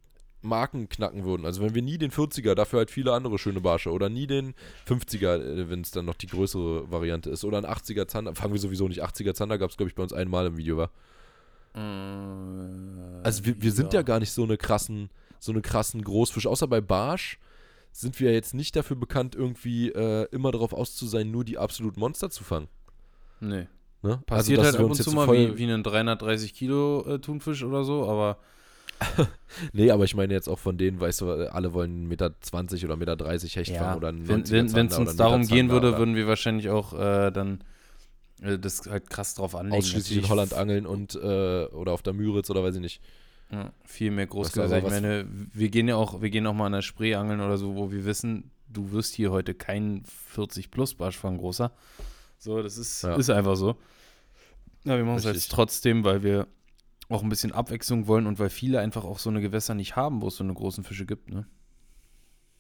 Marken 0.43 0.89
knacken 0.89 1.25
würden. 1.25 1.47
Also 1.47 1.63
wenn 1.63 1.75
wir 1.75 1.83
nie 1.83 1.99
den 1.99 2.11
40er, 2.11 2.55
dafür 2.55 2.81
halt 2.81 2.91
viele 2.91 3.13
andere 3.13 3.39
schöne 3.39 3.61
Barsche 3.61 3.91
oder 3.91 4.09
nie 4.09 4.27
den 4.27 4.55
50er, 4.89 5.37
äh, 5.37 5.71
wenn 5.71 5.81
es 5.81 5.91
dann 5.91 6.05
noch 6.05 6.17
die 6.17 6.27
größere 6.27 6.91
Variante 6.91 7.31
ist 7.31 7.45
oder 7.45 7.59
ein 7.59 7.67
80er 7.67 8.07
Zander, 8.09 8.35
fangen 8.35 8.53
wir 8.53 8.61
sowieso 8.61 8.89
nicht, 8.89 9.05
80er 9.05 9.35
Zander 9.35 9.59
gab 9.59 9.71
es 9.71 9.77
glaube 9.77 9.89
ich 9.91 9.95
bei 9.95 10.03
uns 10.03 10.13
einmal 10.13 10.47
im 10.47 10.57
Video, 10.57 10.77
war. 10.77 10.91
Äh, 11.75 13.23
Also 13.23 13.45
wir, 13.45 13.61
wir 13.63 13.73
sind 13.73 13.93
ja. 13.93 14.03
gar 14.03 14.19
nicht 14.19 14.33
so 14.33 14.43
eine 14.43 14.57
krassen, 14.57 15.11
so 15.39 15.53
eine 15.53 15.63
krassen 15.63 16.03
Großfische, 16.03 16.49
außer 16.49 16.67
bei 16.67 16.81
Barsch 16.81 17.39
sind 17.93 18.19
wir 18.21 18.33
jetzt 18.33 18.55
nicht 18.55 18.75
dafür 18.75 18.97
bekannt, 18.97 19.35
irgendwie 19.35 19.91
äh, 19.91 20.27
immer 20.33 20.51
darauf 20.51 20.73
aus 20.73 20.97
zu 20.97 21.07
sein, 21.07 21.31
nur 21.31 21.45
die 21.45 21.59
absoluten 21.59 22.01
Monster 22.01 22.31
zu 22.31 22.43
fangen. 22.43 22.69
Nee. 23.41 23.67
Ne? 24.03 24.21
Passiert 24.27 24.59
dass 24.59 24.67
halt 24.67 24.77
ab 24.77 24.91
uns 24.91 24.99
und 24.99 25.05
zu 25.05 25.13
mal 25.13 25.31
wie, 25.33 25.59
wie 25.59 25.65
einen 25.65 25.83
330 25.83 26.55
Kilo 26.55 27.05
äh, 27.07 27.19
Thunfisch 27.21 27.63
oder 27.63 27.85
so, 27.85 28.09
aber 28.09 28.39
Nee, 29.73 29.91
aber 29.91 30.05
ich 30.05 30.15
meine 30.15 30.33
jetzt 30.33 30.49
auch 30.49 30.59
von 30.59 30.79
denen, 30.79 31.01
weißt 31.01 31.23
du, 31.23 31.53
alle 31.53 31.73
wollen 31.73 32.07
1,20 32.07 32.07
Meter 32.07 32.27
oder 32.85 32.95
1,30 32.95 32.97
Meter 32.99 33.49
Hecht 33.49 33.71
ja, 33.71 33.79
fangen 33.79 33.97
oder 33.97 34.09
einen 34.09 34.29
wenn 34.29 34.45
90er 34.45 34.75
wenn 34.75 34.87
es 34.87 34.99
uns 34.99 35.17
darum 35.17 35.47
gehen 35.47 35.71
würde, 35.71 35.89
oder 35.89 35.99
würden 35.99 36.15
wir 36.15 36.27
wahrscheinlich 36.27 36.69
auch 36.69 36.93
äh, 36.95 37.31
dann 37.31 37.63
äh, 38.43 38.59
das 38.59 38.87
halt 38.89 39.09
krass 39.11 39.35
drauf 39.35 39.55
anlegen. 39.55 39.77
ausschließlich 39.77 40.19
in 40.19 40.29
Holland 40.29 40.55
angeln 40.55 40.87
und 40.87 41.15
äh, 41.15 41.19
oder 41.67 41.93
auf 41.93 42.03
der 42.03 42.13
Müritz 42.13 42.51
oder 42.51 42.63
weiß 42.63 42.77
ich 42.77 42.81
nicht. 42.81 43.01
Ja, 43.51 43.71
viel 43.85 44.11
mehr 44.11 44.25
Weißt 44.25 44.33
du, 44.33 44.37
Großgewässer. 44.37 44.79
Ich 44.79 44.85
meine, 44.85 45.27
wir 45.29 45.69
gehen 45.69 45.87
ja 45.87 45.97
auch, 45.97 46.23
wir 46.23 46.31
gehen 46.31 46.47
auch 46.47 46.55
mal 46.55 46.67
an 46.67 46.73
der 46.73 46.83
Spree 46.83 47.15
angeln 47.15 47.41
oder 47.41 47.59
so, 47.59 47.77
wo 47.77 47.93
wir 47.93 48.05
wissen, 48.05 48.51
du 48.69 48.93
wirst 48.93 49.15
hier 49.15 49.31
heute 49.31 49.55
keinen 49.55 50.05
40 50.31 50.71
plus 50.71 50.95
Barsch 50.95 51.19
fangen, 51.19 51.39
großer. 51.39 51.71
So, 52.43 52.61
das 52.61 52.77
ist, 52.77 53.03
Ja. 53.03 53.15
ist 53.15 53.31
einfach 53.31 53.55
so. 53.55 53.77
Ja, 54.85 54.97
wir 54.97 55.05
machen 55.05 55.19
es 55.19 55.25
jetzt 55.25 55.53
trotzdem, 55.53 56.03
weil 56.03 56.25
wir 56.25 56.49
auch 57.09 57.23
ein 57.23 57.29
bisschen 57.29 57.53
Abwechslung 57.53 58.09
wollen 58.09 58.27
und 58.27 58.41
weil 58.41 58.51
viele 58.51 58.81
einfach 58.81 59.05
auch 59.05 59.21
so 59.21 59.31
eine 59.31 59.41
Gewässer 59.41 59.77
nicht 59.77 59.95
haben, 59.95 60.23
wo 60.23 60.27
es 60.27 60.37
so 60.37 60.43
eine 60.43 60.53
großen 60.53 60.83
Fische 60.83 61.07
gibt, 61.07 61.31
ne? 61.31 61.47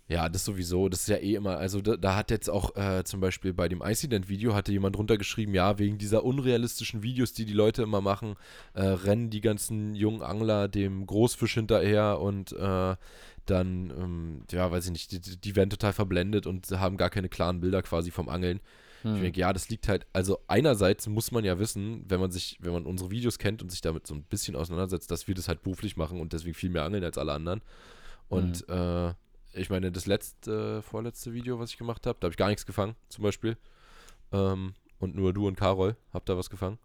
Ja, 0.07 0.29
das 0.29 0.45
sowieso. 0.45 0.88
Das 0.88 1.01
ist 1.01 1.09
ja 1.09 1.16
eh 1.16 1.35
immer. 1.35 1.57
Also 1.57 1.81
da, 1.81 1.97
da 1.97 2.14
hat 2.14 2.31
jetzt 2.31 2.49
auch 2.49 2.77
äh, 2.77 3.03
zum 3.03 3.18
Beispiel 3.21 3.53
bei 3.55 3.68
dem 3.68 3.83
Incident-Video 3.83 4.55
hatte 4.55 4.71
jemand 4.71 4.95
drunter 4.95 5.18
geschrieben, 5.18 5.53
ja, 5.53 5.79
wegen 5.81 5.99
dieser 5.99 6.23
unrealistischen 6.23 7.03
Videos, 7.03 7.33
die 7.33 7.45
die 7.45 7.53
Leute 7.53 7.83
immer 7.83 8.01
machen, 8.01 8.37
äh, 8.75 8.83
rennen 8.83 9.31
die 9.31 9.40
ganzen 9.40 9.97
jungen 9.97 10.23
Angler 10.23 10.68
dem 10.68 11.07
Großfisch 11.07 11.55
hinterher 11.55 12.21
und 12.21 12.53
äh, 12.53 12.95
dann, 13.47 13.90
ähm, 13.99 14.42
ja, 14.53 14.71
weiß 14.71 14.85
ich 14.87 14.92
nicht, 14.92 15.27
die, 15.27 15.40
die 15.40 15.57
werden 15.57 15.71
total 15.71 15.92
verblendet 15.92 16.47
und 16.47 16.71
haben 16.71 16.97
gar 16.97 17.11
keine 17.11 17.29
klaren 17.29 17.61
Bilder 17.61 17.83
quasi 17.83 18.12
vom 18.12 18.29
Angeln. 18.29 18.61
Hm. 19.02 19.16
Ich 19.16 19.20
denke, 19.22 19.40
ja, 19.40 19.52
das 19.52 19.68
liegt 19.68 19.88
halt, 19.88 20.06
also 20.12 20.38
einerseits 20.48 21.06
muss 21.08 21.30
man 21.32 21.44
ja 21.44 21.58
wissen, 21.58 22.04
wenn 22.08 22.20
man 22.20 22.30
sich, 22.30 22.56
wenn 22.60 22.72
man 22.72 22.86
unsere 22.86 23.10
Videos 23.10 23.38
kennt 23.38 23.62
und 23.62 23.70
sich 23.70 23.80
damit 23.80 24.06
so 24.06 24.14
ein 24.14 24.22
bisschen 24.22 24.56
auseinandersetzt, 24.56 25.10
dass 25.10 25.26
wir 25.28 25.34
das 25.34 25.48
halt 25.48 25.62
beruflich 25.62 25.96
machen 25.96 26.20
und 26.20 26.32
deswegen 26.32 26.54
viel 26.54 26.70
mehr 26.70 26.84
angeln 26.84 27.04
als 27.04 27.18
alle 27.18 27.32
anderen. 27.32 27.60
Und 28.28 28.68
äh, 28.68 29.10
ich 29.54 29.68
meine, 29.70 29.92
das 29.92 30.06
letzte, 30.06 30.80
vorletzte 30.82 31.34
Video, 31.34 31.58
was 31.58 31.70
ich 31.70 31.78
gemacht 31.78 32.06
habe, 32.06 32.16
da 32.20 32.26
habe 32.26 32.32
ich 32.32 32.38
gar 32.38 32.48
nichts 32.48 32.64
gefangen, 32.64 32.94
zum 33.08 33.22
Beispiel. 33.24 33.56
Ähm, 34.32 34.74
und 34.98 35.14
nur 35.14 35.32
du 35.32 35.46
und 35.48 35.56
Carol 35.56 35.96
habt 36.12 36.28
da 36.28 36.36
was 36.38 36.48
gefangen. 36.48 36.78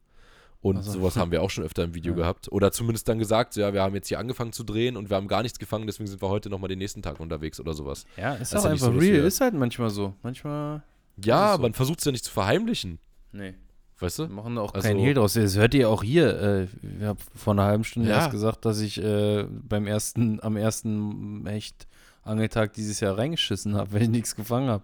Und 0.60 0.78
Ach 0.78 0.84
so. 0.84 0.94
sowas 0.94 1.16
haben 1.16 1.32
wir 1.32 1.44
auch 1.44 1.52
schon 1.52 1.64
öfter 1.64 1.84
im 1.84 1.94
Video 1.94 2.12
Ja. 2.14 2.18
gehabt. 2.18 2.52
Oder 2.52 2.72
zumindest 2.72 3.08
dann 3.08 3.20
gesagt, 3.20 3.54
so, 3.54 3.62
ja, 3.62 3.74
wir 3.74 3.84
haben 3.84 3.94
jetzt 3.96 4.08
hier 4.08 4.18
angefangen 4.20 4.52
zu 4.54 4.64
drehen 4.64 4.98
und 4.98 5.10
wir 5.10 5.16
haben 5.16 5.28
gar 5.28 5.44
nichts 5.44 5.60
gefangen, 5.60 5.86
deswegen 5.86 6.08
sind 6.08 6.22
wir 6.22 6.30
heute 6.30 6.50
nochmal 6.50 6.68
den 6.68 6.80
nächsten 6.80 7.02
Tag 7.04 7.20
unterwegs 7.20 7.60
oder 7.60 7.74
sowas. 7.76 8.06
Ja, 8.18 8.34
ist 8.34 8.52
Das 8.52 8.60
ist 8.62 8.66
auch 8.66 8.72
nicht 8.72 8.82
einfach 8.84 8.94
so, 8.94 9.00
real. 9.00 9.14
wir- 9.14 9.24
Ist 9.26 9.40
halt 9.40 9.54
manchmal 9.54 9.92
so. 9.92 10.14
Manchmal, 10.24 10.82
Ja, 11.24 11.56
so. 11.56 11.62
man 11.62 11.74
versucht 11.74 12.00
es 12.00 12.06
ja 12.06 12.12
nicht 12.12 12.26
zu 12.26 12.32
verheimlichen, 12.32 13.00
nee. 13.32 13.54
weißt 14.00 14.20
Wir 14.20 14.28
du? 14.28 14.34
machen 14.34 14.56
da 14.56 14.62
auch 14.62 14.74
Also- 14.74 14.88
keinen 14.88 15.00
Hehl 15.00 15.14
draus. 15.14 15.34
Das 15.34 15.56
hört 15.58 15.74
ihr 15.74 15.90
auch 15.90 16.04
hier. 16.04 16.40
Äh, 16.42 16.64
ich 17.00 17.04
habe 17.04 17.20
vor 17.36 17.54
einer 17.54 17.64
halben 17.64 17.84
Stunde 17.84 18.10
Ja. 18.10 18.18
erst 18.18 18.32
gesagt, 18.32 18.66
dass 18.66 18.80
ich 18.80 19.02
äh, 19.04 19.46
beim 19.50 19.88
ersten, 19.88 20.40
am 20.44 20.56
ersten 20.58 21.46
Hecht-Angeltag 21.48 22.74
dieses 22.74 23.00
Jahr 23.00 23.18
reingeschissen 23.18 23.76
habe, 23.76 23.94
weil 23.94 24.04
ich 24.04 24.10
nichts 24.10 24.36
gefangen 24.36 24.70
habe. 24.70 24.84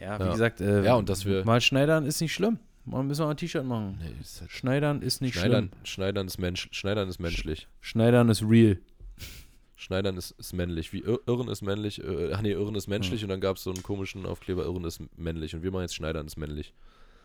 Ja, 0.00 0.18
wie 0.18 0.24
Ja. 0.24 0.32
gesagt, 0.32 0.60
äh, 0.60 0.84
Ja, 0.84 0.94
und 0.96 1.08
dass 1.08 1.24
wir- 1.24 1.44
mal 1.44 1.60
schneidern 1.60 2.04
ist 2.04 2.20
nicht 2.20 2.34
schlimm. 2.34 2.58
Mal 2.84 3.02
müssen 3.02 3.24
wir 3.24 3.30
ein 3.30 3.36
T-Shirt 3.36 3.64
machen. 3.64 3.98
Nee, 4.00 4.12
ist 4.20 4.40
halt 4.42 4.50
Schneidern 4.52 5.02
ist 5.02 5.20
nicht 5.20 5.34
schlimm. 5.38 5.70
Schneidern, 5.82 6.26
ist 6.28 6.38
Mensch, 6.38 6.68
Schneidern 6.70 7.08
ist 7.08 7.18
menschlich. 7.18 7.66
Schneidern 7.80 8.28
ist 8.28 8.42
real. 8.42 8.78
Schneidern 9.76 10.16
ist, 10.16 10.30
ist 10.32 10.52
männlich. 10.54 10.92
Wie 10.92 11.00
Ir 11.00 11.20
Irren 11.26 11.48
ist 11.48 11.62
männlich. 11.62 12.02
Äh, 12.02 12.32
ach 12.32 12.40
nee, 12.40 12.52
Irren 12.52 12.74
ist 12.74 12.86
menschlich 12.88 13.20
Hm. 13.20 13.26
und 13.26 13.30
dann 13.30 13.40
gab 13.40 13.56
es 13.56 13.62
so 13.62 13.70
einen 13.70 13.82
komischen 13.82 14.24
Aufkleber, 14.26 14.64
Irren 14.64 14.84
ist 14.84 15.00
männlich. 15.16 15.54
Und 15.54 15.62
wir 15.62 15.70
machen 15.70 15.82
jetzt 15.82 15.94
Schneidern 15.94 16.26
ist 16.26 16.36
männlich. 16.36 16.72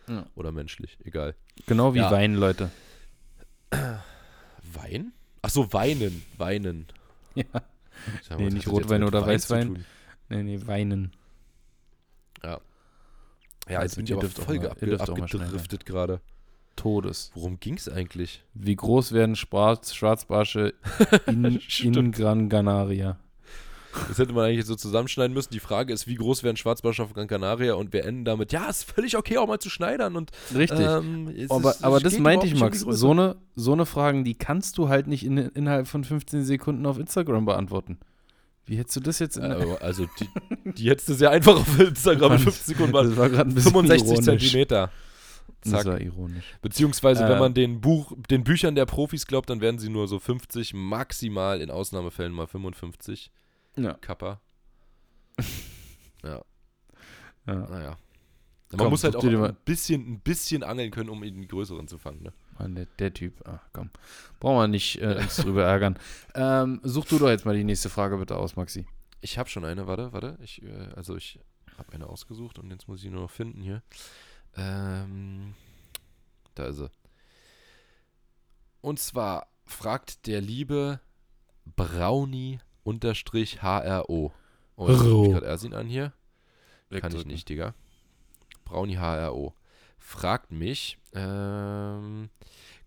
Ja. 0.09 0.25
Oder 0.35 0.51
menschlich, 0.51 0.97
egal. 1.03 1.35
Genau 1.67 1.93
wie 1.93 1.99
Ja. 1.99 2.11
Wein, 2.11 2.35
Leute. 2.35 2.69
Wein? 4.73 5.13
Ach 5.41 5.49
so, 5.49 5.71
weinen. 5.73 6.23
Weinen. 6.37 6.87
Ja. 7.33 7.45
Sag 8.27 8.39
Nee, 8.39 8.49
nicht 8.49 8.67
Rotwein 8.67 9.03
oder 9.03 9.21
Wein 9.21 9.29
Weißwein. 9.29 9.85
Nee, 10.27 10.43
nee, 10.43 10.59
weinen. 10.65 11.13
Ja, 12.43 12.59
Also, 13.67 13.81
jetzt 13.83 13.95
bin 13.95 14.05
ich 14.05 14.13
aber 14.13 14.27
voll 14.27 14.59
mal 14.59 14.99
abgedriftet 14.99 15.85
gerade. 15.85 16.19
Todes. 16.75 17.31
Worum 17.35 17.59
ging 17.59 17.75
es 17.75 17.89
eigentlich? 17.89 18.43
Wie 18.53 18.75
groß 18.75 19.11
werden 19.11 19.35
Schwarz 19.35 19.93
Schwarzbarsche 19.93 20.73
in, 21.27 21.59
in. 21.83 22.11
Gran 22.11 22.49
Canaria? 22.49 23.17
Das 24.07 24.17
hätte 24.17 24.33
man 24.33 24.45
eigentlich 24.45 24.65
so 24.65 24.75
zusammenschneiden 24.75 25.33
müssen. 25.33 25.51
Die 25.51 25.59
Frage 25.59 25.93
ist, 25.93 26.07
wie 26.07 26.15
groß 26.15 26.43
wäre 26.43 26.53
ein 26.53 26.57
Schwarzbarsch 26.57 26.99
auf 27.01 27.13
Gran 27.13 27.27
Canaria 27.27 27.73
und 27.73 27.91
wir 27.91 28.05
enden 28.05 28.25
damit, 28.25 28.53
ja, 28.53 28.69
ist 28.69 28.89
völlig 28.89 29.17
okay, 29.17 29.37
auch 29.37 29.47
mal 29.47 29.59
zu 29.59 29.69
schneidern 29.69 30.15
und 30.15 30.31
Richtig. 30.55 30.79
ähm, 30.79 31.33
aber 31.49 31.71
ist, 31.71 31.83
aber 31.83 31.99
das 31.99 32.17
meinte 32.17 32.47
ich, 32.47 32.55
Max. 32.55 32.79
So 32.79 33.11
eine, 33.11 33.35
so 33.55 33.73
eine 33.73 33.85
Fragen, 33.85 34.23
die 34.23 34.35
kannst 34.35 34.77
du 34.77 34.87
halt 34.87 35.07
nicht 35.07 35.25
in, 35.25 35.37
innerhalb 35.37 35.87
von 35.87 36.03
15 36.03 36.45
Sekunden 36.45 36.85
auf 36.85 36.97
Instagram 36.99 37.45
beantworten. 37.45 37.97
Wie 38.65 38.77
hättest 38.77 38.95
du 38.95 38.99
das 39.01 39.19
jetzt 39.19 39.37
in 39.37 39.43
Äh, 39.43 39.75
also 39.81 40.07
die, 40.19 40.71
die 40.73 40.89
hättest 40.89 41.09
du 41.09 41.13
sehr 41.13 41.31
einfach 41.31 41.55
auf 41.55 41.79
Instagram 41.79 42.33
in 42.33 42.39
15 42.39 42.75
Sekunden 42.75 43.53
bisschen 43.53 43.73
65 43.73 44.07
ironisch. 44.07 44.25
Zentimeter. 44.25 44.91
Das 45.63 45.71
Zack. 45.71 45.85
war 45.85 46.01
ironisch. 46.01 46.43
Beziehungsweise, 46.61 47.23
wenn 47.25 47.37
Äh. 47.37 47.39
man 47.39 47.53
den 47.53 47.81
Buch, 47.81 48.13
den 48.29 48.43
Büchern 48.43 48.75
der 48.75 48.85
Profis 48.85 49.27
glaubt, 49.27 49.49
dann 49.49 49.61
werden 49.61 49.79
sie 49.79 49.89
nur 49.89 50.07
so 50.07 50.19
50, 50.19 50.73
maximal 50.73 51.61
in 51.61 51.69
Ausnahmefällen 51.69 52.33
mal 52.33 52.47
55 52.47 53.31
Ja. 53.75 53.93
Kappa. 53.93 54.41
ja, 56.23 56.41
ja. 57.47 57.55
naja. 57.55 57.97
Man 58.71 58.77
Komm, 58.79 58.89
muss 58.91 59.03
halt 59.03 59.17
auch 59.17 59.23
ein 59.23 59.57
bisschen, 59.65 60.13
ein 60.13 60.19
bisschen 60.21 60.63
angeln 60.63 60.91
können, 60.91 61.09
um 61.09 61.21
ihn 61.23 61.45
größeren 61.45 61.89
zu 61.89 61.97
fangen. 61.97 62.23
Ne? 62.23 62.33
Mann, 62.57 62.73
der, 62.75 62.85
der 62.99 63.13
Typ. 63.13 63.41
Ach, 63.45 63.59
komm. 63.73 63.89
Brauchen 64.39 64.57
wir 64.59 64.67
nicht 64.69 65.01
äh, 65.01 65.17
uns 65.21 65.35
drüber 65.43 65.65
ärgern. 65.65 65.99
Ähm, 66.35 66.79
such 66.83 67.05
du 67.05 67.19
doch 67.19 67.27
jetzt 67.27 67.45
mal 67.45 67.55
die 67.55 67.65
nächste 67.65 67.89
Frage 67.89 68.17
bitte 68.17 68.37
aus, 68.37 68.55
Maxi. 68.55 68.85
Ich 69.19 69.37
habe 69.37 69.49
schon 69.49 69.65
eine, 69.65 69.87
warte, 69.87 70.13
warte. 70.13 70.37
Ich, 70.41 70.63
äh, 70.63 70.87
also 70.95 71.17
ich 71.17 71.37
habe 71.77 71.91
eine 71.91 72.07
ausgesucht 72.07 72.59
und 72.59 72.71
jetzt 72.71 72.87
muss 72.87 73.03
ich 73.03 73.11
nur 73.11 73.21
noch 73.23 73.31
finden 73.31 73.61
hier. 73.61 73.83
Ähm, 74.57 75.55
da 76.55 76.65
ist 76.65 76.77
sie. 76.77 76.89
Und 78.81 78.99
zwar 78.99 79.47
fragt 79.65 80.27
der 80.27 80.41
liebe 80.41 80.99
Brownie-HRO. 81.75 82.59
Oh, 84.75 84.87
ich 84.87 84.97
gerade 84.97 85.45
Ersin 85.45 85.73
an 85.73 85.87
hier. 85.87 86.13
Kann 86.99 87.15
ich 87.15 87.25
nicht, 87.25 87.47
Digga. 87.47 87.73
Brownie 88.65 88.97
HRO. 88.97 89.53
Fragt 89.97 90.51
mich, 90.51 90.97
ähm, 91.13 92.29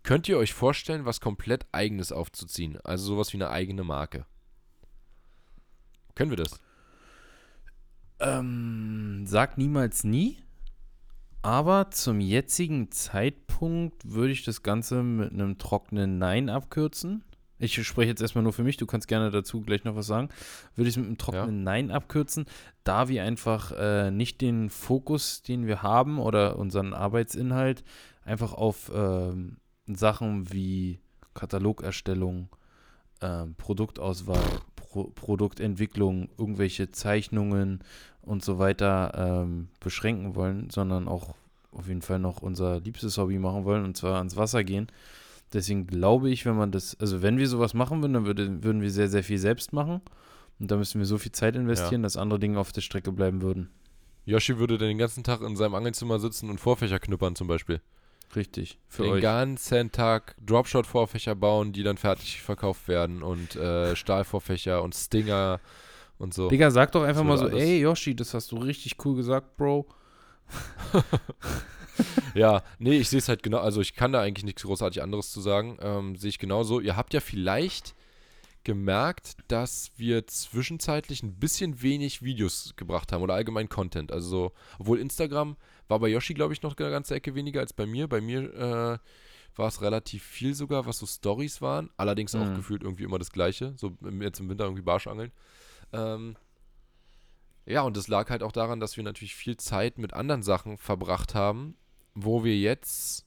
könnt 0.03 0.27
ihr 0.27 0.37
euch 0.37 0.53
vorstellen, 0.53 1.05
was 1.05 1.21
komplett 1.21 1.65
eigenes 1.71 2.11
aufzuziehen? 2.11 2.77
Also 2.83 3.05
sowas 3.05 3.31
wie 3.33 3.37
eine 3.37 3.49
eigene 3.49 3.83
Marke. 3.83 4.25
Können 6.13 6.29
wir 6.29 6.37
das? 6.37 6.59
Ähm, 8.19 9.25
sag 9.25 9.57
niemals 9.57 10.03
nie. 10.03 10.37
Aber 11.45 11.91
zum 11.91 12.21
jetzigen 12.21 12.89
Zeitpunkt 12.89 14.03
würde 14.03 14.31
ich 14.31 14.43
das 14.43 14.63
Ganze 14.63 15.03
mit 15.03 15.31
einem 15.31 15.59
trockenen 15.59 16.17
Nein 16.17 16.49
abkürzen. 16.49 17.23
Ich 17.59 17.75
spreche 17.85 18.09
jetzt 18.09 18.21
erstmal 18.23 18.43
nur 18.43 18.51
für 18.51 18.63
mich, 18.63 18.77
du 18.77 18.87
kannst 18.87 19.07
gerne 19.07 19.29
dazu 19.29 19.61
gleich 19.61 19.83
noch 19.83 19.95
was 19.95 20.07
sagen. 20.07 20.29
Würde 20.73 20.89
ich 20.89 20.95
es 20.95 20.97
mit 20.97 21.05
einem 21.05 21.19
trockenen 21.19 21.61
Nein 21.61 21.91
abkürzen, 21.91 22.47
da 22.83 23.09
wir 23.09 23.23
einfach 23.23 23.71
äh, 23.77 24.09
nicht 24.09 24.41
den 24.41 24.71
Fokus, 24.71 25.43
den 25.43 25.67
wir 25.67 25.83
haben 25.83 26.17
oder 26.17 26.57
unseren 26.57 26.95
Arbeitsinhalt 26.95 27.83
einfach 28.23 28.53
auf 28.53 28.91
ähm, 28.91 29.57
Sachen 29.85 30.51
wie 30.51 30.99
Katalogerstellung, 31.35 32.49
ähm, 33.21 33.53
Produktauswahl, 33.53 34.41
Pro 34.75 35.11
Produktentwicklung, 35.13 36.29
irgendwelche 36.39 36.91
Zeichnungen 36.91 37.83
und 38.25 38.43
so 38.43 38.59
weiter 38.59 39.13
ähm, 39.15 39.69
beschränken 39.79 40.35
wollen, 40.35 40.69
sondern 40.69 41.07
auch 41.07 41.35
auf 41.71 41.87
jeden 41.87 42.01
Fall 42.01 42.19
noch 42.19 42.41
unser 42.41 42.79
liebstes 42.79 43.17
Hobby 43.17 43.37
machen 43.37 43.65
wollen 43.65 43.83
und 43.83 43.97
zwar 43.97 44.17
ans 44.17 44.37
Wasser 44.37 44.63
gehen. 44.63 44.87
Deswegen 45.53 45.87
glaube 45.87 46.29
ich, 46.29 46.45
wenn 46.45 46.55
man 46.55 46.71
das, 46.71 46.99
also 46.99 47.21
wenn 47.21 47.37
wir 47.37 47.47
sowas 47.47 47.73
machen 47.73 48.01
würden, 48.01 48.13
dann 48.13 48.25
würde, 48.25 48.63
würden 48.63 48.81
wir 48.81 48.91
sehr, 48.91 49.09
sehr 49.09 49.23
viel 49.23 49.37
selbst 49.37 49.73
machen. 49.73 50.01
Und 50.59 50.71
da 50.71 50.77
müssten 50.77 50.99
wir 50.99 51.05
so 51.05 51.17
viel 51.17 51.33
Zeit 51.33 51.55
investieren, 51.55 52.01
dass 52.01 52.17
andere 52.17 52.39
Dinge 52.39 52.59
auf 52.59 52.71
der 52.71 52.81
Strecke 52.81 53.11
bleiben 53.11 53.41
würden. 53.41 53.69
Yoshi 54.25 54.57
würde 54.57 54.77
dann 54.77 54.87
den 54.87 54.97
ganzen 54.97 55.23
Tag 55.23 55.41
in 55.41 55.55
seinem 55.55 55.75
Angelzimmer 55.75 56.19
sitzen 56.19 56.49
und 56.49 56.59
Vorfächer 56.59 56.99
knuppern 56.99 57.35
zum 57.35 57.47
Beispiel. 57.47 57.81
Richtig. 58.35 58.79
Für 58.87 59.03
den 59.03 59.13
euch. 59.13 59.21
ganzen 59.21 59.91
Tag 59.91 60.35
Dropshot-Vorfächer 60.45 61.35
bauen, 61.35 61.73
die 61.73 61.83
dann 61.83 61.97
fertig 61.97 62.41
verkauft 62.41 62.87
werden 62.87 63.21
und 63.21 63.55
äh, 63.55 63.95
Stahlvorfächer 63.95 64.81
und 64.81 64.95
Stinger 64.95 65.59
und 66.17 66.33
so. 66.33 66.49
Digga, 66.49 66.71
sag 66.71 66.91
doch 66.91 67.03
einfach 67.03 67.23
mal 67.23 67.37
so, 67.37 67.45
alles- 67.45 67.61
ey 67.61 67.79
Yoshi, 67.81 68.15
das 68.15 68.33
hast 68.33 68.51
du 68.51 68.57
richtig 68.57 68.95
cool 69.05 69.15
gesagt, 69.15 69.57
Bro. 69.57 69.85
Ja, 72.33 72.63
nee, 72.77 72.97
ich 72.97 73.07
sehe 73.09 73.19
es 73.19 73.29
halt 73.29 73.41
genau, 73.41 73.59
also 73.59 73.79
ich 73.79 73.93
kann 73.95 74.11
da 74.11 74.19
eigentlich 74.21 74.43
nichts 74.43 74.63
großartig 74.63 75.01
anderes 75.01 75.31
zu 75.31 75.39
sagen. 75.39 75.77
Ähm, 75.79 76.17
sehe 76.17 76.27
ich 76.29 76.39
genauso. 76.39 76.81
Ihr 76.81 76.97
habt 76.97 77.13
ja 77.13 77.21
vielleicht 77.21 77.95
gemerkt, 78.65 79.37
dass 79.47 79.91
wir 79.95 80.27
zwischenzeitlich 80.27 81.23
ein 81.23 81.35
bisschen 81.35 81.81
wenig 81.81 82.21
Videos 82.21 82.73
gebracht 82.75 83.13
haben 83.13 83.21
oder 83.21 83.35
allgemein 83.35 83.69
Content. 83.69 84.11
Also 84.11 84.27
so, 84.27 84.51
obwohl 84.79 84.99
Instagram 84.99 85.55
war 85.87 85.99
bei 85.99 86.09
Yoshi, 86.09 86.33
glaube 86.33 86.51
ich, 86.53 86.61
noch 86.63 86.75
eine 86.75 86.89
ganze 86.91 87.15
Ecke 87.15 87.33
weniger 87.35 87.61
als 87.61 87.71
bei 87.71 87.85
mir. 87.85 88.09
Bei 88.09 88.19
mir 88.19 88.53
äh, 88.53 88.97
war 89.57 89.67
es 89.69 89.81
relativ 89.81 90.23
viel 90.23 90.53
sogar, 90.53 90.85
was 90.85 90.97
so 90.99 91.05
Stories 91.05 91.61
waren. 91.61 91.89
Allerdings 91.95 92.35
auch 92.35 92.43
Mhm. 92.45 92.55
gefühlt 92.55 92.83
irgendwie 92.83 93.03
immer 93.05 93.19
das 93.19 93.31
Gleiche. 93.31 93.73
So 93.77 93.95
jetzt 94.19 94.41
im 94.41 94.49
Winter 94.49 94.65
irgendwie 94.65 94.81
Barschangeln. 94.83 95.31
Ähm, 95.95 96.35
ja, 97.65 97.81
und 97.81 97.97
das 97.97 98.07
lag 98.07 98.29
halt 98.29 98.43
auch 98.43 98.51
daran, 98.51 98.79
dass 98.79 98.95
wir 98.97 99.03
natürlich 99.03 99.35
viel 99.35 99.57
Zeit 99.57 99.97
mit 99.97 100.13
anderen 100.13 100.43
Sachen 100.43 100.77
verbracht 100.77 101.33
haben, 101.33 101.75
wo 102.13 102.43
wir 102.43 102.55
jetzt, 102.57 103.25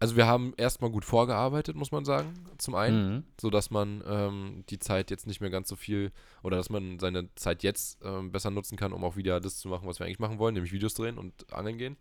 also 0.00 0.16
wir 0.16 0.26
haben 0.26 0.52
erstmal 0.56 0.90
gut 0.90 1.04
vorgearbeitet, 1.04 1.76
muss 1.76 1.92
man 1.92 2.04
sagen, 2.04 2.34
zum 2.58 2.74
einen, 2.74 3.14
Mhm. 3.14 3.24
so 3.40 3.50
dass 3.50 3.70
man 3.70 4.02
ähm, 4.06 4.64
die 4.68 4.80
Zeit 4.80 5.10
jetzt 5.10 5.26
nicht 5.28 5.40
mehr 5.40 5.50
ganz 5.50 5.68
so 5.68 5.76
viel, 5.76 6.10
oder 6.42 6.56
dass 6.56 6.70
man 6.70 6.98
seine 6.98 7.32
Zeit 7.36 7.62
jetzt 7.62 8.00
ähm, 8.02 8.32
besser 8.32 8.50
nutzen 8.50 8.76
kann, 8.76 8.92
um 8.92 9.04
auch 9.04 9.14
wieder 9.16 9.38
das 9.40 9.58
zu 9.58 9.68
machen, 9.68 9.86
was 9.86 10.00
wir 10.00 10.06
eigentlich 10.06 10.18
machen 10.18 10.38
wollen, 10.40 10.54
nämlich 10.54 10.72
Videos 10.72 10.94
drehen 10.94 11.16
und 11.18 11.52
angeln 11.52 11.78
gehen. 11.78 11.96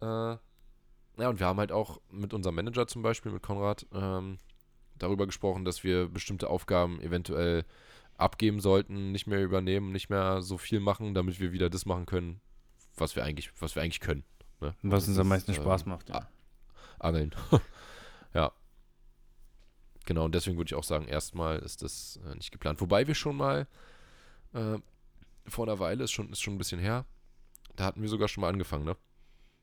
Äh, 0.00 0.36
ja, 1.18 1.28
und 1.28 1.38
wir 1.40 1.46
haben 1.46 1.58
halt 1.58 1.72
auch 1.72 2.00
mit 2.10 2.32
unserem 2.32 2.54
Manager 2.54 2.86
zum 2.86 3.02
Beispiel, 3.02 3.32
mit 3.32 3.42
Konrad, 3.42 3.86
ähm, 3.92 4.38
darüber 4.96 5.26
gesprochen, 5.26 5.66
dass 5.66 5.84
wir 5.84 6.08
bestimmte 6.08 6.48
Aufgaben 6.48 7.00
eventuell 7.02 7.64
abgeben 8.20 8.60
sollten, 8.60 9.12
nicht 9.12 9.26
mehr 9.26 9.42
übernehmen, 9.42 9.92
nicht 9.92 10.10
mehr 10.10 10.42
so 10.42 10.58
viel 10.58 10.80
machen, 10.80 11.14
damit 11.14 11.40
wir 11.40 11.52
wieder 11.52 11.70
das 11.70 11.86
machen 11.86 12.06
können, 12.06 12.40
was 12.96 13.16
wir 13.16 13.24
eigentlich, 13.24 13.50
was 13.60 13.74
wir 13.74 13.82
eigentlich 13.82 14.00
können. 14.00 14.24
Ne? 14.60 14.74
Was 14.82 15.08
uns 15.08 15.18
am 15.18 15.26
ist, 15.26 15.30
meisten 15.30 15.52
ähm, 15.52 15.56
Spaß 15.56 15.86
macht. 15.86 16.08
Ja. 16.08 16.28
Angeln. 16.98 17.34
ja. 18.34 18.52
Genau, 20.06 20.24
und 20.24 20.34
deswegen 20.34 20.56
würde 20.56 20.68
ich 20.68 20.74
auch 20.74 20.84
sagen, 20.84 21.06
erstmal 21.06 21.58
ist 21.60 21.82
das 21.82 22.20
äh, 22.26 22.34
nicht 22.34 22.52
geplant. 22.52 22.80
Wobei 22.80 23.06
wir 23.06 23.14
schon 23.14 23.36
mal 23.36 23.66
äh, 24.52 24.78
vor 25.46 25.66
einer 25.66 25.78
Weile, 25.78 26.04
ist 26.04 26.12
schon, 26.12 26.30
ist 26.30 26.40
schon 26.40 26.54
ein 26.54 26.58
bisschen 26.58 26.80
her, 26.80 27.04
da 27.76 27.84
hatten 27.84 28.02
wir 28.02 28.08
sogar 28.08 28.28
schon 28.28 28.42
mal 28.42 28.48
angefangen, 28.48 28.84
ne? 28.84 28.96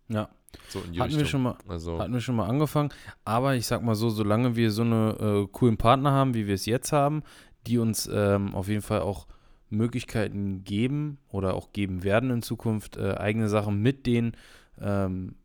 ja. 0.10 0.30
So 0.70 0.80
Hatten 0.80 1.18
wir 1.18 1.26
schon 1.26 1.44
mal, 1.44 1.58
also, 1.68 2.00
Hatten 2.00 2.14
wir 2.14 2.22
schon 2.22 2.36
mal 2.36 2.48
angefangen, 2.48 2.92
aber 3.26 3.56
ich 3.56 3.68
sag 3.68 3.84
mal 3.84 3.96
so, 3.96 4.10
solange 4.10 4.56
wir 4.56 4.72
so 4.72 4.82
eine 4.82 5.18
äh, 5.20 5.48
coolen 5.52 5.78
Partner 5.78 6.12
haben, 6.12 6.34
wie 6.34 6.48
wir 6.48 6.56
es 6.56 6.66
jetzt 6.66 6.94
haben, 6.94 7.22
die 7.68 7.78
uns 7.78 8.10
ähm, 8.12 8.56
auf 8.56 8.68
jeden 8.68 8.82
Fall 8.82 9.02
auch 9.02 9.28
Möglichkeiten 9.70 10.64
geben 10.64 11.18
oder 11.30 11.54
auch 11.54 11.74
geben 11.74 12.04
werden 12.04 12.30
in 12.30 12.42
Zukunft, 12.42 12.98
äh, 12.98 13.16
eigene 13.16 13.50
Sachen 13.50 13.82
mit 13.82 14.06
denen 14.06 14.38
ähm, 14.80 15.36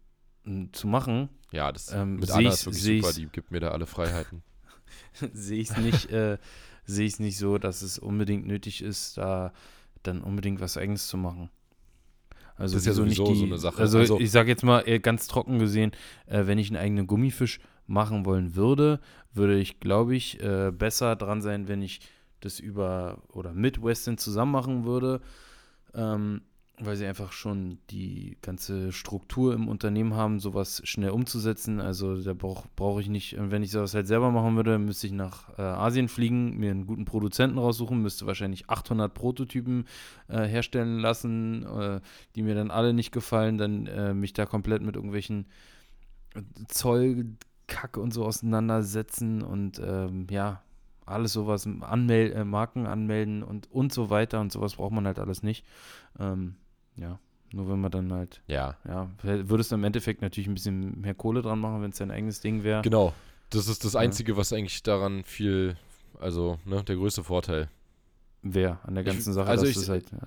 zu 0.73 0.87
machen, 0.87 1.29
ja, 1.53 1.71
das 1.71 1.93
ähm, 1.93 2.17
mit 2.17 2.31
Anna 2.31 2.49
ist 2.49 2.67
wirklich 2.67 3.03
super, 3.03 3.13
die 3.13 3.27
gibt 3.27 3.51
mir 3.51 3.61
da 3.61 3.69
alle 3.69 3.87
Freiheiten. 3.87 4.43
sehe 5.33 5.61
ich 5.61 5.71
es 5.71 5.77
nicht, 5.77 6.11
äh, 6.11 6.39
sehe 6.85 7.07
ich 7.07 7.21
nicht 7.21 7.39
so, 7.39 7.59
dass 7.59 7.83
es 7.83 7.99
unbedingt 7.99 8.47
nötig 8.47 8.83
ist, 8.83 9.19
da 9.19 9.53
dann 10.03 10.23
unbedingt 10.23 10.61
was 10.61 10.77
Eigenes 10.77 11.07
zu 11.07 11.17
machen. 11.17 11.51
Also 12.57 12.75
Das 12.77 12.83
ist 12.83 12.99
ja 12.99 13.05
wieso 13.05 13.25
sowieso 13.27 13.35
so 13.35 13.45
eine 13.47 13.59
Sache. 13.59 13.81
Also, 13.81 13.99
Also- 13.99 14.21
ich 14.21 14.31
sage 14.31 14.49
jetzt 14.51 14.62
mal 14.62 14.83
äh, 14.87 14.99
ganz 14.99 15.27
trocken 15.27 15.59
gesehen, 15.59 15.93
äh, 16.27 16.47
wenn 16.47 16.59
ich 16.59 16.69
einen 16.71 16.77
eigenen 16.77 17.07
Gummifisch 17.07 17.61
machen 17.87 18.25
wollen 18.25 18.55
würde, 18.55 19.01
würde 19.33 19.59
ich, 19.59 19.81
glaube 19.81 20.15
ich, 20.15 20.41
äh, 20.43 20.71
besser 20.71 21.17
dran 21.17 21.43
sein, 21.43 21.69
wenn 21.69 21.83
ich 21.83 22.01
das 22.41 22.61
über 22.61 23.23
oder 23.33 23.53
mit 23.53 23.83
Weston 23.83 24.19
zusammen 24.19 24.53
machen 24.53 24.85
würde, 24.85 25.21
ähm, 25.95 26.43
weil 26.85 26.97
sie 26.97 27.07
einfach 27.07 27.33
schon 27.33 27.79
die 27.90 28.37
ganze 28.42 28.92
Struktur 28.92 29.55
im 29.55 29.68
Unternehmen 29.68 30.14
haben, 30.14 30.40
sowas 30.40 30.83
schnell 30.85 31.11
umzusetzen. 31.11 31.81
Also 31.81 32.21
da 32.21 32.35
brauche 32.35 32.68
brauch 32.77 33.01
ich 33.01 33.09
nicht, 33.09 33.37
wenn 33.38 33.62
ich 33.62 33.71
sowas 33.71 33.95
halt 33.95 34.07
selber 34.07 34.31
machen 34.31 34.57
würde, 34.57 34.79
müsste 34.79 35.07
ich 35.07 35.12
nach 35.12 35.57
äh, 35.59 35.62
Asien 35.62 36.09
fliegen, 36.09 36.59
mir 36.59 36.71
einen 36.71 36.87
guten 36.87 37.05
Produzenten 37.05 37.59
raussuchen, 37.59 38.03
müsste 38.03 38.27
wahrscheinlich 38.27 38.68
800 38.68 39.12
Prototypen 39.12 39.87
äh, 40.29 40.45
herstellen 40.45 40.99
lassen, 40.99 41.64
äh, 41.64 42.01
die 42.35 42.42
mir 42.42 42.54
dann 42.54 42.71
alle 42.71 42.92
nicht 42.92 43.13
gefallen, 43.13 43.59
dann 43.59 43.87
äh, 43.87 44.15
mich 44.15 44.33
da 44.33 44.46
komplett 44.46 44.83
mit 44.83 44.96
irgendwelchen 44.96 45.46
Zollkack 46.69 47.96
und 47.96 48.13
so 48.13 48.25
auseinandersetzen 48.25 49.42
und 49.42 49.81
ähm, 49.85 50.27
ja, 50.31 50.63
alles 51.04 51.33
sowas, 51.33 51.67
anmel 51.81 52.33
äh, 52.33 52.44
Marken 52.44 52.87
anmelden 52.87 53.42
und, 53.42 53.71
und 53.71 53.92
so 53.92 54.11
weiter 54.11 54.40
und 54.40 54.52
sowas 54.52 54.77
braucht 54.77 54.92
man 54.92 55.07
halt 55.07 55.19
alles 55.19 55.42
nicht. 55.42 55.65
Ähm, 56.19 56.57
ja, 56.97 57.19
nur 57.53 57.69
wenn 57.69 57.81
man 57.81 57.90
dann 57.90 58.13
halt, 58.13 58.40
Ja, 58.47 58.77
ja, 58.87 59.11
würdest 59.23 59.71
du 59.71 59.75
im 59.77 59.85
Endeffekt 59.85 60.23
natürlich 60.23 60.49
ein 60.49 60.55
bisschen 60.55 61.01
mehr 61.01 61.15
Kohle 61.15 61.43
dran 61.43 61.59
machen, 61.61 61.83
wenn 61.83 61.90
es 61.90 61.99
dein 61.99 62.11
eigenes 62.11 62.40
Ding 62.40 62.63
wäre. 62.65 62.83
genau. 62.83 63.13
Das 63.51 63.69
ist 63.69 63.85
das 63.85 63.93
Ja. 63.95 64.01
Einzige, 64.01 64.37
was 64.38 64.53
eigentlich 64.53 64.83
daran 64.83 65.25
viel, 65.25 65.77
also, 66.19 66.59
ne, 66.65 66.83
der 66.85 66.97
größte 66.97 67.23
Vorteil. 67.25 67.69
wäre 68.45 68.79
an 68.85 68.95
der 68.95 69.05
Ich- 69.05 69.13
ganzen 69.13 69.33
Sache. 69.35 69.49
also 69.49 69.63
dass 69.65 69.71
ich- 69.71 69.77
das 69.77 69.88
halt, 69.88 70.11
ja. 70.11 70.19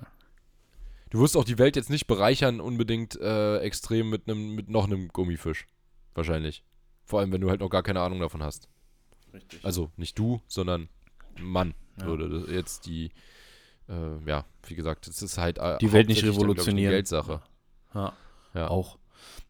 Du 1.10 1.20
wirst 1.20 1.36
auch 1.36 1.44
die 1.44 1.58
Welt 1.58 1.76
jetzt 1.76 1.90
nicht 1.90 2.06
bereichern 2.06 2.60
unbedingt 2.60 3.14
äh, 3.20 3.58
extrem 3.58 4.08
mit 4.10 4.28
einem 4.28 4.54
mit 4.54 4.68
noch 4.70 4.84
einem 4.86 5.08
Gummifisch. 5.08 5.66
Wahrscheinlich. 6.14 6.64
Vor 7.04 7.20
allem, 7.20 7.30
wenn 7.32 7.40
du 7.42 7.50
halt 7.50 7.60
noch 7.60 7.68
gar 7.68 7.82
keine 7.82 8.00
Ahnung 8.00 8.18
davon 8.20 8.42
hast. 8.42 8.68
Richtig. 9.34 9.64
Also 9.64 9.90
nicht 9.96 10.18
du, 10.18 10.40
sondern 10.48 10.88
Mann 11.40 11.74
Ja. 12.00 12.06
würde 12.06 12.46
jetzt 12.52 12.86
die, 12.86 13.10
äh, 13.88 14.28
ja, 14.28 14.44
wie 14.66 14.74
gesagt, 14.74 15.06
es 15.08 15.22
ist 15.22 15.38
halt 15.38 15.58
äh, 15.58 15.78
Die 15.78 15.92
Welt 15.92 16.08
nicht 16.08 16.18
hauptsächlich 16.18 16.22
dann, 16.22 16.30
ich, 16.30 16.36
eine 16.38 16.42
revolutionieren. 16.42 16.92
Geldsache. 16.92 17.40
Ja. 17.94 18.12
Ja. 18.54 18.68
Auch. 18.68 18.98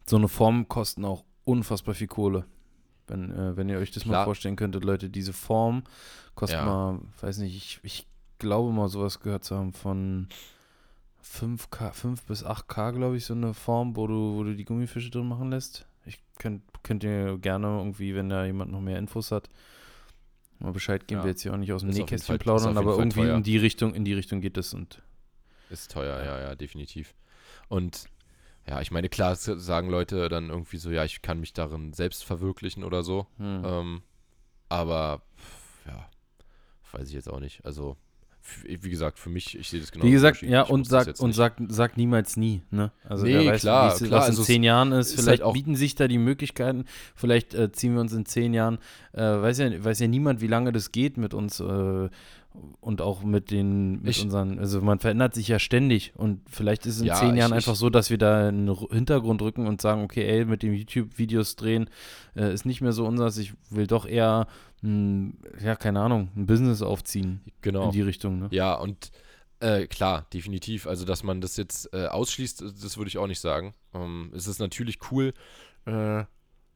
So 0.05 0.15
eine 0.17 0.27
Form 0.27 0.67
kosten 0.67 1.05
auch 1.05 1.23
unfassbar 1.43 1.95
viel 1.95 2.07
Kohle. 2.07 2.45
Wenn, 3.07 3.31
äh, 3.31 3.55
wenn 3.55 3.69
ihr 3.69 3.77
euch 3.77 3.91
das 3.91 4.05
mal 4.05 4.13
Klar. 4.13 4.25
vorstellen 4.25 4.55
könntet, 4.57 4.83
Leute, 4.83 5.09
diese 5.09 5.33
Form 5.33 5.83
kostet 6.35 6.59
Ja. 6.59 6.65
mal, 6.65 6.99
weiß 7.21 7.37
nicht, 7.39 7.55
ich, 7.55 7.79
ich 7.83 8.07
glaube 8.39 8.71
mal 8.71 8.89
sowas 8.89 9.19
gehört 9.21 9.43
zu 9.45 9.55
haben 9.55 9.71
von 9.73 10.27
5K, 11.23 11.91
5 11.93 12.23
bis 12.23 12.43
8K, 12.45 12.91
glaube 12.93 13.17
ich, 13.17 13.25
so 13.25 13.33
eine 13.33 13.53
Form, 13.53 13.95
wo 13.95 14.07
du, 14.07 14.35
wo 14.35 14.43
du 14.43 14.55
die 14.55 14.65
Gummifische 14.65 15.09
drin 15.09 15.27
machen 15.27 15.49
lässt. 15.51 15.85
Ich 16.05 16.19
könnt, 16.37 16.61
könnt 16.83 17.03
ihr 17.03 17.37
gerne 17.37 17.67
irgendwie, 17.79 18.15
wenn 18.15 18.29
da 18.29 18.45
jemand 18.45 18.71
noch 18.71 18.81
mehr 18.81 18.97
Infos 18.97 19.31
hat, 19.31 19.49
mal 20.59 20.71
Bescheid 20.71 21.07
geben. 21.07 21.19
Ja. 21.19 21.25
Wir 21.25 21.31
jetzt 21.31 21.41
hier 21.41 21.53
auch 21.53 21.57
nicht 21.57 21.71
aus 21.73 21.81
dem 21.81 21.89
Ist 21.89 21.97
Nähkästchen 21.97 22.37
plaudern, 22.37 22.77
aber 22.77 22.91
Fall 22.91 22.99
irgendwie 22.99 23.21
teuer. 23.21 23.35
in 23.35 23.43
die 23.43 23.57
Richtung, 23.57 23.93
in 23.93 24.05
die 24.05 24.13
Richtung 24.13 24.41
geht 24.41 24.57
es 24.57 24.73
und 24.73 25.01
Ist 25.69 25.91
teuer, 25.91 26.23
ja, 26.23 26.39
ja, 26.39 26.55
definitiv. 26.55 27.13
Und 27.67 28.05
ja, 28.67 28.81
ich 28.81 28.91
meine, 28.91 29.09
klar 29.09 29.35
sagen 29.35 29.89
Leute 29.89 30.27
dann 30.29 30.49
irgendwie 30.49 30.77
so, 30.77 30.91
ja, 30.91 31.05
ich 31.05 31.21
kann 31.21 31.39
mich 31.39 31.53
darin 31.53 31.93
selbst 31.93 32.23
verwirklichen 32.23 32.83
oder 32.83 33.03
so. 33.03 33.27
hm. 33.37 33.63
Ähm, 33.65 34.01
aber 34.69 35.21
ja, 35.85 36.09
weiß 36.91 37.07
ich 37.07 37.13
jetzt 37.13 37.29
auch 37.29 37.39
nicht. 37.39 37.63
Also, 37.65 37.95
wie 38.65 38.89
gesagt, 38.89 39.19
für 39.19 39.29
mich, 39.29 39.57
ich 39.57 39.69
sehe 39.69 39.79
das 39.79 39.91
genau. 39.91 40.05
Wie 40.05 40.11
gesagt, 40.11 40.41
ja, 40.41 40.63
ich 40.63 40.69
und 40.69 40.87
sagt 40.87 41.19
und 41.19 41.33
sagt 41.33 41.61
sagt 41.69 41.97
niemals 41.97 42.37
nie, 42.37 42.61
ne? 42.71 42.91
Also 43.03 43.25
Nee, 43.25 43.33
wer 43.33 43.45
weiß, 43.53 43.61
klar, 43.61 43.89
wie 43.89 44.03
es- 44.03 44.09
klar, 44.09 44.19
was 44.21 44.27
in 44.27 44.31
also 44.31 44.43
zehn 44.43 44.63
Jahren 44.63 44.91
ist. 44.91 45.07
ist 45.07 45.13
Vielleicht 45.15 45.27
halt 45.29 45.41
auch- 45.43 45.53
bieten 45.53 45.75
sich 45.75 45.95
da 45.95 46.07
die 46.07 46.17
Möglichkeiten. 46.17 46.85
Vielleicht 47.15 47.53
äh, 47.53 47.71
ziehen 47.71 47.93
wir 47.93 48.01
uns 48.01 48.13
in 48.13 48.25
zehn 48.25 48.53
Jahren. 48.53 48.77
Äh, 49.13 49.21
weiß 49.21 49.57
ja 49.59 49.83
weiß 49.83 49.99
ja 49.99 50.07
niemand, 50.07 50.41
wie 50.41 50.47
lange 50.47 50.71
das 50.71 50.91
geht 50.91 51.17
mit 51.17 51.33
uns 51.33 51.59
äh, 51.59 52.09
und 52.81 53.01
auch 53.01 53.23
mit 53.23 53.51
den 53.51 54.01
mit 54.01 54.17
Ich- 54.17 54.23
unseren. 54.23 54.57
Also 54.57 54.81
man 54.81 54.97
verändert 54.99 55.35
sich 55.35 55.47
ja 55.47 55.59
ständig 55.59 56.13
und 56.15 56.41
vielleicht 56.49 56.85
ist 56.87 56.95
es 56.95 57.01
in 57.01 57.07
Ja, 57.07 57.15
zehn 57.15 57.35
Jahren 57.37 57.51
ich- 57.51 57.57
einfach 57.57 57.75
so, 57.75 57.89
dass 57.91 58.09
wir 58.09 58.17
da 58.17 58.47
einen 58.47 58.67
Ru- 58.69 58.91
Hintergrund 58.91 59.41
rücken 59.43 59.67
und 59.67 59.79
sagen, 59.81 60.01
okay, 60.03 60.23
ey, 60.25 60.45
mit 60.45 60.63
dem 60.63 60.73
YouTube-Videos 60.73 61.55
drehen 61.55 61.87
äh, 62.35 62.51
ist 62.53 62.65
nicht 62.65 62.81
mehr 62.81 62.93
so 62.93 63.05
unseres. 63.05 63.37
Ich 63.37 63.53
will 63.69 63.85
doch 63.85 64.07
eher, 64.07 64.47
ja, 64.83 65.75
keine 65.75 66.01
Ahnung, 66.01 66.29
ein 66.35 66.45
Business 66.45 66.81
aufziehen 66.81 67.41
Genau. 67.61 67.85
in 67.85 67.91
die 67.91 68.01
Richtung, 68.01 68.39
ne? 68.39 68.47
Ja, 68.51 68.75
und 68.75 69.11
äh, 69.59 69.87
klar, 69.87 70.27
definitiv. 70.33 70.85
Also, 70.85 71.03
dass 71.05 71.23
man 71.23 71.41
das 71.41 71.57
jetzt 71.57 71.91
äh, 71.93 72.07
ausschließt, 72.07 72.61
das 72.61 72.97
würde 72.97 73.09
ich 73.09 73.17
auch 73.17 73.27
nicht 73.27 73.39
sagen. 73.39 73.73
Ähm, 73.93 74.31
es 74.35 74.45
ist 74.47 74.59
natürlich 74.59 74.99
cool, 75.11 75.33
äh, 75.85 76.25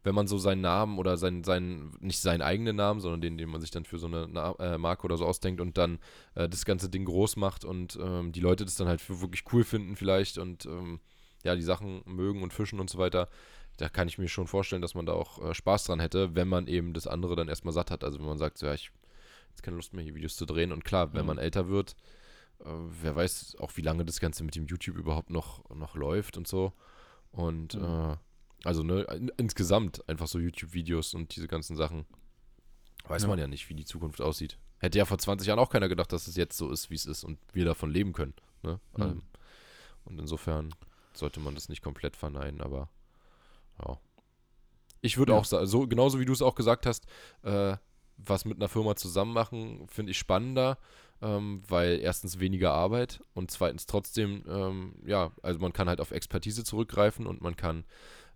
wenn 0.03 0.15
man 0.15 0.25
so 0.25 0.39
seinen 0.39 0.61
Namen 0.61 0.97
oder 0.97 1.15
seinen, 1.17 1.43
seinen, 1.43 1.91
nicht 1.99 2.19
seinen 2.21 2.41
eigenen 2.41 2.75
Namen, 2.75 3.01
sondern 3.01 3.21
den, 3.21 3.37
den 3.37 3.49
man 3.49 3.61
sich 3.61 3.69
dann 3.69 3.85
für 3.85 3.99
so 3.99 4.07
eine 4.07 4.27
Na 4.31 4.55
äh, 4.57 4.79
Marke 4.79 5.05
oder 5.05 5.15
so 5.17 5.25
ausdenkt 5.27 5.61
und 5.61 5.77
dann 5.77 5.99
äh, 6.33 6.49
das 6.49 6.65
ganze 6.65 6.89
Ding 6.89 7.05
groß 7.05 7.35
macht 7.35 7.65
und 7.65 7.99
ähm, 8.01 8.31
die 8.31 8.39
Leute 8.39 8.65
das 8.65 8.75
dann 8.75 8.87
halt 8.87 8.99
für 8.99 9.21
wirklich 9.21 9.43
cool 9.53 9.63
finden 9.63 9.95
vielleicht 9.95 10.39
und 10.39 10.65
ähm, 10.65 10.99
ja, 11.43 11.55
die 11.55 11.61
Sachen 11.61 12.01
mögen 12.05 12.41
und 12.41 12.51
fischen 12.51 12.79
und 12.79 12.89
so 12.89 12.97
weiter. 12.97 13.29
Da 13.81 13.89
kann 13.89 14.07
ich 14.07 14.19
mir 14.19 14.27
schon 14.27 14.45
vorstellen, 14.45 14.83
dass 14.83 14.93
man 14.93 15.07
da 15.07 15.13
auch 15.13 15.41
äh, 15.43 15.53
Spaß 15.55 15.85
dran 15.85 15.99
hätte, 15.99 16.35
wenn 16.35 16.47
man 16.47 16.67
eben 16.67 16.93
das 16.93 17.07
andere 17.07 17.35
dann 17.35 17.47
erstmal 17.49 17.73
satt 17.73 17.89
hat. 17.89 18.03
Also 18.03 18.19
wenn 18.19 18.27
man 18.27 18.37
sagt, 18.37 18.59
so, 18.59 18.67
ja, 18.67 18.73
ich 18.75 18.91
jetzt 19.49 19.63
keine 19.63 19.75
Lust 19.75 19.93
mehr, 19.93 20.03
hier 20.03 20.13
Videos 20.13 20.35
zu 20.35 20.45
drehen. 20.45 20.71
Und 20.71 20.85
klar, 20.85 21.13
wenn 21.13 21.21
Mhm. 21.21 21.27
man 21.27 21.37
älter 21.39 21.67
wird, 21.67 21.95
äh, 22.59 22.65
wer 22.67 23.15
weiß 23.15 23.55
auch, 23.59 23.71
wie 23.77 23.81
lange 23.81 24.05
das 24.05 24.19
Ganze 24.19 24.43
mit 24.43 24.55
dem 24.55 24.65
YouTube 24.67 24.97
überhaupt 24.97 25.31
noch, 25.31 25.67
noch 25.71 25.95
läuft 25.95 26.37
und 26.37 26.47
so. 26.47 26.73
Und 27.31 27.73
Mhm. 27.73 27.83
äh, 27.83 28.17
also 28.63 28.83
ne, 28.83 29.01
in, 29.15 29.31
insgesamt 29.37 30.07
einfach 30.07 30.27
so 30.27 30.37
YouTube-Videos 30.37 31.15
und 31.15 31.35
diese 31.35 31.47
ganzen 31.47 31.75
Sachen. 31.75 32.05
Weiß 33.07 33.23
Ja. 33.23 33.29
man 33.29 33.39
ja 33.39 33.47
nicht, 33.47 33.67
wie 33.69 33.73
die 33.73 33.85
Zukunft 33.85 34.21
aussieht. 34.21 34.59
Hätte 34.77 34.99
ja 34.99 35.05
vor 35.05 35.17
20 35.17 35.47
Jahren 35.47 35.57
auch 35.59 35.69
keiner 35.71 35.89
gedacht, 35.89 36.13
dass 36.13 36.27
es 36.27 36.35
jetzt 36.35 36.55
so 36.55 36.69
ist, 36.69 36.91
wie 36.91 36.95
es 36.95 37.07
ist 37.07 37.23
und 37.23 37.39
wir 37.51 37.65
davon 37.65 37.89
leben 37.89 38.13
können. 38.13 38.35
Ne? 38.61 38.79
Mhm. 38.95 39.03
Ähm, 39.03 39.21
und 40.05 40.19
insofern 40.19 40.69
sollte 41.13 41.39
man 41.39 41.55
das 41.55 41.67
nicht 41.67 41.81
komplett 41.81 42.15
verneinen, 42.15 42.61
aber 42.61 42.89
ja. 43.85 43.97
Ich 45.01 45.17
würde 45.17 45.33
Ja. 45.33 45.39
auch 45.39 45.45
sagen, 45.45 45.65
so, 45.65 45.87
genauso 45.87 46.19
wie 46.19 46.25
du 46.25 46.33
es 46.33 46.41
auch 46.41 46.55
gesagt 46.55 46.85
hast, 46.85 47.05
äh, 47.43 47.75
was 48.17 48.45
mit 48.45 48.57
einer 48.57 48.69
Firma 48.69 48.95
zusammen 48.95 49.33
machen, 49.33 49.87
finde 49.87 50.11
ich 50.11 50.17
spannender, 50.19 50.77
ähm, 51.23 51.63
weil 51.67 51.99
erstens 51.99 52.39
weniger 52.39 52.71
Arbeit 52.71 53.23
und 53.33 53.49
zweitens 53.49 53.85
trotzdem, 53.87 54.43
ähm, 54.47 54.95
ja, 55.05 55.31
also 55.41 55.59
man 55.59 55.73
kann 55.73 55.89
halt 55.89 56.01
auf 56.01 56.11
Expertise 56.11 56.63
zurückgreifen 56.63 57.25
und 57.25 57.41
man 57.41 57.55
kann 57.55 57.83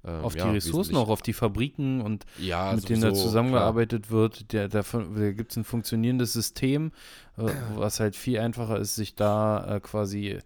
ähm, 0.03 0.23
Auf 0.23 0.35
ja, 0.35 0.45
die 0.45 0.55
Ressourcen 0.55 0.95
auch, 0.95 1.09
auf 1.09 1.21
die 1.23 1.33
Fabriken 1.33 2.01
und 2.01 2.25
ja, 2.37 2.73
mit 2.73 2.89
denen 2.89 3.01
da 3.01 3.09
sowieso, 3.09 3.23
zusammengearbeitet 3.23 4.11
wird. 4.11 4.51
Der, 4.53 4.67
davon, 4.67 5.15
da 5.15 5.31
gibt 5.31 5.51
es 5.51 5.57
ein 5.57 5.63
funktionierendes 5.63 6.33
System, 6.33 6.91
äh, 7.37 7.43
was 7.75 7.99
halt 7.99 8.15
viel 8.15 8.39
einfacher 8.39 8.77
ist, 8.79 8.95
sich 8.95 9.15
da 9.15 9.75
äh, 9.75 9.79
quasi 9.79 10.39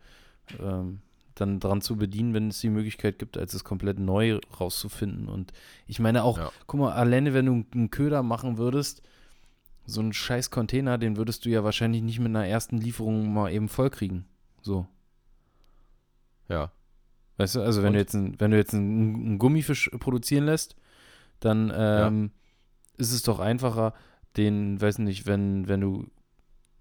ähm, 0.59 1.01
dann 1.39 1.59
dran 1.59 1.81
zu 1.81 1.95
bedienen, 1.97 2.33
wenn 2.33 2.49
es 2.49 2.59
die 2.59 2.69
Möglichkeit 2.69 3.19
gibt, 3.19 3.37
als 3.37 3.53
es 3.53 3.63
komplett 3.63 3.99
neu 3.99 4.39
rauszufinden. 4.59 5.27
Und 5.27 5.53
ich 5.87 5.99
meine 5.99 6.23
auch, 6.23 6.37
Ja. 6.37 6.51
guck 6.67 6.79
mal, 6.79 6.91
alleine 6.93 7.33
wenn 7.33 7.45
du 7.45 7.65
einen 7.73 7.91
Köder 7.91 8.23
machen 8.23 8.57
würdest, 8.57 9.01
so 9.85 10.01
einen 10.01 10.13
scheiß 10.13 10.51
Container, 10.51 10.97
den 10.97 11.17
würdest 11.17 11.45
du 11.45 11.49
ja 11.49 11.63
wahrscheinlich 11.63 12.01
nicht 12.03 12.19
mit 12.19 12.27
einer 12.27 12.45
ersten 12.45 12.77
Lieferung 12.77 13.33
mal 13.33 13.51
eben 13.51 13.69
vollkriegen. 13.69 14.25
So. 14.61 14.85
Ja, 16.47 16.71
Weißt 17.37 17.55
du, 17.55 17.61
also 17.61 17.81
wenn 17.81 17.87
Und? 17.89 17.93
du 17.93 17.99
jetzt, 17.99 18.13
ein, 18.15 18.35
wenn 18.39 18.51
du 18.51 18.57
jetzt 18.57 18.73
einen, 18.73 19.15
einen 19.15 19.39
Gummifisch 19.39 19.89
produzieren 20.01 20.45
lässt, 20.45 20.75
dann 21.39 21.71
ähm, 21.73 22.31
ist 22.97 23.13
es 23.13 23.23
doch 23.23 23.39
einfacher, 23.39 23.93
den, 24.35 24.81
weiß 24.81 24.97
nicht, 24.99 25.25
wenn, 25.25 25.69
wenn 25.69 25.79
du 25.79 26.05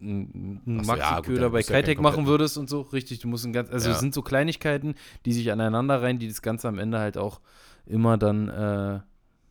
einen 0.00 0.62
ja, 0.66 0.82
Maxi-Köder 0.82 1.40
dann 1.42 1.52
bei 1.52 1.62
du 1.62 1.92
ja 1.92 2.00
machen 2.00 2.26
würdest 2.26 2.56
und 2.58 2.68
so, 2.68 2.82
richtig, 2.82 3.18
du 3.20 3.28
musst 3.28 3.44
ein 3.44 3.52
ganz, 3.52 3.70
also 3.70 3.88
Ja. 3.88 3.94
es 3.94 4.00
sind 4.00 4.14
so 4.14 4.22
Kleinigkeiten, 4.22 4.94
die 5.24 5.32
sich 5.32 5.50
aneinander 5.50 6.02
rein, 6.02 6.18
die 6.18 6.28
das 6.28 6.42
Ganze 6.42 6.68
am 6.68 6.78
Ende 6.78 6.98
halt 6.98 7.18
auch 7.18 7.40
immer 7.86 8.16
dann, 8.18 8.48
äh, 8.48 9.00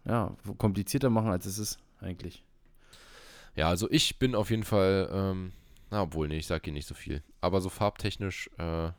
ja, 0.10 0.36
komplizierter 0.58 1.10
machen, 1.10 1.30
als 1.30 1.46
es 1.46 1.58
ist, 1.60 1.80
eigentlich. 2.00 2.44
Ja, 3.56 3.70
also 3.70 3.90
ich 3.90 4.20
bin 4.20 4.36
auf 4.36 4.52
jeden 4.52 4.64
Fall, 4.64 5.10
ähm, 5.12 5.52
na, 5.90 6.04
obwohl, 6.04 6.28
nee, 6.28 6.38
ich 6.38 6.48
sag 6.48 6.64
hier 6.64 6.74
nicht 6.74 6.88
so 6.88 6.94
viel. 6.94 7.24
Aber 7.42 7.60
so 7.60 7.70
farbtechnisch 7.70 8.50
äh, 8.58 8.92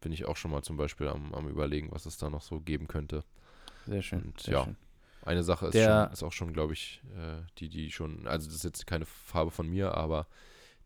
bin 0.00 0.12
ich 0.12 0.24
auch 0.24 0.36
schon 0.36 0.50
mal 0.50 0.62
zum 0.62 0.76
Beispiel 0.76 1.08
am, 1.08 1.34
am 1.34 1.48
überlegen, 1.48 1.88
was 1.92 2.06
es 2.06 2.16
da 2.16 2.30
noch 2.30 2.42
so 2.42 2.60
geben 2.60 2.88
könnte. 2.88 3.22
Sehr 3.86 4.02
schön. 4.02 4.22
Und 4.22 4.40
sehr 4.40 4.54
ja. 4.54 4.64
schön. 4.64 4.76
Eine 5.24 5.44
Sache 5.44 5.66
ist, 5.66 5.74
Der- 5.74 6.04
schon, 6.06 6.12
ist 6.12 6.22
auch 6.22 6.32
schon, 6.32 6.52
glaube 6.52 6.72
ich, 6.72 7.02
äh, 7.16 7.42
die, 7.58 7.68
die 7.68 7.90
schon, 7.92 8.26
also 8.26 8.46
das 8.46 8.56
ist 8.56 8.64
jetzt 8.64 8.86
keine 8.86 9.04
Farbe 9.04 9.50
von 9.50 9.68
mir, 9.68 9.94
aber 9.94 10.26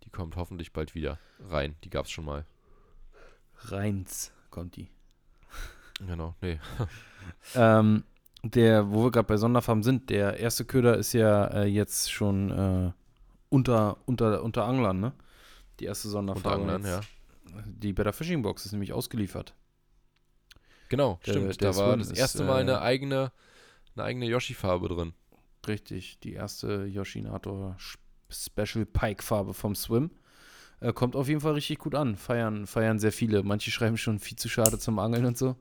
die 0.06 0.10
kommt 0.10 0.36
hoffentlich 0.36 0.72
bald 0.72 0.94
wieder 0.94 1.18
rein. 1.40 1.76
Die 1.84 1.90
gab 1.90 2.06
es 2.06 2.10
schon 2.12 2.24
mal. 2.24 2.46
Reins 3.66 4.32
kommt 4.50 4.76
die. 4.76 4.88
Genau, 6.06 6.34
nee. 6.40 6.58
Ähm, 7.56 8.04
der, 8.44 8.88
wo 8.92 9.02
wir 9.04 9.10
gerade 9.10 9.26
bei 9.26 9.36
Sonderfarben 9.36 9.82
sind, 9.82 10.10
der 10.10 10.38
erste 10.38 10.64
Köder 10.64 10.96
ist 10.96 11.12
ja 11.12 11.46
äh, 11.48 11.64
jetzt 11.64 12.12
schon 12.12 12.50
äh, 12.52 12.92
unter, 13.48 13.96
unter, 14.06 14.44
unter 14.44 14.64
Anglern, 14.64 15.00
ne? 15.00 15.12
Die 15.80 15.86
erste 15.86 16.08
Sonderfarbe. 16.08 16.62
Unter 16.62 16.74
anderem, 16.76 16.86
ja. 16.86 17.64
Die 17.66 17.92
Better 17.92 18.12
Fishing 18.12 18.42
Box 18.42 18.64
ist 18.64 18.70
nämlich 18.72 18.92
ausgeliefert. 18.92 19.54
Genau, 20.88 21.18
Der- 21.26 21.32
stimmt. 21.32 21.60
der 21.60 21.72
da 21.72 21.76
war 21.76 21.96
das 21.96 22.12
erste 22.12 22.44
Mal 22.44 22.58
äh, 22.58 22.60
eine 22.60 22.80
eigene, 22.80 23.32
eine 23.96 24.04
eigene 24.04 24.26
Yoshi-Farbe 24.26 24.86
drin. 24.88 25.14
Richtig, 25.66 26.20
die 26.20 26.34
erste 26.34 26.84
Yoshinator 26.84 27.74
Special 28.30 28.86
Pike 28.86 29.22
Farbe 29.22 29.54
vom 29.54 29.74
Swim. 29.74 30.10
Äh, 30.80 30.92
kommt 30.92 31.16
auf 31.16 31.28
jeden 31.28 31.40
Fall 31.40 31.54
richtig 31.54 31.78
gut 31.78 31.94
an. 31.94 32.16
Feiern, 32.16 32.66
feiern 32.66 32.98
sehr 32.98 33.12
viele. 33.12 33.42
Manche 33.42 33.70
schreiben 33.70 33.96
schon 33.96 34.18
viel 34.18 34.36
zu 34.36 34.48
schade 34.48 34.78
zum 34.78 34.98
Angeln 34.98 35.24
und 35.24 35.38
so. 35.38 35.56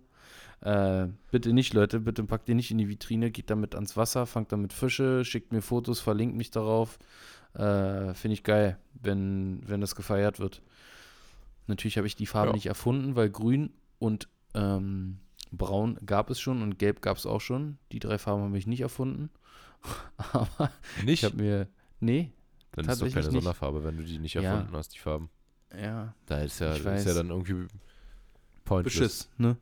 Äh, 0.62 1.08
bitte 1.32 1.54
nicht, 1.54 1.74
Leute, 1.74 2.00
bitte 2.00 2.24
packt 2.24 2.50
ihr 2.50 2.56
nicht 2.56 2.72
in 2.72 2.78
die 2.78 2.90
Vitrine, 2.90 3.30
geht 3.30 3.50
damit 3.50 3.76
ans 3.76 3.96
Wasser, 3.98 4.26
fangt 4.26 4.52
damit 4.52 4.74
Fische, 4.74 5.24
schickt 5.24 5.52
mir 5.52 5.62
Fotos, 5.62 6.00
verlinkt 6.00 6.36
mich 6.36 6.50
darauf. 6.50 6.98
Äh, 7.54 8.14
Finde 8.14 8.34
ich 8.34 8.44
geil, 8.44 8.78
wenn, 9.02 9.62
wenn 9.66 9.82
das 9.82 9.96
gefeiert 9.96 10.40
wird. 10.40 10.62
Natürlich 11.68 11.98
habe 11.98 12.08
ich 12.08 12.16
die 12.16 12.26
Farbe 12.26 12.50
Ja. 12.50 12.54
nicht 12.54 12.66
erfunden, 12.68 13.16
weil 13.16 13.30
grün 13.30 13.72
und 14.00 14.28
ähm, 14.54 15.20
braun 15.52 15.98
gab 16.06 16.30
es 16.30 16.40
schon 16.40 16.62
und 16.62 16.78
gelb 16.80 17.02
gab 17.02 17.18
es 17.18 17.26
auch 17.26 17.42
schon. 17.42 17.78
Die 17.92 18.00
drei 18.00 18.18
Farben 18.18 18.44
habe 18.44 18.58
ich 18.58 18.68
nicht 18.68 18.82
erfunden. 18.82 19.30
Aber 20.34 20.72
Nicht? 21.04 21.24
ich 21.24 21.26
habe 21.26 21.42
mir. 21.42 21.68
Nee, 22.00 22.32
dann 22.76 22.90
ist 22.90 23.02
doch 23.02 23.08
keine 23.10 23.22
nicht. 23.22 23.32
Sonderfarbe, 23.34 23.84
wenn 23.84 23.98
du 23.98 24.04
die 24.04 24.20
nicht 24.20 24.34
Ja. 24.36 24.42
erfunden 24.42 24.76
hast, 24.76 24.90
die 24.94 25.00
Farben. 25.00 25.30
ja. 25.80 26.14
Da 26.26 26.40
ist 26.40 26.60
ja, 26.60 26.74
ist 26.74 27.06
ja 27.08 27.14
dann 27.14 27.30
irgendwie 27.30 27.68
pointless. 28.64 28.94
Beschiss, 28.94 29.30
ne? 29.38 29.58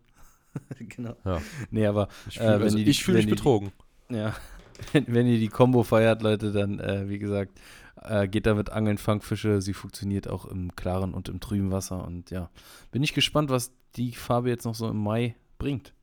genau. 0.80 1.16
Ja. 1.26 1.42
Nee, 1.72 1.86
aber 1.88 2.08
Ich 2.30 2.38
Äh, 2.38 2.42
fühle 2.42 2.54
wenn 2.56 2.62
also 2.64 2.78
die- 2.78 2.94
fühl 2.94 3.16
mich 3.16 3.26
die- 3.26 3.32
betrogen. 3.32 3.72
ja. 4.10 4.36
wenn, 4.94 5.06
wenn 5.08 5.28
ihr 5.28 5.40
die 5.40 5.50
Combo 5.50 5.84
feiert, 5.84 6.22
Leute, 6.22 6.52
dann, 6.52 6.80
äh, 6.80 7.08
wie 7.10 7.20
gesagt, 7.20 7.60
äh, 8.02 8.28
geht 8.28 8.46
damit 8.48 8.70
angeln, 8.72 8.98
fangt 8.98 9.24
Fische. 9.24 9.62
Sie 9.62 9.74
funktioniert 9.74 10.28
auch 10.28 10.46
im 10.46 10.76
klaren 10.76 11.14
und 11.14 11.30
im 11.30 11.40
trüben 11.40 11.72
Wasser. 11.72 12.04
Und 12.06 12.32
ja, 12.32 12.50
bin 12.92 13.04
ich 13.04 13.14
gespannt, 13.14 13.50
was 13.50 13.72
die 13.96 14.12
Farbe 14.14 14.50
jetzt 14.50 14.66
noch 14.66 14.76
so 14.76 14.90
im 14.90 14.98
Mai 14.98 15.36
bringt. 15.60 15.94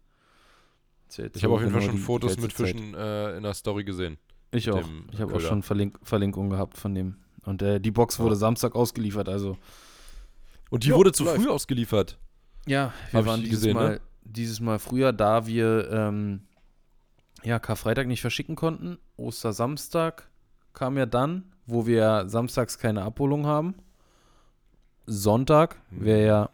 Ja 1.17 1.25
ich 1.35 1.43
habe 1.43 1.55
auf 1.55 1.61
jeden 1.61 1.73
Fall 1.73 1.83
schon 1.83 1.99
Fotos 1.99 2.39
mit 2.39 2.53
Fischen 2.53 2.95
äh, 2.95 3.37
in 3.37 3.43
der 3.43 3.55
Story 3.55 3.83
gesehen. 3.83 4.17
Ich 4.53 4.71
auch. 4.71 4.83
Ich 5.13 5.21
habe 5.21 5.35
auch 5.35 5.41
schon 5.41 5.63
Verlink 5.63 5.99
Verlinkungen 6.03 6.51
gehabt 6.51 6.77
von 6.77 6.95
dem. 6.95 7.17
Und 7.45 7.63
äh, 7.63 7.81
die 7.81 7.91
Box 7.91 8.19
wurde 8.19 8.35
ja. 8.35 8.41
Samstag 8.41 8.75
ausgeliefert, 8.75 9.29
also. 9.29 9.57
Und 10.71 10.85
die 10.85 10.89
jo, 10.89 10.97
wurde 10.97 11.13
zu 11.13 11.25
läuft. 11.25 11.43
früh 11.43 11.49
ausgeliefert. 11.49 12.19
Ja, 12.67 12.93
wir 13.11 13.27
waren 13.27 13.41
dieses, 13.41 13.61
gesehen, 13.61 13.75
Mal, 13.75 13.89
ne? 13.89 14.01
dieses 14.23 14.61
Mal 14.61 14.79
früher, 14.79 15.13
da 15.13 15.47
wir 15.47 15.91
ähm, 15.91 16.43
ja, 17.43 17.59
Karfreitag 17.59 18.07
nicht 18.07 18.21
verschicken 18.21 18.57
konnten. 18.57 18.99
Ostersamstag 19.17 20.29
kam 20.73 20.97
ja 20.99 21.07
dann, 21.07 21.45
wo 21.67 21.87
wir 21.87 22.25
samstags 22.29 22.79
keine 22.79 23.03
Abholung 23.03 23.47
haben. 23.47 23.75
Sonntag 25.07 25.81
wäre 25.91 26.27
ja 26.27 26.51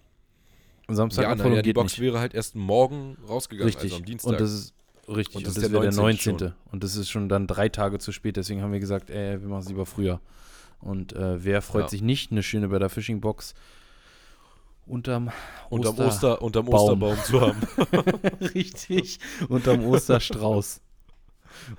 Samstag 0.89 1.25
ja, 1.25 1.33
Abholung 1.33 1.57
ja, 1.57 1.63
die 1.63 1.73
Box 1.73 1.93
nicht. 1.93 2.01
wäre 2.01 2.21
halt 2.21 2.33
erst 2.33 2.55
morgen 2.55 3.19
rausgegangen, 3.29 3.67
richtig. 3.67 3.93
also 3.93 3.97
am 3.97 4.05
Dienstag. 4.05 4.31
Und 4.31 4.41
das 4.41 4.53
ist 4.53 4.75
richtig. 5.09 5.37
Und 5.37 5.47
das, 5.47 5.57
und 5.57 5.65
das 5.65 5.73
wäre 5.73 5.83
der 5.83 5.93
19. 5.93 6.39
Schon. 6.39 6.53
Und 6.73 6.85
das 6.85 6.97
ist 6.97 7.11
schon 7.11 7.29
dann 7.29 7.47
drei 7.47 7.69
Tage 7.69 7.99
zu 7.99 8.13
spät. 8.13 8.37
Deswegen 8.37 8.63
haben 8.63 8.73
wir 8.73 8.81
gesagt, 8.81 9.11
ey, 9.11 9.41
wir 9.41 9.49
machen 9.49 9.63
es 9.63 9.69
lieber 9.69 9.87
früher. 9.87 10.21
Und 10.81 11.15
äh, 11.15 11.43
wer 11.43 11.63
freut 11.63 11.85
ja. 11.85 11.89
sich 11.89 12.03
nicht, 12.03 12.33
eine 12.33 12.43
schöne 12.43 12.69
Better 12.69 12.89
Fishing 12.89 13.21
Box 13.21 13.55
unterm, 14.87 15.31
unterm, 15.69 15.99
Oster, 15.99 16.41
unterm 16.43 16.69
Osterbaum 16.69 17.17
zu 17.25 17.41
haben. 17.41 17.61
Richtig, 18.55 19.19
unterm 19.49 19.85
Osterstrauß. 19.85 20.81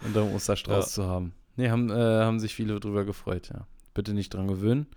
unterm 0.06 0.34
Osterstrauß 0.34 0.86
ja. 0.86 0.92
zu 0.92 1.06
haben. 1.06 1.34
Ne, 1.56 1.72
haben, 1.72 1.90
äh, 1.90 1.94
haben 1.94 2.40
sich 2.40 2.54
viele 2.54 2.80
drüber 2.80 3.06
gefreut, 3.06 3.50
ja. 3.54 3.66
Bitte 3.94 4.14
nicht 4.14 4.34
dran 4.34 4.48
gewöhnen. 4.48 4.88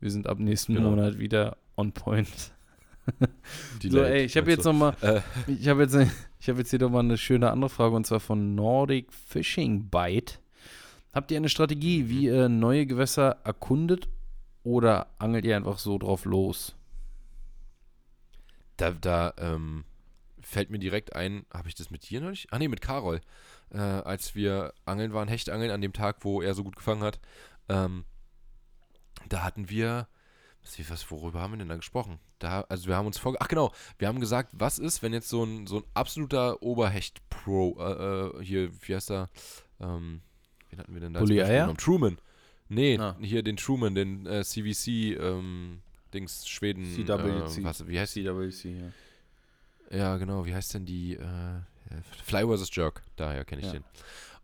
Wir 0.00 0.10
sind 0.10 0.26
ab 0.26 0.38
nächsten 0.40 0.74
genau. 0.74 0.90
Monat 0.90 1.18
wieder 1.18 1.58
on 1.76 1.92
point. 1.92 2.52
So, 3.82 4.02
ey, 4.02 4.24
ich 4.24 4.36
habe 4.36 4.50
jetzt 4.50 4.64
noch 4.64 4.72
mal, 4.72 4.94
äh. 5.00 5.20
ich 5.46 5.68
habe 5.68 5.82
jetzt, 5.82 5.96
ich 6.40 6.48
habe 6.48 6.58
jetzt 6.58 6.70
hier 6.70 6.78
noch 6.78 6.90
mal 6.90 7.00
eine 7.00 7.18
schöne 7.18 7.50
andere 7.50 7.70
Frage 7.70 7.94
und 7.94 8.06
zwar 8.06 8.20
von 8.20 8.54
Nordic 8.54 9.12
Fishing 9.12 9.88
Bite. 9.88 10.34
Habt 11.12 11.30
ihr 11.30 11.36
eine 11.36 11.48
Strategie, 11.48 12.08
wie 12.08 12.24
ihr 12.24 12.48
neue 12.48 12.86
Gewässer 12.86 13.38
erkundet 13.44 14.08
oder 14.62 15.08
angelt 15.18 15.44
ihr 15.44 15.56
einfach 15.56 15.78
so 15.78 15.98
drauf 15.98 16.24
los? 16.24 16.76
Da, 18.76 18.92
da 18.92 19.34
ähm, 19.38 19.84
fällt 20.40 20.70
mir 20.70 20.78
direkt 20.78 21.14
ein, 21.16 21.44
habe 21.52 21.68
ich 21.68 21.74
das 21.74 21.90
mit 21.90 22.08
dir 22.08 22.20
neulich? 22.20 22.48
Ah, 22.50 22.58
nee, 22.58 22.68
mit 22.68 22.80
Carol. 22.80 23.20
Äh, 23.70 23.78
als 23.78 24.34
wir 24.34 24.72
angeln 24.84 25.12
waren, 25.12 25.28
Hechtangeln 25.28 25.70
an 25.70 25.80
dem 25.80 25.92
Tag, 25.92 26.24
wo 26.24 26.40
er 26.40 26.54
so 26.54 26.64
gut 26.64 26.76
gefangen 26.76 27.02
hat. 27.02 27.20
Ähm, 27.68 28.04
da 29.28 29.42
hatten 29.42 29.68
wir, 29.68 30.08
was, 30.88 31.10
worüber 31.10 31.40
haben 31.40 31.52
wir 31.52 31.58
denn 31.58 31.68
da 31.68 31.76
gesprochen? 31.76 32.18
Da, 32.38 32.62
also 32.68 32.88
wir 32.88 32.96
haben 32.96 33.06
uns 33.06 33.18
vor, 33.18 33.34
ach 33.40 33.48
genau, 33.48 33.72
wir 33.98 34.08
haben 34.08 34.20
gesagt, 34.20 34.50
was 34.52 34.78
ist, 34.78 35.02
wenn 35.02 35.12
jetzt 35.12 35.28
so 35.28 35.44
ein, 35.44 35.66
so 35.66 35.78
ein 35.78 35.84
absoluter 35.94 36.62
Oberhecht-Pro, 36.62 37.76
äh, 37.78 38.38
äh, 38.40 38.44
hier, 38.44 38.70
wie 38.82 38.94
heißt 38.94 39.10
er, 39.10 39.28
ähm, 39.80 40.20
wen 40.70 40.78
hatten 40.78 40.94
wir 40.94 41.00
denn 41.00 41.12
da? 41.12 41.20
Bully 41.20 41.42
Eier? 41.42 41.74
Truman. 41.76 42.18
Nee, 42.68 42.98
ah. 42.98 43.16
hier 43.20 43.42
den 43.42 43.56
Truman, 43.56 43.94
den 43.94 44.26
äh, 44.26 44.44
CVC, 44.44 45.18
ähm, 45.18 45.80
Dings, 46.12 46.46
Schweden. 46.46 46.84
CWC. 46.84 47.60
Äh, 47.60 47.64
was, 47.64 47.86
wie 47.86 47.98
heißt 47.98 48.14
CWC, 48.14 48.64
ja. 48.68 48.92
Ja, 49.90 50.16
genau. 50.18 50.44
Wie 50.44 50.54
heißt 50.54 50.74
denn 50.74 50.84
die? 50.84 51.14
Äh, 51.14 51.60
Fly 52.24 52.44
vs. 52.44 52.68
Jerk. 52.74 53.02
Daher 53.16 53.44
kenne 53.44 53.62
ich 53.62 53.68
ja. 53.68 53.72
den. 53.74 53.84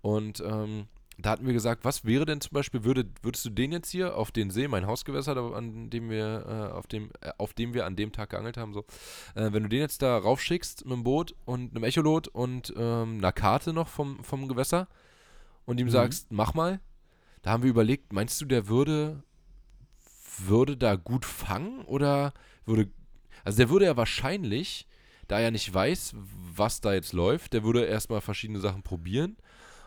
Und 0.01 0.41
ähm, 0.41 0.87
da 1.18 1.30
hatten 1.30 1.46
wir 1.46 1.52
gesagt, 1.52 1.84
was 1.84 2.04
wäre 2.04 2.26
denn 2.26 2.40
zum 2.40 2.52
Beispiel, 2.52 2.84
würde, 2.84 3.06
würdest 3.22 3.44
du 3.44 3.50
den 3.50 3.72
jetzt 3.72 3.90
hier 3.90 4.16
auf 4.16 4.32
den 4.32 4.50
See, 4.50 4.66
mein 4.68 4.86
Hausgewässer, 4.86 5.36
an 5.54 5.90
dem 5.90 6.10
wir, 6.10 6.44
äh, 6.46 6.72
auf 6.72 6.86
dem, 6.86 7.10
äh, 7.20 7.30
auf 7.38 7.54
dem 7.54 7.74
wir 7.74 7.86
an 7.86 7.96
dem 7.96 8.12
Tag 8.12 8.30
geangelt 8.30 8.56
haben, 8.56 8.72
so, 8.72 8.80
äh, 9.34 9.52
wenn 9.52 9.62
du 9.62 9.68
den 9.68 9.80
jetzt 9.80 10.02
da 10.02 10.18
raufschickst 10.18 10.84
mit 10.84 10.92
dem 10.92 11.04
Boot 11.04 11.34
und 11.44 11.74
einem 11.74 11.84
Echolot 11.84 12.28
und 12.28 12.72
ähm, 12.76 13.18
einer 13.18 13.32
Karte 13.32 13.72
noch 13.72 13.88
vom, 13.88 14.24
vom 14.24 14.48
Gewässer 14.48 14.88
und 15.64 15.78
ihm 15.78 15.86
mhm. 15.86 15.92
sagst, 15.92 16.32
mach 16.32 16.54
mal, 16.54 16.80
da 17.42 17.50
haben 17.50 17.62
wir 17.62 17.70
überlegt, 17.70 18.12
meinst 18.12 18.40
du, 18.40 18.44
der 18.46 18.68
würde 18.68 19.22
würde 20.38 20.76
da 20.76 20.96
gut 20.96 21.24
fangen 21.24 21.82
oder 21.84 22.32
würde. 22.64 22.90
Also 23.44 23.58
der 23.58 23.70
würde 23.70 23.86
ja 23.86 23.96
wahrscheinlich, 23.96 24.86
da 25.28 25.38
er 25.38 25.50
nicht 25.50 25.72
weiß, 25.72 26.14
was 26.54 26.80
da 26.80 26.94
jetzt 26.94 27.12
läuft, 27.12 27.52
der 27.52 27.64
würde 27.64 27.84
erstmal 27.84 28.20
verschiedene 28.20 28.60
Sachen 28.60 28.82
probieren. 28.82 29.36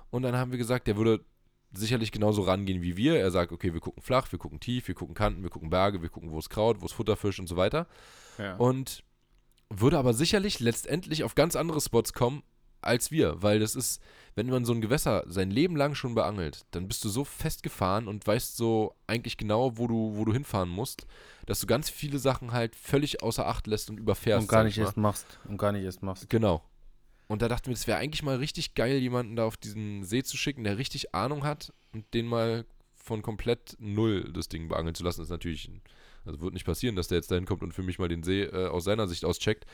Und 0.10 0.24
dann 0.24 0.36
haben 0.36 0.52
wir 0.52 0.58
gesagt, 0.58 0.88
der 0.88 0.98
würde 0.98 1.24
sicherlich 1.74 2.12
genauso 2.12 2.44
rangehen 2.44 2.82
wie 2.82 2.98
wir. 2.98 3.20
Er 3.20 3.32
sagt, 3.32 3.52
okay, 3.52 3.74
wir 3.74 3.82
gucken 3.82 4.02
flach, 4.02 4.32
wir 4.32 4.40
gucken 4.40 4.60
tief, 4.60 4.88
wir 4.88 4.96
gucken 4.96 5.16
Kanten, 5.16 5.44
wir 5.44 5.50
gucken 5.50 5.70
Berge, 5.70 6.02
wir 6.02 6.10
gucken, 6.10 6.32
wo 6.32 6.40
es 6.40 6.50
Kraut, 6.50 6.82
wo 6.82 6.86
es 6.86 6.94
Futterfisch 6.94 7.40
und 7.40 7.48
so 7.48 7.58
weiter. 7.58 7.88
Ja. 8.38 8.56
Und 8.56 9.04
würde 9.70 9.98
aber 9.98 10.14
sicherlich 10.14 10.60
letztendlich 10.60 11.24
auf 11.24 11.36
ganz 11.36 11.56
andere 11.56 11.82
Spots 11.82 12.14
kommen 12.14 12.44
als 12.82 13.12
wir, 13.12 13.42
weil 13.42 13.60
das 13.60 13.76
ist, 13.76 14.02
wenn 14.36 14.48
man 14.48 14.64
so 14.64 14.72
ein 14.72 14.82
Gewässer 14.82 15.24
sein 15.28 15.52
Leben 15.52 15.76
lang 15.76 15.96
schon 15.96 16.16
beangelt, 16.16 16.66
dann 16.72 16.88
bist 16.88 17.04
du 17.04 17.10
so 17.10 17.26
festgefahren 17.26 18.08
und 18.08 18.26
weißt 18.26 18.56
so 18.56 18.96
eigentlich 19.08 19.38
genau, 19.38 19.78
wo 19.78 19.88
du, 19.88 20.14
wo 20.16 20.26
du 20.26 20.32
hinfahren 20.32 20.70
musst, 20.70 21.08
dass 21.48 21.60
du 21.60 21.68
ganz 21.68 21.90
viele 21.90 22.20
Sachen 22.20 22.52
halt 22.52 22.76
völlig 22.76 23.24
außer 23.24 23.48
Acht 23.48 23.68
lässt 23.68 23.90
und 23.90 24.00
überfährst. 24.00 24.44
Und 24.44 24.50
gar 24.50 24.64
nicht 24.64 24.78
erst 24.78 24.96
machst. 24.96 25.26
Und 25.46 25.58
gar 25.58 25.72
nicht 25.72 25.84
erst 25.84 26.04
machst. 26.04 26.30
Genau. 26.30 26.64
Und 27.28 27.42
da 27.42 27.48
dachten 27.48 27.68
wir, 27.68 27.74
es 27.74 27.88
wäre 27.88 27.98
eigentlich 27.98 28.24
mal 28.24 28.38
richtig 28.38 28.74
geil, 28.74 28.98
jemanden 28.98 29.36
da 29.36 29.46
auf 29.46 29.58
diesen 29.58 30.04
See 30.04 30.24
zu 30.24 30.38
schicken, 30.38 30.64
der 30.64 30.78
richtig 30.78 31.14
Ahnung 31.14 31.44
hat 31.44 31.74
und 31.94 32.14
den 32.14 32.26
mal 32.26 32.66
von 32.96 33.22
komplett 33.22 33.76
null 33.80 34.32
das 34.34 34.50
Ding 34.50 34.68
beangeln 34.68 34.96
zu 34.96 35.04
lassen. 35.04 35.22
Das 35.22 35.28
ist 35.28 35.32
natürlich, 35.32 35.70
also 36.26 36.40
wird 36.42 36.54
nicht 36.54 36.66
passieren, 36.66 36.96
dass 36.96 37.08
der 37.08 37.18
jetzt 37.18 37.32
dahin 37.32 37.46
kommt 37.46 37.64
und 37.64 37.74
für 37.74 37.84
mich 37.84 38.00
mal 38.00 38.08
den 38.08 38.24
See 38.24 38.44
äh, 38.44 38.68
aus 38.68 38.86
seiner 38.86 39.08
Sicht 39.08 39.26
auscheckt. 39.26 39.66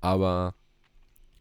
Aber 0.00 0.54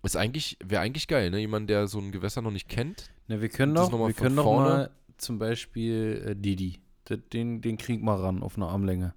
ist 0.04 0.18
eigentlich, 0.18 0.58
wäre 0.64 0.82
eigentlich 0.82 1.08
geil, 1.08 1.32
ne? 1.32 1.40
Jemand, 1.40 1.70
der 1.70 1.88
so 1.88 2.00
ein 2.00 2.12
Gewässer 2.12 2.42
noch 2.42 2.52
nicht 2.52 2.68
kennt. 2.68 3.10
Ne, 3.28 3.42
wir 3.42 3.50
können 3.50 3.74
doch, 3.74 3.90
noch 3.90 4.06
wir 4.06 4.14
können 4.14 4.36
noch 4.36 4.46
mal 4.46 4.92
zum 5.18 5.40
Beispiel 5.40 6.24
äh, 6.28 6.36
Didi. 6.36 6.80
Den, 7.32 7.62
den 7.62 7.78
kriegen 7.78 8.04
wir 8.04 8.16
ran 8.16 8.44
auf 8.44 8.58
eine 8.58 8.68
Armlänge. 8.68 9.14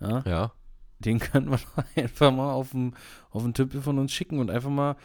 Ja. 0.00 0.22
ja. 0.26 0.52
Den 0.98 1.18
können 1.20 1.50
wir 1.50 1.58
einfach 1.96 2.32
mal 2.32 2.52
auf 2.52 2.70
den 2.70 2.94
auf 3.30 3.42
den 3.42 3.54
Tümpel 3.54 3.82
von 3.82 3.98
uns 3.98 4.12
schicken 4.12 4.38
und 4.38 4.50
einfach 4.50 4.70
mal, 4.70 4.96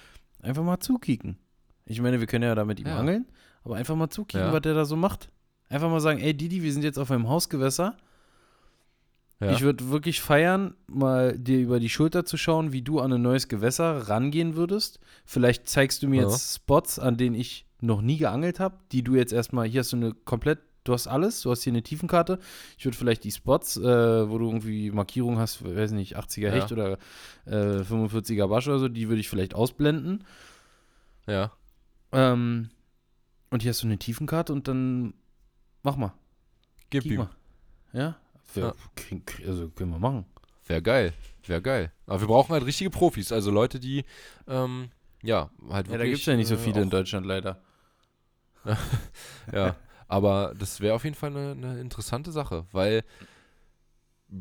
einfach 0.42 0.64
mal 0.64 0.80
zukicken. 0.80 1.38
Ich 1.86 2.02
meine, 2.02 2.20
wir 2.20 2.28
können 2.28 2.44
ja 2.44 2.56
da 2.56 2.66
mit 2.66 2.80
ihm 2.80 2.88
ja. 2.88 2.98
angeln, 2.98 3.26
aber 3.64 3.76
einfach 3.76 3.96
mal 3.96 4.10
zukicken, 4.10 4.48
ja. 4.48 4.54
was 4.54 4.62
der 4.62 4.74
da 4.74 4.86
so 4.86 4.96
macht. 4.96 5.30
Einfach 5.70 5.90
mal 5.90 6.00
sagen, 6.00 6.20
ey 6.20 6.34
Didi, 6.34 6.64
wir 6.64 6.74
sind 6.74 6.84
jetzt 6.84 6.98
auf 6.98 7.12
einem 7.12 7.28
Hausgewässer. 7.28 7.98
Ja. 9.40 9.52
Ich 9.52 9.62
würde 9.62 9.90
wirklich 9.90 10.20
feiern, 10.22 10.76
mal 10.88 11.38
dir 11.38 11.60
über 11.60 11.80
die 11.80 11.90
Schulter 11.90 12.26
zu 12.26 12.36
schauen, 12.36 12.74
wie 12.74 12.82
du 12.82 13.00
an 13.00 13.14
ein 13.14 13.22
neues 13.22 13.48
Gewässer 13.48 14.10
rangehen 14.10 14.56
würdest. 14.56 15.00
Vielleicht 15.26 15.70
zeigst 15.70 16.04
du 16.04 16.08
mir 16.08 16.24
jetzt 16.24 16.56
Spots, 16.56 17.00
an 17.00 17.16
denen 17.16 17.36
ich 17.36 17.66
noch 17.80 18.02
nie 18.02 18.18
geangelt 18.18 18.60
habe, 18.60 18.78
die 18.92 19.04
du 19.04 19.16
jetzt 19.16 19.32
erstmal, 19.32 19.68
hier 19.68 19.80
hast 19.80 19.94
du 19.94 19.98
eine 19.98 20.14
komplett, 20.14 20.60
du 20.90 20.94
hast 20.94 21.08
alles, 21.08 21.42
du 21.42 21.52
hast 21.52 21.64
hier 21.64 21.72
eine 21.72 21.84
Tiefenkarte. 21.84 22.40
Ich 22.78 22.86
würde 22.86 22.98
vielleicht 22.98 23.24
die 23.24 23.32
Spots, 23.32 23.78
äh, 23.78 24.30
wo 24.30 24.38
du 24.40 24.48
irgendwie 24.48 24.92
Markierung 24.92 25.38
hast, 25.38 25.64
weiß 25.64 25.92
nicht, 25.92 26.18
80er 26.18 26.50
Hecht 26.50 26.72
ja. 26.72 26.76
oder 26.76 26.98
äh, 27.46 27.84
45er 27.84 28.48
Basch 28.48 28.68
oder 28.68 28.80
so, 28.80 28.88
die 28.88 29.08
würde 29.08 29.22
ich 29.22 29.30
vielleicht 29.30 29.54
ausblenden. 29.54 30.26
Ja. 31.28 31.52
Ähm, 32.12 32.70
und 33.52 33.62
hier 33.62 33.70
hast 33.70 33.84
du 33.84 33.88
eine 33.88 34.00
Tiefenkarte 34.00 34.52
und 34.52 34.68
dann 34.68 35.14
mach 35.84 35.96
mal. 35.96 36.14
Gib 36.90 37.04
Kick 37.04 37.12
ihm. 37.12 37.18
Mal. 37.20 37.30
Ja, 37.94 38.18
ja. 38.56 38.74
Also 39.46 39.70
können 39.70 39.92
wir 39.92 40.00
machen. 40.00 40.26
Wäre 40.66 40.82
geil. 40.82 41.14
Wäre 41.46 41.62
geil. 41.62 41.92
Aber 42.08 42.20
wir 42.22 42.28
brauchen 42.28 42.52
halt 42.52 42.66
richtige 42.66 42.90
Profis. 42.90 43.32
Also 43.32 43.52
Leute, 43.52 43.80
die, 43.80 44.06
ähm, 44.48 44.90
ja, 45.22 45.52
halt 45.70 45.88
wirklich. 45.88 45.92
Ja, 45.92 45.98
da 45.98 46.06
gibt 46.06 46.20
es 46.20 46.26
ja 46.26 46.36
nicht 46.36 46.48
so 46.48 46.56
äh, 46.56 46.58
viele 46.58 46.82
in 46.82 46.90
Deutschland 46.90 47.28
leider. 47.28 47.62
ja, 49.54 49.76
aber 50.10 50.54
das 50.58 50.82
wäre 50.82 50.96
auf 50.96 51.06
jeden 51.06 51.16
Fall 51.16 51.30
eine, 51.30 51.52
eine, 51.52 51.80
interessante 51.80 52.34
Sache, 52.34 52.66
weil, 52.74 53.04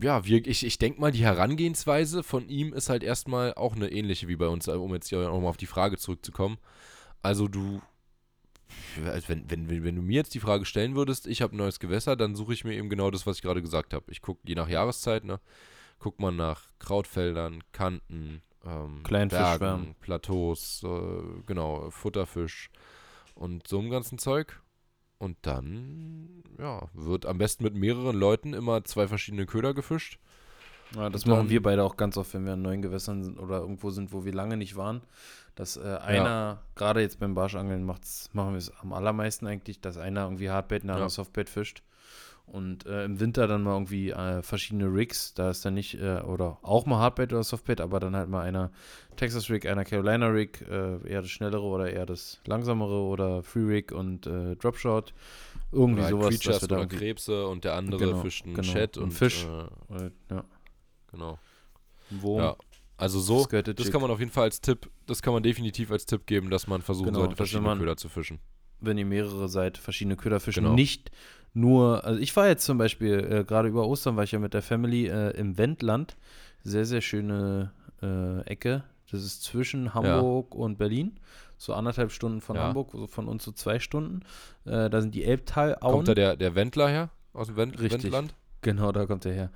ja, 0.02 0.24
wir, 0.24 0.44
ich, 0.46 0.66
ich 0.66 0.78
denke 0.78 1.00
mal, 1.00 1.12
die 1.12 1.24
Herangehensweise 1.24 2.24
von 2.24 2.48
ihm 2.48 2.72
ist 2.72 2.88
halt 2.88 3.04
erstmal 3.04 3.54
auch 3.54 3.76
eine 3.76 3.92
ähnliche 3.92 4.26
wie 4.26 4.36
bei 4.36 4.48
uns, 4.48 4.66
um 4.66 4.92
jetzt 4.94 5.08
hier 5.08 5.20
nochmal 5.20 5.50
auf 5.50 5.56
die 5.56 5.66
Frage 5.66 5.96
zurückzukommen. 5.98 6.58
Also 7.22 7.46
du 7.46 7.80
wenn, 8.96 9.50
wenn, 9.50 9.84
wenn 9.84 9.96
du 9.96 10.02
mir 10.02 10.16
jetzt 10.16 10.34
die 10.34 10.40
Frage 10.40 10.64
stellen 10.64 10.94
würdest, 10.94 11.26
ich 11.26 11.42
habe 11.42 11.54
ein 11.54 11.58
neues 11.58 11.80
Gewässer, 11.80 12.16
dann 12.16 12.34
suche 12.34 12.52
ich 12.52 12.64
mir 12.64 12.74
eben 12.74 12.88
genau 12.88 13.10
das, 13.10 13.26
was 13.26 13.36
ich 13.36 13.42
gerade 13.42 13.62
gesagt 13.62 13.94
habe. 13.94 14.04
Ich 14.10 14.20
gucke 14.20 14.40
je 14.46 14.54
nach 14.54 14.68
Jahreszeit, 14.68 15.24
ne, 15.24 15.40
guckt 15.98 16.20
man 16.20 16.36
nach 16.36 16.62
Krautfeldern, 16.78 17.62
Kanten, 17.72 18.42
ähm, 18.64 19.02
Bergen, 19.02 19.94
Plateaus, 20.00 20.82
äh, 20.84 21.42
genau, 21.46 21.90
Futterfisch 21.90 22.70
und 23.34 23.66
so 23.66 23.78
einem 23.78 23.90
ganzen 23.90 24.18
Zeug. 24.18 24.60
Und 25.18 25.36
dann, 25.42 26.44
ja, 26.58 26.88
wird 26.94 27.26
am 27.26 27.38
besten 27.38 27.64
mit 27.64 27.74
mehreren 27.74 28.16
Leuten 28.16 28.54
immer 28.54 28.84
zwei 28.84 29.08
verschiedene 29.08 29.46
Köder 29.46 29.74
gefischt. 29.74 30.18
Ja, 30.94 31.10
das 31.10 31.24
Und 31.24 31.30
machen 31.30 31.40
dann- 31.40 31.50
wir 31.50 31.62
beide 31.62 31.82
auch 31.84 31.96
ganz 31.96 32.16
oft, 32.16 32.32
wenn 32.34 32.46
wir 32.46 32.52
an 32.54 32.62
neuen 32.62 32.82
Gewässern 32.82 33.22
sind 33.24 33.38
oder 33.38 33.58
irgendwo 33.58 33.90
sind, 33.90 34.12
wo 34.12 34.24
wir 34.24 34.32
lange 34.32 34.56
nicht 34.56 34.76
waren. 34.76 35.02
Dass 35.54 35.76
äh, 35.76 35.80
einer, 36.00 36.62
gerade 36.76 37.00
jetzt 37.00 37.18
beim 37.18 37.34
Barschangeln, 37.34 37.84
macht's, 37.84 38.30
machen 38.32 38.52
wir 38.52 38.58
es 38.58 38.70
am 38.80 38.92
allermeisten 38.92 39.46
eigentlich, 39.48 39.80
dass 39.80 39.96
einer 39.98 40.22
irgendwie 40.22 40.50
Hardbait, 40.50 40.84
ein 40.84 40.90
anderer 40.90 41.06
Ja. 41.06 41.10
Softbait 41.10 41.48
fischt. 41.50 41.82
Und 42.51 42.86
äh, 42.86 43.05
im 43.05 43.20
Winter 43.20 43.46
dann 43.46 43.62
mal 43.62 43.74
irgendwie 43.74 44.11
äh, 44.11 44.42
verschiedene 44.42 44.86
Rigs, 44.86 45.34
da 45.34 45.51
ist 45.51 45.64
dann 45.64 45.74
nicht, 45.74 45.94
äh, 46.01 46.20
oder 46.20 46.59
auch 46.62 46.86
mal 46.86 46.99
Hardbait 46.99 47.32
oder 47.32 47.42
Softbait, 47.44 47.80
aber 47.80 48.01
dann 48.01 48.16
halt 48.16 48.28
mal 48.28 48.40
einer 48.42 48.70
Texas 49.16 49.51
Rig, 49.51 49.66
einer 49.68 49.84
Carolina 49.84 50.28
Rig, 50.28 50.64
äh, 50.68 51.07
eher 51.09 51.22
das 51.22 51.30
schnellere 51.30 51.62
oder 51.62 51.90
eher 51.92 52.07
das 52.07 52.40
langsamere 52.46 53.01
oder 53.03 53.42
Free 53.42 53.64
Rig 53.64 53.92
und 53.92 54.26
äh, 54.26 54.57
Dropshot. 54.57 55.12
Irgendwie 55.70 56.01
Oder 56.01 56.05
halt 56.05 56.11
sowas, 56.16 56.28
Creatures 56.28 56.61
dass 56.61 56.70
wir 56.70 56.76
oder 56.78 56.86
Krebse 56.86 57.46
und 57.49 57.64
der 57.64 57.74
andere 57.74 58.01
Genau, 58.07 58.20
fischt 58.22 58.46
einen 58.46 58.55
genau. 58.55 58.72
Chat 58.72 58.96
Und 58.96 59.05
und 59.05 59.11
Fisch. 59.12 59.44
Äh, 59.90 60.07
äh, 60.07 60.11
ja, 60.30 60.44
genau. 61.12 61.38
Wurm, 62.11 62.40
Ja. 62.40 62.57
Also 62.96 63.20
so, 63.20 63.44
das 63.46 63.64
Jig. 63.78 63.92
kann 63.92 64.01
man 64.01 64.11
auf 64.11 64.18
jeden 64.18 64.32
Fall 64.32 64.44
als 64.44 64.61
Tipp, 64.61 64.90
das 65.07 65.22
kann 65.22 65.32
man 65.32 65.42
definitiv 65.44 65.92
als 65.92 66.05
Tipp 66.07 66.26
geben, 66.26 66.51
dass 66.51 66.66
man 66.66 66.82
versuchen 66.82 67.09
Genau, 67.09 67.20
sollte, 67.20 67.36
verschiedene 67.36 67.68
man- 67.68 67.78
Köder 67.78 67.96
zu 67.96 68.09
fischen. 68.09 68.40
wenn 68.80 68.96
ihr 68.99 69.05
mehrere 69.07 69.49
seid, 69.49 69.78
verschiedene 69.78 70.16
Köder 70.16 70.40
fischen. 70.40 70.64
Genau. 70.64 70.74
Nicht 70.74 71.11
nur, 71.59 72.04
also 72.04 72.20
ich 72.20 72.34
war 72.36 72.46
jetzt 72.46 72.64
zum 72.64 72.78
Beispiel, 72.78 73.18
äh, 73.18 73.44
gerade 73.44 73.68
über 73.68 73.86
Ostern 73.86 74.16
war 74.16 74.24
ich 74.24 74.32
ja 74.32 74.38
mit 74.38 74.54
der 74.54 74.62
Family 74.62 75.06
äh, 75.06 75.30
im 75.36 75.59
Wendland. 75.59 76.16
Sehr, 76.62 76.84
sehr 76.84 77.00
schöne 77.00 77.72
äh, 78.02 78.40
Ecke. 78.42 78.84
Das 79.11 79.22
ist 79.22 79.42
zwischen 79.42 79.94
Hamburg 79.94 80.54
und 80.54 80.78
Berlin. 80.78 81.18
So 81.56 81.74
anderthalb 81.74 82.12
Stunden 82.12 82.40
von 82.40 82.56
Ja. 82.56 82.64
Hamburg, 82.64 82.90
so 82.92 83.06
von 83.06 83.26
uns 83.26 83.44
so 83.44 83.52
zwei 83.52 83.80
Stunden. 83.80 84.20
Äh, 84.64 84.90
da 84.90 85.00
sind 85.00 85.14
die 85.14 85.24
Elbtalauen. 85.24 85.80
Kommt 85.80 86.09
da 86.09 86.14
der, 86.14 86.36
der 86.36 86.54
Wendler 86.54 86.88
her? 86.88 87.11
Aus 87.32 87.48
dem 87.48 87.56
Wend 87.56 87.80
Richtig. 87.80 88.04
Wendland? 88.04 88.34
Genau, 88.62 88.92
da 88.92 89.06
kommt 89.06 89.24
er 89.24 89.32
her. 89.32 89.50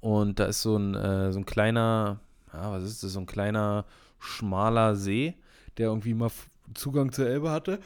Und 0.00 0.38
da 0.38 0.44
ist 0.44 0.62
so 0.62 0.76
ein, 0.76 0.94
äh, 0.94 1.32
so 1.32 1.40
ein 1.40 1.46
kleiner, 1.46 2.20
ja, 2.52 2.70
was 2.70 2.84
ist 2.84 3.02
das, 3.02 3.12
so 3.12 3.20
ein 3.20 3.26
kleiner, 3.26 3.84
schmaler 4.20 4.94
See, 4.94 5.34
der 5.76 5.88
irgendwie 5.88 6.14
mal 6.14 6.30
Zugang 6.74 7.12
zur 7.12 7.26
Elbe 7.26 7.50
hatte. 7.50 7.80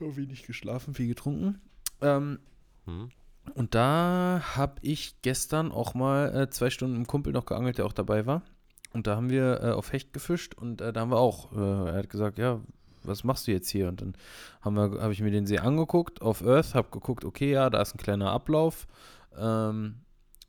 Irgendwie 0.00 0.26
nicht 0.26 0.46
geschlafen, 0.46 0.94
viel 0.94 1.08
getrunken. 1.08 1.60
Ähm, 2.02 2.38
Hm. 2.86 3.10
und 3.54 3.74
da 3.74 4.40
habe 4.56 4.76
ich 4.82 5.20
gestern 5.22 5.72
auch 5.72 5.94
mal 5.94 6.34
äh, 6.34 6.50
zwei 6.50 6.70
Stunden 6.70 6.94
mit 6.94 6.98
einem 7.00 7.06
Kumpel 7.06 7.32
noch 7.32 7.44
geangelt, 7.44 7.78
der 7.78 7.86
auch 7.86 7.92
dabei 7.92 8.24
war. 8.26 8.42
Und 8.92 9.06
da 9.06 9.16
haben 9.16 9.28
wir 9.30 9.62
äh, 9.62 9.70
auf 9.72 9.92
Hecht 9.92 10.12
gefischt 10.14 10.54
und 10.54 10.80
äh, 10.80 10.92
da 10.92 11.00
haben 11.02 11.10
wir 11.10 11.18
auch, 11.18 11.52
äh, 11.52 11.90
er 11.90 11.98
hat 11.98 12.08
gesagt, 12.08 12.38
ja, 12.38 12.60
was 13.02 13.24
machst 13.24 13.46
du 13.46 13.52
jetzt 13.52 13.68
hier? 13.68 13.88
Und 13.88 14.00
dann 14.00 14.14
haben 14.62 14.74
wir, 14.76 15.02
habe 15.02 15.12
ich 15.12 15.20
mir 15.20 15.30
den 15.30 15.46
See 15.46 15.58
angeguckt 15.58 16.22
auf 16.22 16.42
Earth, 16.44 16.74
habe 16.74 16.88
geguckt, 16.90 17.24
okay, 17.24 17.52
ja, 17.52 17.68
da 17.70 17.82
ist 17.82 17.94
ein 17.94 17.98
kleiner 17.98 18.30
Ablauf. 18.30 18.86
Ähm, 19.36 19.96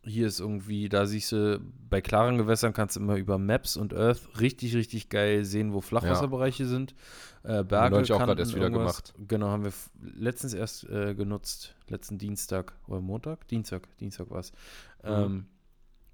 hier 0.04 0.28
ist 0.28 0.40
irgendwie, 0.40 0.90
da 0.90 1.06
siehst 1.06 1.32
du, 1.32 1.60
bei 1.90 2.02
klaren 2.02 2.38
Gewässern 2.38 2.74
kannst 2.74 2.96
du 2.96 3.02
immer 3.02 3.16
über 3.16 3.38
Maps 3.38 3.76
und 3.78 3.94
Earth 3.94 4.22
richtig, 4.40 4.76
richtig 4.76 5.10
geil 5.10 5.44
sehen, 5.46 5.74
wo 5.74 5.82
Flachwasserbereiche 5.82 6.66
sind. 6.66 6.96
Äh, 7.44 7.64
Berge, 7.64 7.96
neulich 7.96 8.12
auch 8.12 8.18
grad 8.18 8.28
Kanten, 8.28 8.40
erst 8.40 8.56
wieder 8.56 8.66
irgendwas. 8.66 9.04
gemacht. 9.04 9.28
Genau, 9.28 9.48
haben 9.48 9.64
wir 9.64 9.74
letztens 10.02 10.54
erst 10.54 10.90
äh, 10.90 11.16
genutzt, 11.16 11.76
letzten 11.88 12.18
Dienstag 12.18 12.74
oder 12.88 13.02
Montag? 13.02 13.48
Dienstag, 13.48 13.88
Dienstag 13.98 14.30
war 14.30 14.40
es. 14.40 14.52
Mhm. 15.04 15.10
Ähm, 15.10 15.46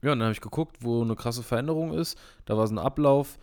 ja, 0.01 0.11
und 0.11 0.19
dann 0.19 0.27
habe 0.27 0.33
ich 0.33 0.41
geguckt, 0.41 0.77
wo 0.81 1.01
eine 1.01 1.15
krasse 1.15 1.43
Veränderung 1.43 1.93
ist. 1.93 2.17
Da 2.45 2.57
war 2.57 2.67
so 2.67 2.75
ein 2.75 2.79
Ablauf 2.79 3.37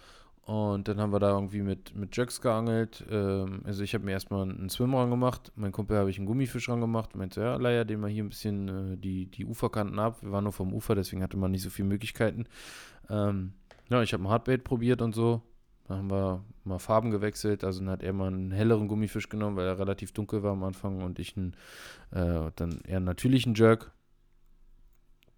und 0.45 0.89
dann 0.89 1.01
haben 1.01 1.13
wir 1.13 1.21
da 1.21 1.31
irgendwie 1.31 1.63
mit, 1.63 1.95
mit 1.95 2.17
Jerks 2.17 2.41
geangelt. 2.41 3.05
Ähm, 3.09 3.61
also 3.65 3.85
ich 3.85 3.95
habe 3.95 4.05
mir 4.05 4.11
erstmal 4.11 4.43
einen 4.43 4.69
Swimrun 4.69 5.09
gemacht. 5.09 5.53
Mein 5.55 5.71
Kumpel 5.71 5.97
habe 5.97 6.11
ich 6.11 6.19
einen 6.19 6.27
Gummifisch 6.27 6.69
ran 6.69 6.81
gemacht. 6.81 7.15
Meinte, 7.15 7.41
ja, 7.41 7.57
leier 7.57 7.85
den 7.85 8.01
mal 8.01 8.11
hier 8.11 8.25
ein 8.25 8.29
bisschen 8.29 8.95
äh, 8.95 8.97
die, 8.97 9.27
die 9.27 9.47
Uferkanten 9.47 10.01
ab. 10.01 10.21
Wir 10.21 10.33
waren 10.33 10.45
nur 10.45 10.53
vom 10.53 10.73
Ufer, 10.73 10.97
deswegen 10.97 11.23
hatte 11.23 11.37
man 11.37 11.53
nicht 11.53 11.63
so 11.63 11.71
viele 11.71 11.89
Möglichkeiten. 11.89 12.47
Ähm, 13.09 13.53
ja, 13.89 14.03
ich 14.03 14.13
habe 14.13 14.25
ein 14.25 14.29
Hardbait 14.29 14.65
probiert 14.65 15.01
und 15.01 15.15
so. 15.15 15.43
Da 15.87 15.97
haben 15.97 16.11
wir 16.11 16.45
mal 16.65 16.81
Farben 16.81 17.13
gewechselt. 17.13 17.63
Also 17.63 17.79
dann 17.79 17.91
hat 17.91 18.03
er 18.03 18.13
mal 18.13 18.27
einen 18.27 18.51
helleren 18.51 18.89
Gummifisch 18.89 19.29
genommen, 19.29 19.57
weil 19.57 19.67
er 19.67 19.79
relativ 19.79 20.11
dunkel 20.11 20.43
war 20.43 20.53
am 20.53 20.65
Anfang 20.65 21.03
und 21.03 21.21
ich 21.21 21.37
einen, 21.37 21.55
äh, 22.11 22.51
dann 22.57 22.81
eher 22.85 22.97
einen 22.97 23.07
natürlichen 23.07 23.55
Jerk. 23.55 23.93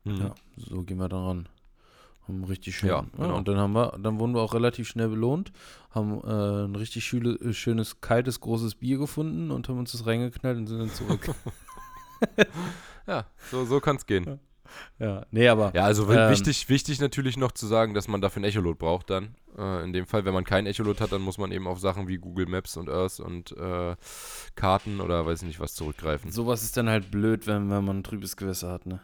Hm. 0.05 0.17
Ja, 0.17 0.35
so 0.57 0.83
gehen 0.83 0.99
wir 0.99 1.11
da 1.11 1.27
ran. 1.27 1.49
Haben 2.27 2.45
richtig 2.45 2.77
schön. 2.77 2.89
Ja, 2.89 3.05
genau. 3.17 3.37
Und 3.37 3.49
dann 3.49 3.59
haben 3.59 3.75
wir, 3.75 3.99
dann 4.03 4.19
wurden 4.19 4.35
wir 4.35 4.41
auch 4.41 4.55
relativ 4.55 4.89
schnell 4.89 5.09
belohnt, 5.09 5.53
haben 5.91 6.21
äh, 6.25 6.65
ein 6.65 6.75
richtig 6.75 7.05
schöne, 7.05 7.31
äh, 7.35 7.53
schönes, 7.53 8.01
kaltes, 8.01 8.41
großes 8.41 8.77
Bier 8.77 8.99
gefunden 8.99 9.51
und 9.51 9.69
haben 9.69 9.79
uns 9.79 9.93
das 9.93 10.07
reingeknallt 10.07 10.57
und 10.57 10.67
sind 10.67 10.79
dann 10.79 10.91
zurück. 10.91 11.29
Ja, 13.07 13.27
so, 13.51 13.65
so 13.67 13.81
kann 13.81 13.97
es 13.97 14.07
gehen. 14.07 14.41
ja, 14.99 15.27
nee, 15.31 15.47
aber 15.47 15.73
Ja, 15.75 15.85
also 15.85 16.11
Ähm, 16.11 16.31
wichtig, 16.31 16.69
wichtig 16.71 17.01
natürlich 17.01 17.37
noch 17.37 17.53
zu 17.53 17.67
sagen, 17.67 17.93
dass 17.93 18.09
man 18.09 18.23
dafür 18.23 18.41
ein 18.41 18.45
Echolot 18.45 18.79
braucht 18.79 19.11
dann. 19.11 19.35
Äh, 19.59 19.85
in 19.85 19.93
dem 19.93 20.07
Fall, 20.07 20.25
wenn 20.25 20.33
man 20.33 20.45
kein 20.45 20.65
Echolot 20.67 21.03
hat, 21.03 21.13
dann 21.13 21.21
muss 21.21 21.37
man 21.37 21.53
eben 21.53 21.67
auf 21.67 21.79
Sachen 21.79 22.09
wie 22.09 22.17
Google 22.17 22.47
Maps 22.47 22.79
und 22.79 22.89
Earth 22.89 23.21
und 23.21 23.53
äh, 23.59 23.95
Karten 24.55 25.01
oder 25.01 25.27
weiß 25.27 25.43
nicht 25.43 25.61
was 25.61 25.75
zurückgreifen. 25.75 26.31
sowas 26.33 26.63
ist 26.63 26.77
dann 26.79 26.89
halt 26.89 27.11
blöd, 27.11 27.47
wenn, 27.47 27.71
wenn 27.71 27.85
man 27.85 27.99
ein 27.99 28.05
trübes 28.05 28.37
Gewässer 28.37 28.71
hat, 28.71 28.87
ne? 28.87 29.01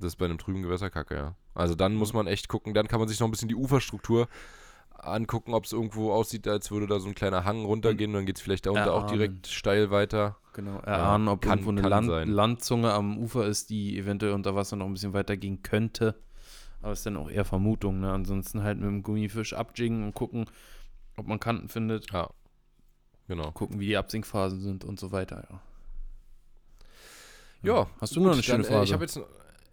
Das 0.00 0.08
ist 0.08 0.16
bei 0.16 0.24
einem 0.24 0.38
trüben 0.38 0.62
Gewässer 0.62 0.90
kacke, 0.90 1.14
ja. 1.14 1.36
Also 1.54 1.74
dann 1.74 1.94
muss 1.94 2.12
man 2.12 2.26
echt 2.26 2.48
gucken, 2.48 2.74
dann 2.74 2.86
kann 2.88 3.00
man 3.00 3.08
sich 3.08 3.18
noch 3.20 3.26
ein 3.28 3.30
bisschen 3.30 3.48
die 3.48 3.56
Uferstruktur 3.56 4.28
angucken, 4.90 5.54
ob 5.54 5.64
es 5.64 5.72
irgendwo 5.72 6.12
aussieht, 6.12 6.46
als 6.46 6.70
würde 6.70 6.86
da 6.86 7.00
so 7.00 7.08
ein 7.08 7.14
kleiner 7.14 7.44
Hang 7.44 7.64
runtergehen 7.64 8.10
und 8.10 8.16
dann 8.16 8.26
geht 8.26 8.36
es 8.36 8.42
vielleicht 8.42 8.66
da 8.66 8.70
unter 8.70 8.92
auch 8.94 9.06
direkt 9.10 9.46
steil 9.46 9.90
weiter. 9.90 10.36
Genau, 10.52 10.78
erahnen, 10.80 11.28
ob 11.28 11.40
kann- 11.40 11.60
irgendwo 11.60 11.70
eine 11.70 11.88
Land, 11.88 12.06
sein. 12.08 12.28
Landzunge 12.28 12.92
am 12.92 13.16
Ufer 13.18 13.46
ist, 13.46 13.70
die 13.70 13.96
eventuell 13.98 14.32
unter 14.32 14.54
Wasser 14.54 14.76
noch 14.76 14.86
ein 14.86 14.92
bisschen 14.92 15.12
weiter 15.12 15.36
gehen 15.36 15.62
könnte. 15.62 16.16
Aber 16.82 16.92
ist 16.92 17.04
dann 17.06 17.16
auch 17.16 17.30
eher 17.30 17.44
Vermutung, 17.44 18.00
ne? 18.00 18.12
Ansonsten 18.12 18.62
halt 18.62 18.78
mit 18.78 18.88
dem 18.88 19.02
Gummifisch 19.02 19.52
abjiggen 19.54 20.02
und 20.04 20.14
gucken, 20.14 20.46
ob 21.16 21.26
man 21.26 21.38
Kanten 21.40 21.68
findet. 21.68 22.10
Ja. 22.12 22.30
Genau. 23.28 23.50
Gucken, 23.52 23.78
wie 23.80 23.86
die 23.86 23.96
Absinkphasen 23.96 24.60
sind 24.60 24.84
und 24.84 24.98
so 24.98 25.12
weiter, 25.12 25.46
ja. 25.50 25.60
Ja. 27.62 27.86
Hast 28.00 28.16
du 28.16 28.20
noch 28.20 28.32
eine 28.32 28.42
schöne 28.42 28.64
Frage? 28.64 28.80
Äh, 28.80 28.84
ich 28.84 28.92
habe 28.92 29.04
jetzt 29.04 29.20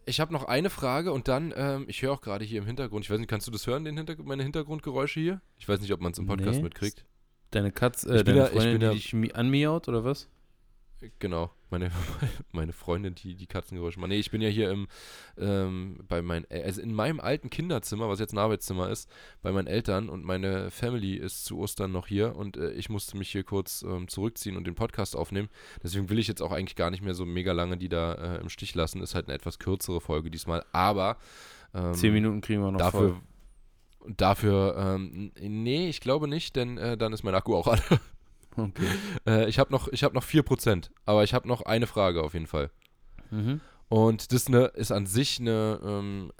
ich 0.08 0.20
habe 0.20 0.34
noch 0.34 0.46
eine 0.46 0.70
Frage 0.70 1.12
und 1.12 1.28
dann, 1.28 1.54
ähm, 1.56 1.86
ich 1.88 2.02
höre 2.02 2.14
auch 2.14 2.22
gerade 2.22 2.44
hier 2.46 2.60
im 2.60 2.66
Hintergrund, 2.66 3.06
ich 3.06 3.12
weiß 3.12 3.20
nicht, 3.20 3.30
kannst 3.30 3.46
du 3.48 3.52
das 3.52 3.68
hören, 3.68 3.86
den 3.86 3.98
Hinter 3.98 4.16
meine 4.24 4.44
Hintergrundgeräusche 4.44 5.20
hier? 5.20 5.42
Ich 5.58 5.68
weiß 5.68 5.80
nicht, 5.82 5.92
ob 5.94 6.02
man 6.02 6.12
es 6.14 6.18
im 6.18 6.26
Podcast 6.28 6.58
Nee. 6.58 6.64
mitkriegt. 6.64 7.06
Deine 7.52 7.72
Katze, 7.72 8.10
äh, 8.20 8.24
deine 8.24 8.46
ich 8.46 8.50
Freundin, 8.52 8.82
ja- 8.82 8.90
die 8.92 8.96
dich 8.98 9.14
mi- 9.14 9.32
anmiaut 9.34 9.88
oder 9.88 10.04
was? 10.04 10.28
Genau, 11.20 11.52
meine, 11.70 11.92
meine 12.52 12.74
Freundin, 12.74 13.14
die 13.14 13.36
die 13.36 13.46
Katzengeräusche 13.46 14.00
macht. 14.00 14.10
Nee, 14.10 14.18
ich 14.18 14.32
bin 14.32 14.42
ja 14.42 14.50
hier 14.50 14.72
im, 14.72 14.88
ähm, 15.38 16.00
bei 16.08 16.24
meinen, 16.24 16.46
El- 16.50 16.64
also 16.64 16.82
in 16.82 16.92
meinem 16.92 17.20
alten 17.20 17.52
Kinderzimmer, 17.52 18.10
was 18.10 18.20
jetzt 18.20 18.34
ein 18.34 18.40
Arbeitszimmer 18.40 18.90
ist, 18.90 19.08
bei 19.44 19.52
meinen 19.52 19.68
Eltern 19.68 20.10
und 20.10 20.26
meine 20.26 20.72
Family 20.72 21.14
ist 21.14 21.46
zu 21.46 21.60
Ostern 21.60 21.92
noch 21.92 22.08
hier 22.08 22.36
und 22.36 22.58
äh, 22.58 22.72
ich 22.72 22.90
musste 22.90 23.16
mich 23.16 23.30
hier 23.30 23.44
kurz 23.44 23.84
ähm, 23.84 24.08
zurückziehen 24.08 24.58
und 24.58 24.66
den 24.66 24.74
Podcast 24.74 25.16
aufnehmen. 25.16 25.50
Deswegen 25.84 26.10
will 26.10 26.18
ich 26.18 26.28
jetzt 26.28 26.42
auch 26.42 26.52
eigentlich 26.52 26.76
gar 26.76 26.90
nicht 26.90 27.04
mehr 27.04 27.14
so 27.14 27.28
mega 27.28 27.52
lange 27.52 27.78
die 27.78 27.90
da 27.90 28.14
äh, 28.38 28.42
im 28.42 28.50
Stich 28.50 28.74
lassen. 28.74 29.00
Ist 29.04 29.14
halt 29.14 29.28
eine 29.28 29.36
etwas 29.36 29.60
kürzere 29.60 30.02
Folge 30.02 30.32
diesmal, 30.32 30.66
aber 30.72 31.18
ähm, 31.76 31.94
Zehn 31.94 32.14
Minuten 32.14 32.42
kriegen 32.42 32.62
wir 32.62 32.72
noch 32.72 32.80
dafür, 32.80 33.18
voll. 34.02 34.14
dafür, 34.18 34.96
ähm, 34.96 35.32
nee, 35.40 35.90
ich 35.90 36.02
glaube 36.02 36.28
nicht, 36.28 36.56
denn 36.56 36.80
äh, 36.80 36.98
dann 36.98 37.14
ist 37.14 37.22
mein 37.22 37.36
Akku 37.36 37.56
auch 37.56 37.68
alle. 37.68 37.84
Okay. 38.58 38.88
Äh, 39.28 39.50
ich 39.50 39.60
habe 39.60 39.72
noch, 39.72 39.88
ich 39.90 40.04
hab 40.04 40.14
noch 40.14 40.24
4%, 40.24 40.90
aber 41.06 41.24
ich 41.24 41.34
habe 41.34 41.48
noch 41.48 41.62
eine 41.62 41.86
Frage 41.86 42.24
auf 42.24 42.34
jeden 42.34 42.48
Fall. 42.48 42.72
Mhm. 43.30 43.62
Und 43.90 44.32
das 44.32 44.50
ne, 44.50 44.66
ist 44.68 44.92
an 44.92 45.06
sich 45.06 45.40
eine, 45.40 45.80
ähm, 45.84 46.32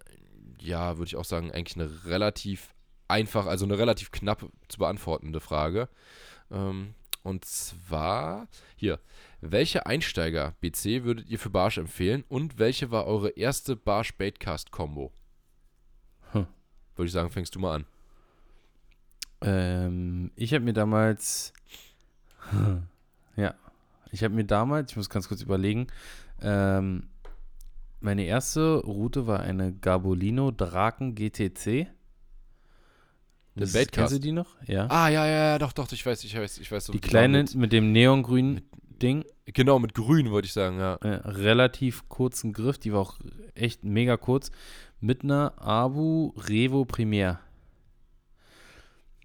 ja, 0.60 0.98
würde 0.98 1.08
ich 1.08 1.16
auch 1.16 1.26
sagen, 1.26 1.52
eigentlich 1.52 1.76
eine 1.76 2.06
relativ 2.06 2.74
einfach, 3.08 3.46
also 3.46 3.66
eine 3.66 3.78
relativ 3.78 4.12
knapp 4.12 4.46
zu 4.68 4.78
beantwortende 4.78 5.40
Frage. 5.40 5.90
Ähm, 6.52 6.94
und 7.24 7.44
zwar, 7.44 8.48
hier, 8.76 9.00
welche 9.42 9.86
Einsteiger-BC 9.86 11.04
würdet 11.04 11.30
ihr 11.30 11.40
für 11.40 11.50
Barsch 11.50 11.78
empfehlen 11.78 12.24
und 12.30 12.58
welche 12.58 12.90
war 12.90 13.06
eure 13.06 13.30
erste 13.30 13.76
Barsch-Baitcast-Kombo? 13.76 15.12
Hm. 16.32 16.48
Würde 16.96 17.08
ich 17.08 17.12
sagen, 17.12 17.30
fängst 17.30 17.54
du 17.56 17.60
mal 17.60 17.76
an. 17.76 17.86
Ähm, 19.42 20.32
ich 20.36 20.54
habe 20.54 20.64
mir 20.64 20.74
damals, 20.74 21.54
ja, 23.36 23.54
ich 24.12 24.24
habe 24.24 24.34
mir 24.34 24.46
damals, 24.46 24.92
ich 24.92 24.98
muss 24.98 25.10
ganz 25.10 25.28
kurz 25.28 25.42
überlegen, 25.42 25.88
ähm, 26.42 27.08
meine 28.00 28.26
erste 28.26 28.76
Route 28.78 29.28
war 29.28 29.40
eine 29.40 29.74
Garbolino 29.74 30.52
Draken 30.52 31.16
GTC. 31.16 31.88
Das, 33.56 33.74
Baitcast. 33.74 33.92
kennst 33.92 34.14
du 34.14 34.20
die 34.20 34.32
noch? 34.32 34.56
Ja. 34.68 34.86
Ah, 34.90 35.10
ja, 35.10 35.26
ja, 35.26 35.32
ja, 35.32 35.60
doch, 35.60 35.74
doch, 35.74 35.92
ich 35.92 36.06
weiß, 36.06 36.24
ich 36.24 36.38
weiß, 36.38 36.60
ich 36.60 36.72
weiß. 36.72 36.88
die 36.88 37.00
kleine 37.00 37.40
Mit, 37.40 37.56
mit 37.56 37.72
dem 37.72 37.92
neongrünen 37.92 38.62
Ding, 39.02 39.26
genau, 39.46 39.80
mit 39.80 39.96
grün, 39.96 40.30
wollte 40.30 40.46
ich 40.46 40.54
sagen, 40.54 40.80
ja. 40.80 40.96
äh, 40.96 41.28
relativ 41.28 42.08
kurzen 42.08 42.54
Griff, 42.54 42.78
die 42.78 42.94
war 42.94 43.02
auch 43.02 43.18
echt 43.56 43.84
mega 43.84 44.18
kurz, 44.18 44.52
mit 45.00 45.24
einer 45.24 45.54
Abu 45.58 46.34
Revo 46.38 46.86
Premier. 46.86 47.40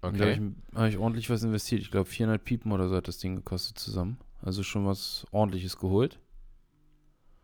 Und 0.03 0.19
Da 0.19 0.25
habe 0.25 0.33
Okay. 0.33 0.51
ich, 0.71 0.77
hab 0.77 0.89
ich 0.89 0.97
ordentlich 0.97 1.29
was 1.29 1.43
investiert. 1.43 1.81
Ich 1.81 1.91
glaube, 1.91 2.05
400 2.09 2.43
Piepen 2.43 2.71
oder 2.71 2.87
so 2.89 2.95
hat 2.95 3.07
das 3.07 3.17
Ding 3.19 3.35
gekostet 3.37 3.77
zusammen. 3.79 4.17
Also 4.41 4.61
schon 4.63 4.85
was 4.85 5.25
ordentliches 5.31 5.77
geholt. 5.77 6.19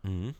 Mhm. 0.02 0.34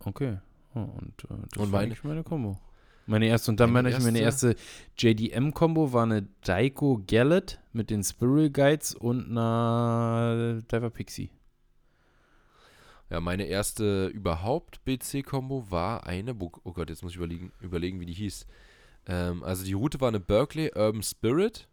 Okay. 0.00 0.38
Oh, 0.74 0.80
und 0.80 1.24
äh, 1.24 1.28
das 1.28 1.38
Und 1.38 1.58
war 1.58 1.66
meine- 1.66 1.78
eigentlich 1.84 2.04
meine 2.04 2.24
Combo. 2.24 2.58
Meine 3.06 3.26
erste, 3.26 3.50
und 3.50 3.58
dann 3.58 3.72
Meine 3.72 3.90
ich, 3.90 3.98
meine 4.00 4.20
erste 4.20 4.54
JDM-Combo 4.96 5.92
war 5.92 6.04
eine 6.04 6.22
Daiko 6.44 7.02
Gallet 7.06 7.58
mit 7.72 7.90
den 7.90 8.04
Spiral 8.04 8.48
Guides 8.50 8.94
und 8.94 9.28
einer 9.30 10.62
Diver 10.70 10.90
Pixie. 10.90 11.30
Ja, 13.10 13.20
meine 13.20 13.44
erste 13.44 14.06
überhaupt 14.06 14.84
BC-Kombo 14.84 15.70
war 15.70 16.06
eine, 16.06 16.34
oh 16.40 16.72
Gott, 16.72 16.88
jetzt 16.90 17.02
muss 17.02 17.12
ich 17.12 17.16
überlegen, 17.18 17.52
überlegen 17.60 18.00
wie 18.00 18.06
die 18.06 18.12
hieß. 18.14 18.46
Ähm, 19.06 19.42
also 19.42 19.64
die 19.64 19.72
Route 19.72 20.00
war 20.00 20.08
eine 20.08 20.20
Berkeley 20.20 20.70
Urban 20.74 21.02
Spirit. 21.02 21.68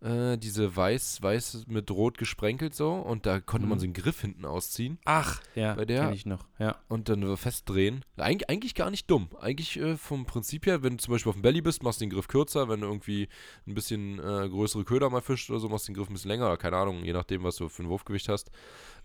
Äh, 0.00 0.38
diese 0.38 0.76
weiß, 0.76 1.22
weiß 1.22 1.64
mit 1.66 1.90
rot 1.90 2.18
gesprenkelt 2.18 2.72
so. 2.72 2.92
Und 2.92 3.26
da 3.26 3.40
konnte 3.40 3.66
man 3.66 3.78
Mhm. 3.78 3.80
so 3.80 3.84
einen 3.86 3.92
Griff 3.94 4.20
hinten 4.20 4.44
ausziehen 4.44 4.98
Ach, 5.04 5.40
ja, 5.56 5.74
Bei 5.74 5.84
der- 5.84 6.12
ich 6.12 6.24
noch. 6.24 6.46
Ja. 6.60 6.76
und 6.86 7.08
dann 7.08 7.36
festdrehen. 7.36 8.04
Eig 8.16 8.48
eigentlich 8.48 8.76
gar 8.76 8.92
nicht 8.92 9.10
dumm. 9.10 9.28
Eigentlich 9.40 9.76
äh, 9.76 9.96
vom 9.96 10.24
Prinzip 10.24 10.66
her, 10.66 10.84
wenn 10.84 10.98
du 10.98 11.02
zum 11.02 11.14
Beispiel 11.14 11.30
auf 11.30 11.36
dem 11.36 11.42
Belly 11.42 11.62
bist, 11.62 11.82
machst 11.82 12.00
du 12.00 12.04
den 12.04 12.10
Griff 12.10 12.28
kürzer. 12.28 12.68
Wenn 12.68 12.80
du 12.82 12.86
irgendwie 12.86 13.28
ein 13.66 13.74
bisschen 13.74 14.20
äh, 14.20 14.48
größere 14.48 14.84
Köder 14.84 15.10
mal 15.10 15.20
fischst 15.20 15.50
oder 15.50 15.58
so, 15.58 15.68
machst 15.68 15.88
du 15.88 15.92
den 15.92 15.96
Griff 15.96 16.08
ein 16.08 16.12
bisschen 16.12 16.30
länger. 16.30 16.46
Oder 16.46 16.58
keine 16.58 16.76
Ahnung, 16.76 17.04
je 17.04 17.12
nachdem, 17.12 17.42
was 17.42 17.56
du 17.56 17.68
für 17.68 17.82
ein 17.82 17.88
Wurfgewicht 17.88 18.28
hast. 18.28 18.50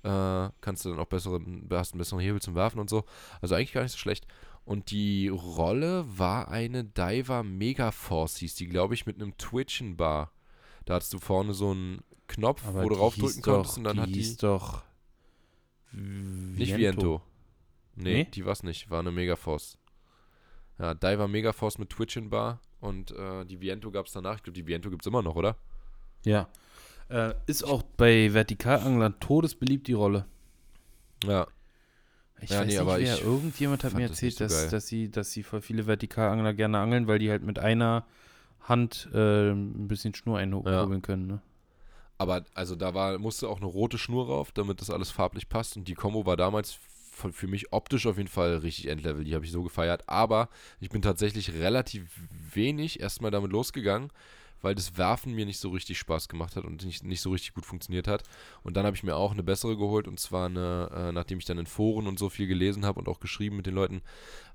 Äh, 0.03 0.49
kannst 0.61 0.85
du 0.85 0.89
dann 0.91 0.99
auch 0.99 1.07
besseren, 1.07 1.67
hast 1.71 1.93
einen 1.93 1.97
besseren 1.99 2.19
Hebel 2.21 2.39
zum 2.39 2.53
Werfen 2.53 2.79
und 2.79 2.91
so. 2.91 3.03
Also 3.41 3.55
eigentlich 3.55 3.73
gar 3.73 3.81
nicht 3.81 3.93
so 3.93 3.97
schlecht. 3.97 4.27
Und 4.65 4.91
die 4.91 5.27
Rolle 5.27 6.05
war 6.17 6.47
eine 6.49 6.83
Diver 6.85 7.43
Mega 7.43 7.91
Force, 7.91 8.37
hieß 8.37 8.55
die, 8.55 8.67
glaube 8.67 8.93
ich, 8.93 9.05
mit 9.05 9.21
einem 9.21 9.37
Twitchen 9.37 9.97
Bar. 9.97 10.31
Da 10.85 10.95
hattest 10.95 11.13
du 11.13 11.19
vorne 11.19 11.53
so 11.53 11.71
einen 11.71 12.01
Knopf, 12.27 12.65
Aber 12.65 12.83
wo 12.83 12.89
du 12.89 12.95
die 12.95 13.01
raufdrücken 13.01 13.35
hieß 13.35 13.41
konntest 13.43 13.77
und 13.77 13.83
dann 13.83 13.95
die 13.97 14.01
hat 14.01 14.09
die. 14.09 14.13
hieß 14.13 14.37
doch 14.37 14.83
Nicht 15.91 16.75
Viento. 16.77 17.21
Nee, 17.95 18.13
Nee? 18.13 18.23
die 18.25 18.45
war's 18.45 18.63
nicht. 18.63 18.89
War 18.89 18.99
eine 18.99 19.11
Megaforce. 19.11 19.77
Ja, 20.79 20.93
Diver 20.93 21.27
Megaforce 21.27 21.77
mit 21.77 21.89
Twitchin 21.89 22.29
Bar 22.29 22.59
und 22.79 23.11
äh, 23.11 23.45
die 23.45 23.59
Viento 23.61 23.91
gab's 23.91 24.13
danach. 24.13 24.37
Ich 24.37 24.43
glaube, 24.43 24.55
die 24.55 24.65
Viento 24.65 24.89
gibt's 24.89 25.05
immer 25.05 25.21
noch, 25.21 25.35
oder? 25.35 25.57
Ja. 26.25 26.47
Äh, 27.09 27.33
ist 27.45 27.63
auch 27.63 27.83
bei 27.83 28.29
Vertikalanglern 28.31 29.19
todesbeliebt, 29.19 29.87
die 29.87 29.93
Rolle. 29.93 30.25
Ja. 31.25 31.47
Ich 32.41 32.49
Ja, 32.49 32.59
weiß 32.59 32.65
nee, 32.65 32.71
nicht, 32.73 32.79
aber 32.81 32.99
wer, 32.99 33.21
irgendjemand 33.21 33.83
hat 33.83 33.93
mir 33.93 34.07
das 34.07 34.11
erzählt, 34.11 34.39
nicht 34.39 34.49
so 34.49 34.61
dass, 34.63 34.69
dass, 34.69 34.87
sie, 34.87 35.09
dass 35.09 35.31
sie 35.31 35.43
voll 35.43 35.61
viele 35.61 35.87
Vertikalangler 35.87 36.53
gerne 36.53 36.79
angeln, 36.79 37.07
weil 37.07 37.19
die 37.19 37.29
halt 37.29 37.43
mit 37.43 37.59
einer 37.59 38.05
Hand 38.61 39.09
äh, 39.13 39.51
ein 39.51 39.87
bisschen 39.87 40.13
Schnur 40.13 40.39
einkurbeln 40.39 41.01
können. 41.01 41.27
Ne? 41.27 41.41
Aber 42.17 42.43
also 42.53 42.75
da 42.75 42.93
war, 42.93 43.17
musste 43.19 43.49
auch 43.49 43.57
eine 43.57 43.65
rote 43.65 43.97
Schnur 43.97 44.27
rauf, 44.27 44.51
damit 44.51 44.81
das 44.81 44.89
alles 44.89 45.11
farblich 45.11 45.49
passt. 45.49 45.77
Und 45.77 45.87
die 45.87 45.93
Combo 45.93 46.25
war 46.25 46.37
damals 46.37 46.79
für 47.11 47.47
mich 47.47 47.71
optisch 47.71 48.07
auf 48.07 48.17
jeden 48.17 48.29
Fall 48.29 48.57
richtig 48.57 48.87
Endlevel. 48.87 49.23
Die 49.23 49.35
habe 49.35 49.45
ich 49.45 49.51
so 49.51 49.63
gefeiert. 49.63 50.03
Aber 50.07 50.49
ich 50.79 50.89
bin 50.89 51.01
tatsächlich 51.01 51.53
relativ 51.53 52.09
wenig 52.53 52.99
erstmal 52.99 53.31
damit 53.31 53.51
losgegangen, 53.51 54.09
weil 54.63 54.73
das 54.73 54.97
Werfen 54.97 55.33
mir 55.35 55.45
nicht 55.45 55.59
so 55.59 55.69
richtig 55.69 55.99
Spaß 55.99 56.27
gemacht 56.27 56.55
hat 56.55 56.63
und 56.65 56.83
nicht, 56.83 57.03
nicht 57.03 57.21
so 57.21 57.29
richtig 57.29 57.53
gut 57.53 57.65
funktioniert 57.67 58.07
hat. 58.07 58.23
Und 58.63 58.75
dann 58.75 58.85
habe 58.87 58.95
ich 58.95 59.03
mir 59.03 59.15
auch 59.15 59.31
eine 59.33 59.43
bessere 59.43 59.77
geholt. 59.77 60.07
Und 60.07 60.19
zwar 60.19 60.47
eine, 60.47 60.89
äh, 60.91 61.11
nachdem 61.11 61.37
ich 61.37 61.45
dann 61.45 61.59
in 61.59 61.67
Foren 61.67 62.07
und 62.07 62.17
so 62.17 62.29
viel 62.29 62.47
gelesen 62.47 62.85
habe 62.85 62.99
und 62.99 63.07
auch 63.07 63.19
geschrieben 63.19 63.57
mit 63.57 63.67
den 63.67 63.75
Leuten, 63.75 64.01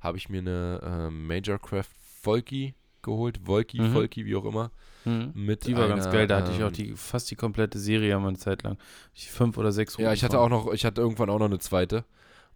habe 0.00 0.18
ich 0.18 0.28
mir 0.28 0.38
eine 0.40 0.80
äh, 0.82 1.10
Majorcraft 1.10 1.90
Volky 2.22 2.74
geholt. 3.02 3.46
Volky, 3.46 3.80
Mhm. 3.80 3.92
Volky, 3.94 4.26
wie 4.26 4.34
auch 4.34 4.44
immer. 4.44 4.72
Mhm. 5.04 5.30
Mit 5.34 5.66
Die 5.66 5.76
war 5.76 5.86
ganz 5.88 6.04
einer, 6.06 6.12
geil, 6.12 6.26
da 6.26 6.38
hatte 6.38 6.50
ich 6.52 6.62
auch 6.64 6.68
ähm, 6.68 6.72
die, 6.72 6.96
fast 6.96 7.30
die 7.30 7.36
komplette 7.36 7.78
Serie 7.78 8.18
mal 8.18 8.28
eine 8.28 8.38
Zeit 8.38 8.64
lang. 8.64 8.76
Ich 9.14 9.30
fünf 9.30 9.56
oder 9.56 9.70
sechs 9.70 9.96
Ja, 9.98 10.06
Routen 10.06 10.14
ich 10.14 10.24
hatte 10.24 10.36
von. 10.38 10.52
auch 10.52 10.64
noch, 10.66 10.72
ich 10.72 10.84
hatte 10.84 11.00
irgendwann 11.00 11.30
auch 11.30 11.38
noch 11.38 11.46
eine 11.46 11.58
zweite. 11.60 12.04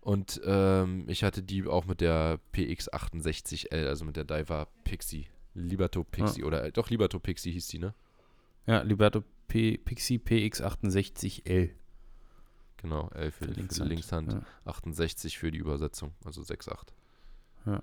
Und 0.00 0.40
ähm, 0.44 1.04
ich 1.06 1.22
hatte 1.22 1.44
die 1.44 1.64
auch 1.66 1.84
mit 1.84 2.00
der 2.00 2.40
PX68L, 2.54 3.86
also 3.86 4.04
mit 4.04 4.16
der 4.16 4.24
Diver 4.24 4.66
Pixie. 4.84 5.28
Liberto 5.54 6.04
Pixie 6.04 6.44
oder 6.44 6.64
äh, 6.64 6.72
doch 6.72 6.88
Liberto 6.90 7.18
Pixie 7.18 7.52
hieß 7.52 7.68
die, 7.68 7.78
ne? 7.78 7.94
Ja, 8.66 8.82
Liberto 8.82 9.22
P 9.48 9.76
Pixie 9.78 10.18
PX68L. 10.18 11.70
Genau, 12.78 13.08
L 13.14 13.30
für, 13.30 13.44
Für 13.44 13.50
für 13.52 13.60
Linkshand, 13.60 13.84
die 13.90 13.94
Linkshand, 13.94 14.32
ja. 14.32 14.40
68 14.64 15.38
für 15.38 15.50
die 15.50 15.58
Übersetzung, 15.58 16.12
also 16.24 16.42
6,8. 16.42 16.88
Ja. 17.66 17.82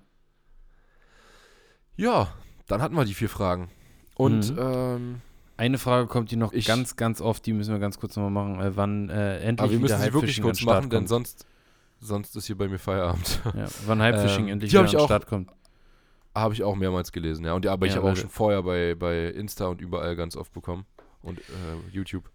Ja, 1.96 2.34
dann 2.66 2.82
hatten 2.82 2.94
wir 2.94 3.04
die 3.04 3.14
vier 3.14 3.28
Fragen. 3.28 3.70
Und 4.14 4.50
Mhm. 4.52 4.58
ähm, 4.60 5.20
Eine 5.56 5.76
Frage 5.76 6.06
kommt, 6.06 6.30
die 6.30 6.36
noch 6.36 6.54
Ich- 6.54 6.64
ganz, 6.66 6.96
ganz 6.96 7.20
oft, 7.20 7.44
die 7.44 7.52
müssen 7.52 7.72
wir 7.72 7.78
ganz 7.80 7.98
kurz 7.98 8.16
nochmal 8.16 8.30
machen. 8.30 8.60
Äh, 8.62 8.76
wann 8.76 9.10
äh, 9.10 9.40
endlich 9.40 9.60
aber 9.62 9.70
wir 9.72 9.78
müssen 9.78 10.00
sie 10.00 10.12
wirklich 10.14 10.40
kurz 10.40 10.62
machen, 10.62 10.88
denn 10.88 11.06
sonst, 11.06 11.44
sonst 12.00 12.34
ist 12.34 12.46
hier 12.46 12.56
bei 12.56 12.66
mir 12.66 12.78
Feierabend. 12.78 13.42
Ja, 13.54 13.66
wann 13.84 14.00
Hypefishing 14.02 14.46
Ähm, 14.46 14.52
endlich 14.54 14.70
wieder 14.72 14.80
an 14.80 14.86
den 14.86 15.00
Start 15.00 15.26
kommt. 15.26 15.50
Habe 16.34 16.54
ich 16.54 16.62
auch 16.62 16.76
mehrmals 16.76 17.12
gelesen, 17.12 17.44
ja. 17.44 17.54
Und 17.54 17.64
ja, 17.64 17.72
aber 17.72 17.86
ich 17.86 17.92
Ja, 17.92 17.98
habe 17.98 18.12
auch 18.12 18.16
schon 18.16 18.30
vorher 18.30 18.62
bei, 18.62 18.94
bei 18.94 19.26
Insta 19.26 19.66
und 19.66 19.80
überall 19.80 20.14
ganz 20.16 20.36
oft 20.36 20.52
bekommen. 20.52 20.86
Und 21.22 21.38
äh, 21.40 21.42
YouTube. 21.92 22.30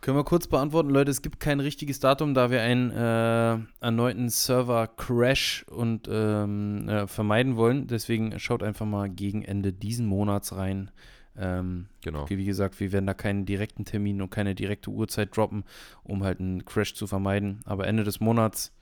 Können 0.00 0.16
wir 0.16 0.24
kurz 0.24 0.46
beantworten, 0.46 0.88
Leute, 0.88 1.10
es 1.10 1.20
gibt 1.20 1.40
kein 1.40 1.60
richtiges 1.60 2.00
Datum, 2.00 2.32
da 2.32 2.50
wir 2.50 2.62
einen 2.62 2.90
äh, 2.90 3.58
erneuten 3.84 4.30
Server-Crash 4.30 5.66
und 5.68 6.08
ähm, 6.10 6.88
äh, 6.88 7.06
vermeiden 7.06 7.56
wollen. 7.56 7.86
Deswegen 7.86 8.38
schaut 8.38 8.62
einfach 8.62 8.86
mal 8.86 9.10
gegen 9.10 9.42
Ende 9.42 9.72
diesen 9.74 10.06
Monats 10.06 10.56
rein. 10.56 10.90
Ähm, 11.36 11.86
Genau. 12.02 12.28
Wie 12.30 12.44
gesagt, 12.46 12.80
wir 12.80 12.92
werden 12.92 13.06
da 13.06 13.12
keinen 13.12 13.44
direkten 13.44 13.84
Termin 13.84 14.22
und 14.22 14.30
keine 14.30 14.54
direkte 14.54 14.88
Uhrzeit 14.90 15.36
droppen, 15.36 15.64
um 16.02 16.24
halt 16.24 16.40
einen 16.40 16.64
Crash 16.64 16.94
zu 16.94 17.06
vermeiden. 17.06 17.60
Aber 17.66 17.86
Ende 17.86 18.04
des 18.04 18.20
Monats 18.20 18.72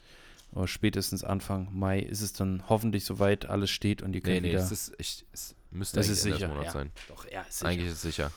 oder 0.52 0.66
spätestens 0.66 1.24
Anfang 1.24 1.68
Mai 1.72 2.00
ist 2.00 2.20
es 2.22 2.32
dann 2.32 2.62
hoffentlich 2.68 3.04
soweit, 3.04 3.46
alles 3.46 3.70
steht 3.70 4.02
und 4.02 4.14
ihr 4.14 4.20
könnt 4.20 4.34
Nee, 4.36 4.40
nee, 4.40 4.48
wieder. 4.50 4.60
es, 4.60 4.72
ist, 4.72 4.94
ich, 4.98 5.26
es 5.32 5.54
müsste 5.70 6.00
Es 6.00 6.08
ist 6.08 6.22
sicher, 6.22 6.48
Monats 6.48 6.66
ja. 6.66 6.72
sein. 6.72 6.90
Doch, 7.08 7.30
ja, 7.30 7.42
ist 7.42 7.64
Eigentlich 7.64 7.88
ist 7.88 7.94
es 7.94 8.02
sicher. 8.02 8.30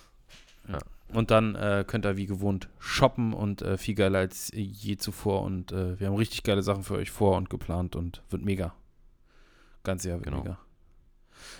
Und 1.09 1.29
dann 1.31 1.55
äh, 1.55 1.83
könnt 1.85 2.05
ihr 2.05 2.15
wie 2.15 2.25
gewohnt 2.25 2.69
shoppen 2.79 3.33
und 3.33 3.61
äh, 3.61 3.77
viel 3.77 3.95
geiler 3.95 4.19
als 4.19 4.49
je 4.53 4.95
zuvor. 4.97 5.41
Und 5.41 5.71
äh, 5.73 5.99
wir 5.99 6.07
haben 6.07 6.15
richtig 6.15 6.43
geile 6.43 6.61
Sachen 6.63 6.83
für 6.83 6.95
euch 6.95 7.11
vor 7.11 7.35
und 7.37 7.49
geplant 7.49 7.95
und 7.95 8.21
wird 8.29 8.43
mega. 8.43 8.73
Ganz 9.83 10.03
Jahr 10.05 10.17
wird 10.19 10.25
Genau. 10.25 10.37
mega. 10.43 10.59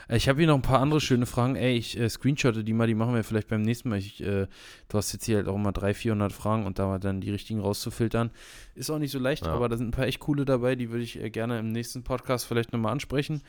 Äh, 0.08 0.18
Ich 0.18 0.28
habe 0.30 0.40
hier 0.40 0.48
noch 0.48 0.56
ein 0.56 0.62
paar 0.62 0.80
andere 0.80 1.02
schöne 1.02 1.26
Fragen. 1.26 1.56
Ey, 1.56 1.76
ich 1.78 1.98
äh, 2.00 2.10
screenshotte 2.10 2.64
die 2.64 2.74
mal, 2.74 2.88
die 2.88 2.96
machen 2.96 3.14
wir 3.16 3.24
vielleicht 3.24 3.48
beim 3.48 3.62
nächsten 3.62 3.90
Mal. 3.90 3.98
Ich, 4.00 4.22
äh, 4.22 4.48
du 4.90 4.98
hast 4.98 5.14
jetzt 5.14 5.26
hier 5.26 5.38
halt 5.38 5.48
auch 5.48 5.56
immer 5.56 5.72
300, 5.72 5.96
400 5.98 6.34
Fragen 6.34 6.66
und 6.66 6.80
da 6.80 6.88
mal 6.88 7.00
dann 7.00 7.22
die 7.22 7.32
richtigen 7.32 7.60
rauszufiltern. 7.60 8.32
Ist 8.76 8.90
auch 8.90 9.00
nicht 9.00 9.12
so 9.12 9.20
leicht, 9.20 9.46
Ja. 9.46 9.54
aber 9.54 9.70
da 9.70 9.78
sind 9.78 9.88
ein 9.90 9.92
paar 9.92 10.06
echt 10.08 10.20
coole 10.20 10.46
dabei, 10.46 10.76
die 10.76 10.90
würde 10.92 11.04
ich 11.04 11.20
äh, 11.22 11.30
gerne 11.30 11.60
im 11.60 11.72
nächsten 11.72 12.04
Podcast 12.04 12.46
vielleicht 12.46 12.74
nochmal 12.74 12.92
ansprechen. 12.92 13.42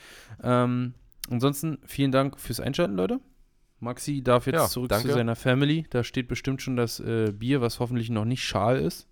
Ähm, 0.43 0.95
ansonsten 1.31 1.79
vielen 1.85 2.13
Dank 2.13 2.39
fürs 2.41 2.61
Einschalten, 2.61 2.97
Leute. 2.97 3.21
Maxi 3.81 4.23
darf 4.23 4.47
jetzt 4.47 4.55
Ja, 4.55 4.69
zurück 4.69 4.91
danke. 4.91 5.09
zu 5.09 5.15
seiner 5.15 5.35
Family. 5.35 5.87
Da 5.91 6.05
steht 6.05 6.29
bestimmt 6.29 6.63
schon 6.63 6.77
das 6.77 7.01
äh, 7.01 7.33
Bier, 7.33 7.61
was 7.61 7.81
hoffentlich 7.81 8.11
noch 8.11 8.25
nicht 8.25 8.45
schal 8.45 8.79
ist. 8.79 9.09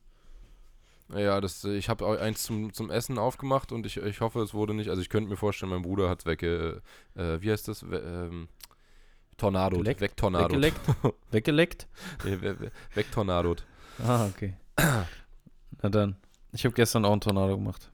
Ja, 1.15 1.41
das, 1.41 1.65
ich 1.65 1.89
habe 1.89 2.21
eins 2.21 2.45
zum, 2.45 2.73
zum 2.73 2.91
Essen 2.91 3.19
aufgemacht 3.19 3.73
und 3.73 3.85
ich, 3.87 3.97
ich 3.97 4.21
hoffe, 4.21 4.41
es 4.41 4.55
wurde 4.55 4.75
nicht. 4.75 4.91
Also 4.91 5.03
ich 5.03 5.09
könnte 5.09 5.29
mir 5.29 5.37
vorstellen, 5.37 5.71
mein 5.71 5.83
Bruder 5.83 6.09
hat 6.09 6.21
es 6.21 6.27
wegge. 6.27 6.83
Äh, 7.15 7.41
wie 7.41 7.51
heißt 7.51 7.67
das? 7.69 7.89
We, 7.91 7.99
ähm, 7.99 8.49
Tornado. 9.37 9.79
Geleckt? 9.79 10.01
Wegtornado. 10.01 10.51
Weggeleckt? 10.51 10.81
Weggeleckt? 11.31 11.89
Nee, 12.25 12.41
we, 12.41 12.61
we, 12.61 12.73
Wegtornado. 12.95 13.57
Ah, 14.05 14.27
okay. 14.27 14.55
Na 15.83 15.89
dann. 15.89 16.17
Ich 16.53 16.65
habe 16.65 16.75
gestern 16.75 17.05
auch 17.05 17.13
einen 17.13 17.21
Tornado 17.21 17.57
gemacht. 17.57 17.91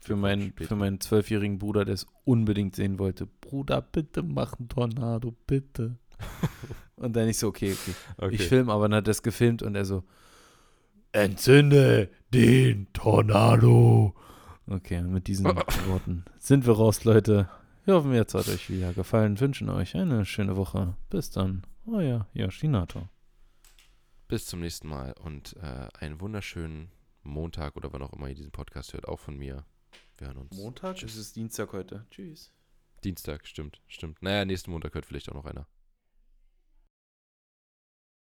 Für 0.00 0.16
meinen, 0.16 0.50
Später. 0.50 0.68
für 0.68 0.76
meinen 0.76 1.00
zwölfjährigen 1.00 1.58
Bruder, 1.58 1.84
der 1.84 1.94
es 1.94 2.06
unbedingt 2.24 2.76
sehen 2.76 2.98
wollte. 2.98 3.26
Bruder, 3.26 3.82
bitte 3.82 4.22
mach 4.22 4.58
einen 4.58 4.68
Tornado, 4.68 5.34
bitte. 5.46 5.96
und 6.96 7.14
dann 7.14 7.28
ich 7.28 7.38
so, 7.38 7.48
okay, 7.48 7.72
okay. 7.72 7.94
Okay. 8.16 8.34
Ich 8.34 8.42
filme, 8.48 8.72
aber 8.72 8.88
dann 8.88 8.98
hat 8.98 9.08
er 9.08 9.12
es 9.12 9.22
gefilmt 9.22 9.62
und 9.62 9.74
er 9.74 9.84
so, 9.84 10.04
entzünde 11.12 12.10
den 12.32 12.92
Tornado. 12.92 14.14
Okay, 14.66 15.02
mit 15.02 15.26
diesen 15.26 15.46
Worten 15.86 16.24
sind 16.38 16.66
wir 16.66 16.74
raus, 16.74 17.04
Leute. 17.04 17.48
Wir 17.84 17.94
hoffen, 17.94 18.12
jetzt 18.12 18.34
hat 18.34 18.48
euch 18.48 18.68
wieder 18.68 18.92
gefallen. 18.92 19.40
Wünschen 19.40 19.70
euch 19.70 19.96
eine 19.96 20.26
schöne 20.26 20.56
Woche. 20.56 20.94
Bis 21.08 21.30
dann. 21.30 21.62
Euer 21.86 22.26
Yoshinato. 22.34 23.08
Bis 24.28 24.44
zum 24.44 24.60
nächsten 24.60 24.88
Mal 24.88 25.14
und 25.24 25.56
äh, 25.62 25.88
einen 25.98 26.20
wunderschönen 26.20 26.90
Montag 27.22 27.76
oder 27.76 27.92
wann 27.92 28.02
auch 28.02 28.12
immer 28.12 28.28
ihr 28.28 28.34
diesen 28.34 28.52
Podcast 28.52 28.92
hört, 28.92 29.08
auch 29.08 29.20
von 29.20 29.38
mir. 29.38 29.64
Wir 30.18 30.26
hören 30.26 30.36
uns. 30.36 30.56
Montag? 30.56 31.02
Es 31.02 31.16
ist 31.16 31.34
Dienstag 31.36 31.72
heute. 31.72 32.06
Tschüss. 32.10 32.52
Dienstag, 33.04 33.46
stimmt, 33.46 33.80
stimmt. 33.86 34.20
Naja, 34.22 34.44
nächsten 34.44 34.70
Montag 34.70 34.94
hört 34.94 35.06
vielleicht 35.06 35.30
auch 35.30 35.34
noch 35.34 35.46
einer. 35.46 35.66